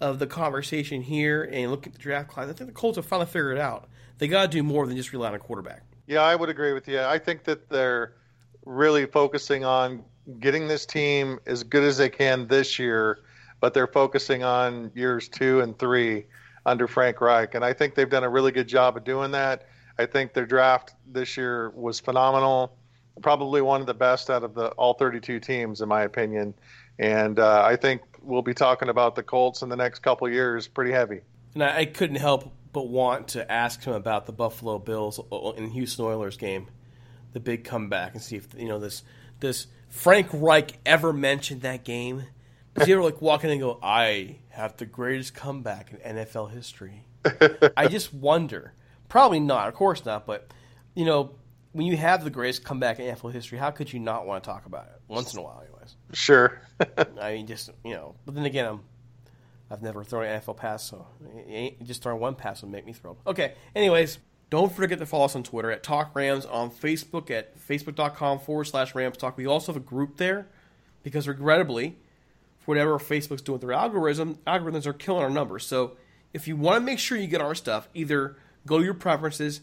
of 0.00 0.18
the 0.18 0.26
conversation 0.26 1.02
here 1.02 1.42
and 1.42 1.70
looking 1.70 1.92
at 1.92 1.94
the 1.94 2.02
draft 2.02 2.28
class, 2.28 2.48
I 2.48 2.52
think 2.52 2.68
the 2.68 2.74
Colts 2.74 2.96
have 2.96 3.06
finally 3.06 3.26
figured 3.26 3.56
it 3.56 3.60
out. 3.60 3.88
They 4.18 4.28
got 4.28 4.42
to 4.42 4.48
do 4.48 4.62
more 4.62 4.86
than 4.86 4.96
just 4.96 5.12
rely 5.12 5.28
on 5.28 5.34
a 5.34 5.38
quarterback. 5.38 5.82
Yeah, 6.06 6.22
I 6.22 6.36
would 6.36 6.48
agree 6.48 6.72
with 6.72 6.88
you. 6.88 7.00
I 7.00 7.18
think 7.18 7.44
that 7.44 7.68
they're 7.68 8.14
really 8.66 9.06
focusing 9.06 9.64
on 9.64 10.04
getting 10.38 10.68
this 10.68 10.84
team 10.84 11.38
as 11.46 11.62
good 11.62 11.82
as 11.82 11.96
they 11.96 12.10
can 12.10 12.46
this 12.46 12.78
year, 12.78 13.20
but 13.60 13.74
they're 13.74 13.86
focusing 13.86 14.42
on 14.42 14.90
years 14.94 15.28
two 15.28 15.60
and 15.60 15.78
three 15.78 16.26
under 16.66 16.86
Frank 16.86 17.20
Reich. 17.20 17.54
And 17.54 17.64
I 17.64 17.72
think 17.72 17.94
they've 17.94 18.08
done 18.08 18.24
a 18.24 18.28
really 18.28 18.52
good 18.52 18.68
job 18.68 18.96
of 18.96 19.04
doing 19.04 19.30
that. 19.32 19.66
I 20.00 20.06
think 20.06 20.32
their 20.32 20.46
draft 20.46 20.94
this 21.06 21.36
year 21.36 21.68
was 21.70 22.00
phenomenal, 22.00 22.74
probably 23.20 23.60
one 23.60 23.82
of 23.82 23.86
the 23.86 23.92
best 23.92 24.30
out 24.30 24.42
of 24.42 24.54
the 24.54 24.68
all 24.70 24.94
32 24.94 25.40
teams, 25.40 25.82
in 25.82 25.90
my 25.90 26.04
opinion. 26.04 26.54
And 26.98 27.38
uh, 27.38 27.62
I 27.62 27.76
think 27.76 28.00
we'll 28.22 28.40
be 28.40 28.54
talking 28.54 28.88
about 28.88 29.14
the 29.14 29.22
Colts 29.22 29.60
in 29.60 29.68
the 29.68 29.76
next 29.76 29.98
couple 29.98 30.26
years 30.30 30.66
pretty 30.66 30.92
heavy. 30.92 31.20
And 31.52 31.62
I, 31.62 31.80
I 31.80 31.84
couldn't 31.84 32.16
help 32.16 32.50
but 32.72 32.88
want 32.88 33.28
to 33.28 33.50
ask 33.52 33.84
him 33.84 33.92
about 33.92 34.24
the 34.24 34.32
Buffalo 34.32 34.78
Bills 34.78 35.20
and 35.30 35.70
Houston 35.72 36.06
Oilers 36.06 36.38
game, 36.38 36.68
the 37.34 37.40
big 37.40 37.64
comeback, 37.64 38.14
and 38.14 38.22
see 38.22 38.36
if 38.36 38.48
you 38.56 38.68
know 38.68 38.78
this 38.78 39.02
this 39.40 39.66
Frank 39.90 40.28
Reich 40.32 40.78
ever 40.86 41.12
mentioned 41.12 41.60
that 41.60 41.84
game. 41.84 42.24
Does 42.74 42.86
he 42.86 42.92
ever 42.94 43.02
like 43.02 43.20
walk 43.20 43.44
in 43.44 43.50
and 43.50 43.60
go, 43.60 43.78
"I 43.82 44.38
have 44.50 44.78
the 44.78 44.86
greatest 44.86 45.34
comeback 45.34 45.92
in 45.92 46.16
NFL 46.16 46.52
history"? 46.52 47.04
I 47.76 47.86
just 47.88 48.14
wonder. 48.14 48.72
Probably 49.10 49.40
not, 49.40 49.68
of 49.68 49.74
course 49.74 50.06
not. 50.06 50.24
But 50.26 50.50
you 50.94 51.04
know, 51.04 51.32
when 51.72 51.86
you 51.86 51.98
have 51.98 52.24
the 52.24 52.30
greatest 52.30 52.64
comeback 52.64 52.98
in 52.98 53.14
NFL 53.14 53.32
history, 53.32 53.58
how 53.58 53.70
could 53.70 53.92
you 53.92 54.00
not 54.00 54.26
want 54.26 54.42
to 54.42 54.48
talk 54.48 54.64
about 54.64 54.86
it 54.86 55.02
once 55.06 55.34
in 55.34 55.40
a 55.40 55.42
while, 55.42 55.62
anyways? 55.62 55.96
Sure. 56.14 56.62
I 57.20 57.34
mean, 57.34 57.46
just 57.46 57.68
you 57.84 57.92
know. 57.92 58.14
But 58.24 58.34
then 58.34 58.46
again, 58.46 58.66
I'm 58.66 58.80
I've 59.70 59.82
never 59.82 60.02
thrown 60.02 60.24
an 60.24 60.40
NFL 60.40 60.56
pass, 60.56 60.82
so 60.82 61.06
just 61.84 62.02
throwing 62.02 62.20
one 62.20 62.34
pass 62.34 62.62
would 62.62 62.72
make 62.72 62.86
me 62.86 62.92
thrilled. 62.92 63.18
Okay. 63.26 63.54
Anyways, 63.74 64.18
don't 64.50 64.72
forget 64.72 64.98
to 64.98 65.06
follow 65.06 65.26
us 65.26 65.36
on 65.36 65.44
Twitter 65.44 65.70
at 65.70 65.84
Talk 65.84 66.14
Rams, 66.14 66.44
on 66.44 66.70
Facebook 66.70 67.30
at 67.30 67.56
facebook.com 67.56 68.40
forward 68.40 68.64
slash 68.64 68.94
Rams 68.96 69.16
Talk. 69.16 69.36
We 69.36 69.46
also 69.46 69.72
have 69.72 69.80
a 69.80 69.84
group 69.84 70.16
there 70.16 70.48
because 71.04 71.28
regrettably, 71.28 71.96
for 72.58 72.72
whatever 72.72 72.98
Facebook's 72.98 73.42
doing 73.42 73.54
with 73.54 73.60
their 73.62 73.72
algorithm, 73.72 74.38
algorithms 74.46 74.86
are 74.86 74.92
killing 74.92 75.22
our 75.22 75.30
numbers. 75.30 75.64
So 75.66 75.96
if 76.32 76.48
you 76.48 76.56
want 76.56 76.76
to 76.76 76.80
make 76.80 76.98
sure 76.98 77.16
you 77.16 77.28
get 77.28 77.40
our 77.40 77.54
stuff, 77.54 77.88
either 77.94 78.36
go 78.66 78.78
to 78.78 78.84
your 78.84 78.94
preferences 78.94 79.60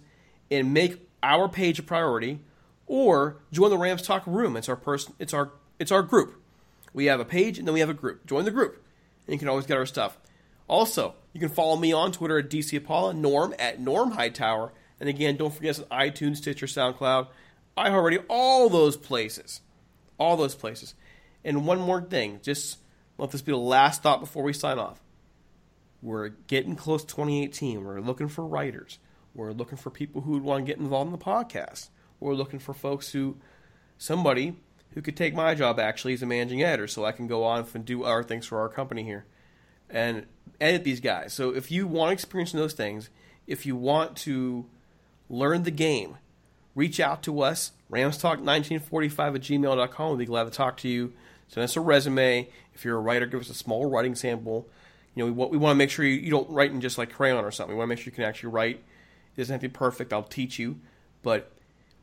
and 0.50 0.74
make 0.74 1.08
our 1.24 1.50
page 1.50 1.80
a 1.80 1.84
priority, 1.84 2.40
or 2.86 3.38
join 3.52 3.70
the 3.70 3.78
Rams 3.78 4.02
Talk 4.02 4.26
room. 4.26 4.56
It's 4.56 4.70
our 4.70 4.76
person. 4.76 5.14
It's 5.20 5.34
our 5.34 5.52
it's 5.80 5.92
our 5.92 6.04
group. 6.04 6.42
We 6.94 7.06
have 7.06 7.20
a 7.20 7.26
page 7.26 7.60
and 7.60 7.68
then 7.68 7.74
we 7.74 7.80
have 7.82 7.90
a 7.90 7.94
group. 7.94 8.26
Join 8.26 8.46
the 8.46 8.52
group 8.52 8.84
and 9.28 9.34
you 9.34 9.40
can 9.40 9.48
always 9.48 9.66
get 9.66 9.78
our 9.78 9.86
stuff. 9.86 10.18
Also, 10.68 11.16
you 11.34 11.40
can 11.40 11.50
follow 11.50 11.78
me 11.78 11.94
on 11.94 12.12
Twitter 12.12 12.40
at 12.40 12.50
DC 12.50 12.78
Apollo, 12.78 13.14
Norm 13.14 13.54
at 13.60 13.80
Norm 13.80 14.12
Hightower, 14.12 14.74
and 15.00 15.08
again, 15.08 15.38
don't 15.38 15.54
forget 15.54 15.80
us 15.80 15.84
on 15.92 16.00
iTunes, 16.00 16.38
Stitcher, 16.38 16.66
SoundCloud, 16.66 17.28
iHeartRadio, 17.78 18.24
all 18.28 18.70
those 18.70 18.98
places, 18.98 19.62
all 20.18 20.36
those 20.36 20.56
places. 20.56 20.94
And 21.46 21.66
one 21.66 21.80
more 21.80 22.02
thing, 22.02 22.40
just 22.42 22.80
let 23.18 23.32
this 23.32 23.42
be 23.42 23.52
the 23.52 23.58
last 23.58 24.04
thought 24.04 24.20
before 24.20 24.44
we 24.44 24.54
sign 24.54 24.80
off. 24.80 25.00
We're 26.02 26.30
getting 26.30 26.76
close 26.76 27.02
to 27.02 27.08
2018. 27.08 27.84
We're 27.84 28.00
looking 28.00 28.28
for 28.28 28.46
writers. 28.46 29.00
We're 29.34 29.52
looking 29.52 29.78
for 29.78 29.90
people 29.90 30.22
who 30.22 30.32
would 30.32 30.44
want 30.44 30.66
to 30.66 30.72
get 30.72 30.80
involved 30.80 31.08
in 31.08 31.18
the 31.18 31.24
podcast. 31.24 31.90
We're 32.20 32.34
looking 32.34 32.60
for 32.60 32.74
folks 32.74 33.12
who, 33.12 33.38
somebody 33.98 34.56
who 34.94 35.02
could 35.02 35.18
take 35.18 35.36
my 35.36 35.54
job 35.54 35.80
actually 35.80 36.14
as 36.14 36.24
a 36.24 36.26
managing 36.26 36.64
editor 36.64 36.88
so 36.88 37.06
I 37.06 37.12
can 37.12 37.28
go 37.28 37.44
on 37.44 37.68
and 37.74 37.86
do 37.86 38.04
other 38.04 38.24
things 38.24 38.46
for 38.48 38.60
our 38.60 38.70
company 38.70 39.04
here 39.04 39.26
and 39.90 40.26
edit 40.60 40.84
these 40.84 41.00
guys. 41.00 41.34
So 41.34 41.52
if 41.52 41.72
you 41.72 41.88
want 41.88 42.14
experience 42.14 42.54
in 42.54 42.60
those 42.60 42.74
things, 42.74 43.10
if 43.46 43.66
you 43.66 43.76
want 43.76 44.16
to 44.18 44.66
learn 45.30 45.64
the 45.64 45.72
game, 45.72 46.18
reach 46.76 47.00
out 47.00 47.22
to 47.24 47.42
us, 47.42 47.72
ramstalk1945 47.92 49.36
at 49.36 49.42
gmail.com. 49.42 50.08
We'll 50.08 50.18
be 50.18 50.26
glad 50.26 50.46
to 50.46 50.52
talk 50.52 50.78
to 50.78 50.88
you. 50.88 51.14
Send 51.48 51.64
us 51.64 51.76
a 51.76 51.82
resume. 51.82 52.50
If 52.74 52.84
you're 52.84 52.98
a 52.98 53.02
writer, 53.02 53.26
give 53.26 53.40
us 53.40 53.50
a 53.50 53.54
small 53.54 53.86
writing 53.90 54.16
sample. 54.16 54.68
You 55.18 55.26
know, 55.26 55.32
we, 55.32 55.48
we 55.48 55.58
want 55.58 55.72
to 55.72 55.78
make 55.78 55.90
sure 55.90 56.06
you, 56.06 56.14
you 56.14 56.30
don't 56.30 56.48
write 56.52 56.70
in 56.70 56.80
just 56.80 57.00
like 57.00 57.12
crayon 57.12 57.44
or 57.44 57.50
something. 57.50 57.76
We 57.76 57.80
want 57.80 57.88
to 57.88 57.90
make 57.90 57.98
sure 57.98 58.12
you 58.12 58.16
can 58.16 58.24
actually 58.24 58.50
write. 58.50 58.76
It 58.76 59.38
doesn't 59.38 59.52
have 59.52 59.62
to 59.62 59.68
be 59.68 59.74
perfect. 59.74 60.14
I'll 60.14 60.22
teach 60.22 60.60
you, 60.60 60.80
but 61.24 61.52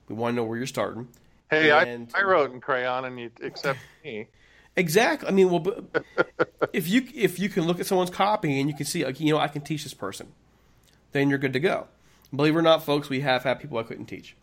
we 0.09 0.17
want 0.17 0.33
to 0.33 0.37
know 0.37 0.45
where 0.45 0.59
you're 0.59 0.67
starting. 0.67 1.07
Hey, 1.49 1.71
and, 1.71 2.11
I, 2.12 2.21
I 2.21 2.23
wrote 2.25 2.53
in 2.53 2.61
crayon, 2.61 3.05
and 3.05 3.21
you 3.21 3.31
accept 3.41 3.79
me. 4.05 4.27
Exactly. 4.75 5.29
I 5.29 5.31
mean, 5.31 5.49
well, 5.49 5.65
if 6.73 6.89
you 6.89 7.07
if 7.15 7.39
you 7.39 7.49
can 7.49 7.69
look 7.69 7.79
at 7.79 7.87
someone's 7.87 8.11
copy 8.11 8.59
and 8.59 8.69
you 8.69 8.75
can 8.75 8.85
see, 8.85 9.05
like, 9.05 9.21
you 9.21 9.33
know, 9.33 9.39
I 9.39 9.47
can 9.47 9.62
teach 9.62 9.85
this 9.85 9.95
person, 9.95 10.33
then 11.12 11.31
you're 11.31 11.39
good 11.39 11.53
to 11.53 11.61
go. 11.61 11.87
Believe 12.35 12.57
it 12.57 12.59
or 12.59 12.62
not, 12.62 12.83
folks, 12.83 13.09
we 13.09 13.21
have 13.21 13.45
had 13.45 13.61
people 13.61 13.79
I 13.79 13.85
couldn't 13.85 14.07
teach. 14.07 14.35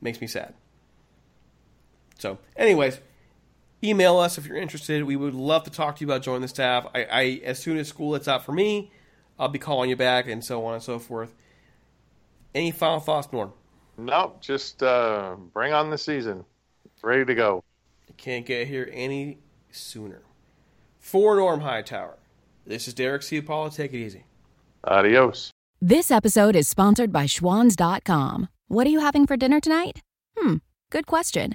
Makes 0.00 0.20
me 0.20 0.28
sad. 0.28 0.54
So, 2.16 2.38
anyways, 2.56 3.00
email 3.82 4.18
us 4.18 4.38
if 4.38 4.46
you're 4.46 4.56
interested. 4.56 5.04
We 5.04 5.16
would 5.16 5.34
love 5.34 5.64
to 5.64 5.70
talk 5.70 5.96
to 5.96 6.04
you 6.04 6.10
about 6.10 6.22
joining 6.22 6.42
the 6.42 6.48
staff. 6.48 6.86
I, 6.94 7.04
I 7.04 7.22
as 7.44 7.58
soon 7.58 7.76
as 7.78 7.88
school 7.88 8.10
lets 8.10 8.28
out 8.28 8.44
for 8.44 8.52
me, 8.52 8.90
I'll 9.38 9.48
be 9.48 9.58
calling 9.58 9.90
you 9.90 9.96
back 9.96 10.28
and 10.28 10.44
so 10.44 10.64
on 10.66 10.74
and 10.74 10.82
so 10.82 10.98
forth. 10.98 11.34
Any 12.54 12.70
final 12.70 13.00
thoughts, 13.00 13.32
Norm? 13.32 13.52
No, 13.96 14.34
just 14.40 14.82
uh, 14.82 15.36
bring 15.52 15.72
on 15.72 15.90
the 15.90 15.98
season. 15.98 16.44
It's 16.84 17.04
ready 17.04 17.24
to 17.24 17.34
go. 17.34 17.62
can't 18.16 18.46
get 18.46 18.66
here 18.68 18.88
any 18.92 19.38
sooner. 19.70 20.22
For 20.98 21.36
Norm 21.36 21.60
Hightower, 21.60 22.18
this 22.66 22.88
is 22.88 22.94
Derek 22.94 23.22
C. 23.22 23.40
Paula. 23.40 23.70
Take 23.70 23.92
it 23.92 23.98
easy. 23.98 24.24
Adios. 24.84 25.50
This 25.80 26.10
episode 26.10 26.56
is 26.56 26.68
sponsored 26.68 27.12
by 27.12 27.24
Schwans.com. 27.24 28.48
What 28.68 28.86
are 28.86 28.90
you 28.90 29.00
having 29.00 29.26
for 29.26 29.36
dinner 29.36 29.60
tonight? 29.60 30.00
Hmm, 30.36 30.56
good 30.90 31.06
question. 31.06 31.54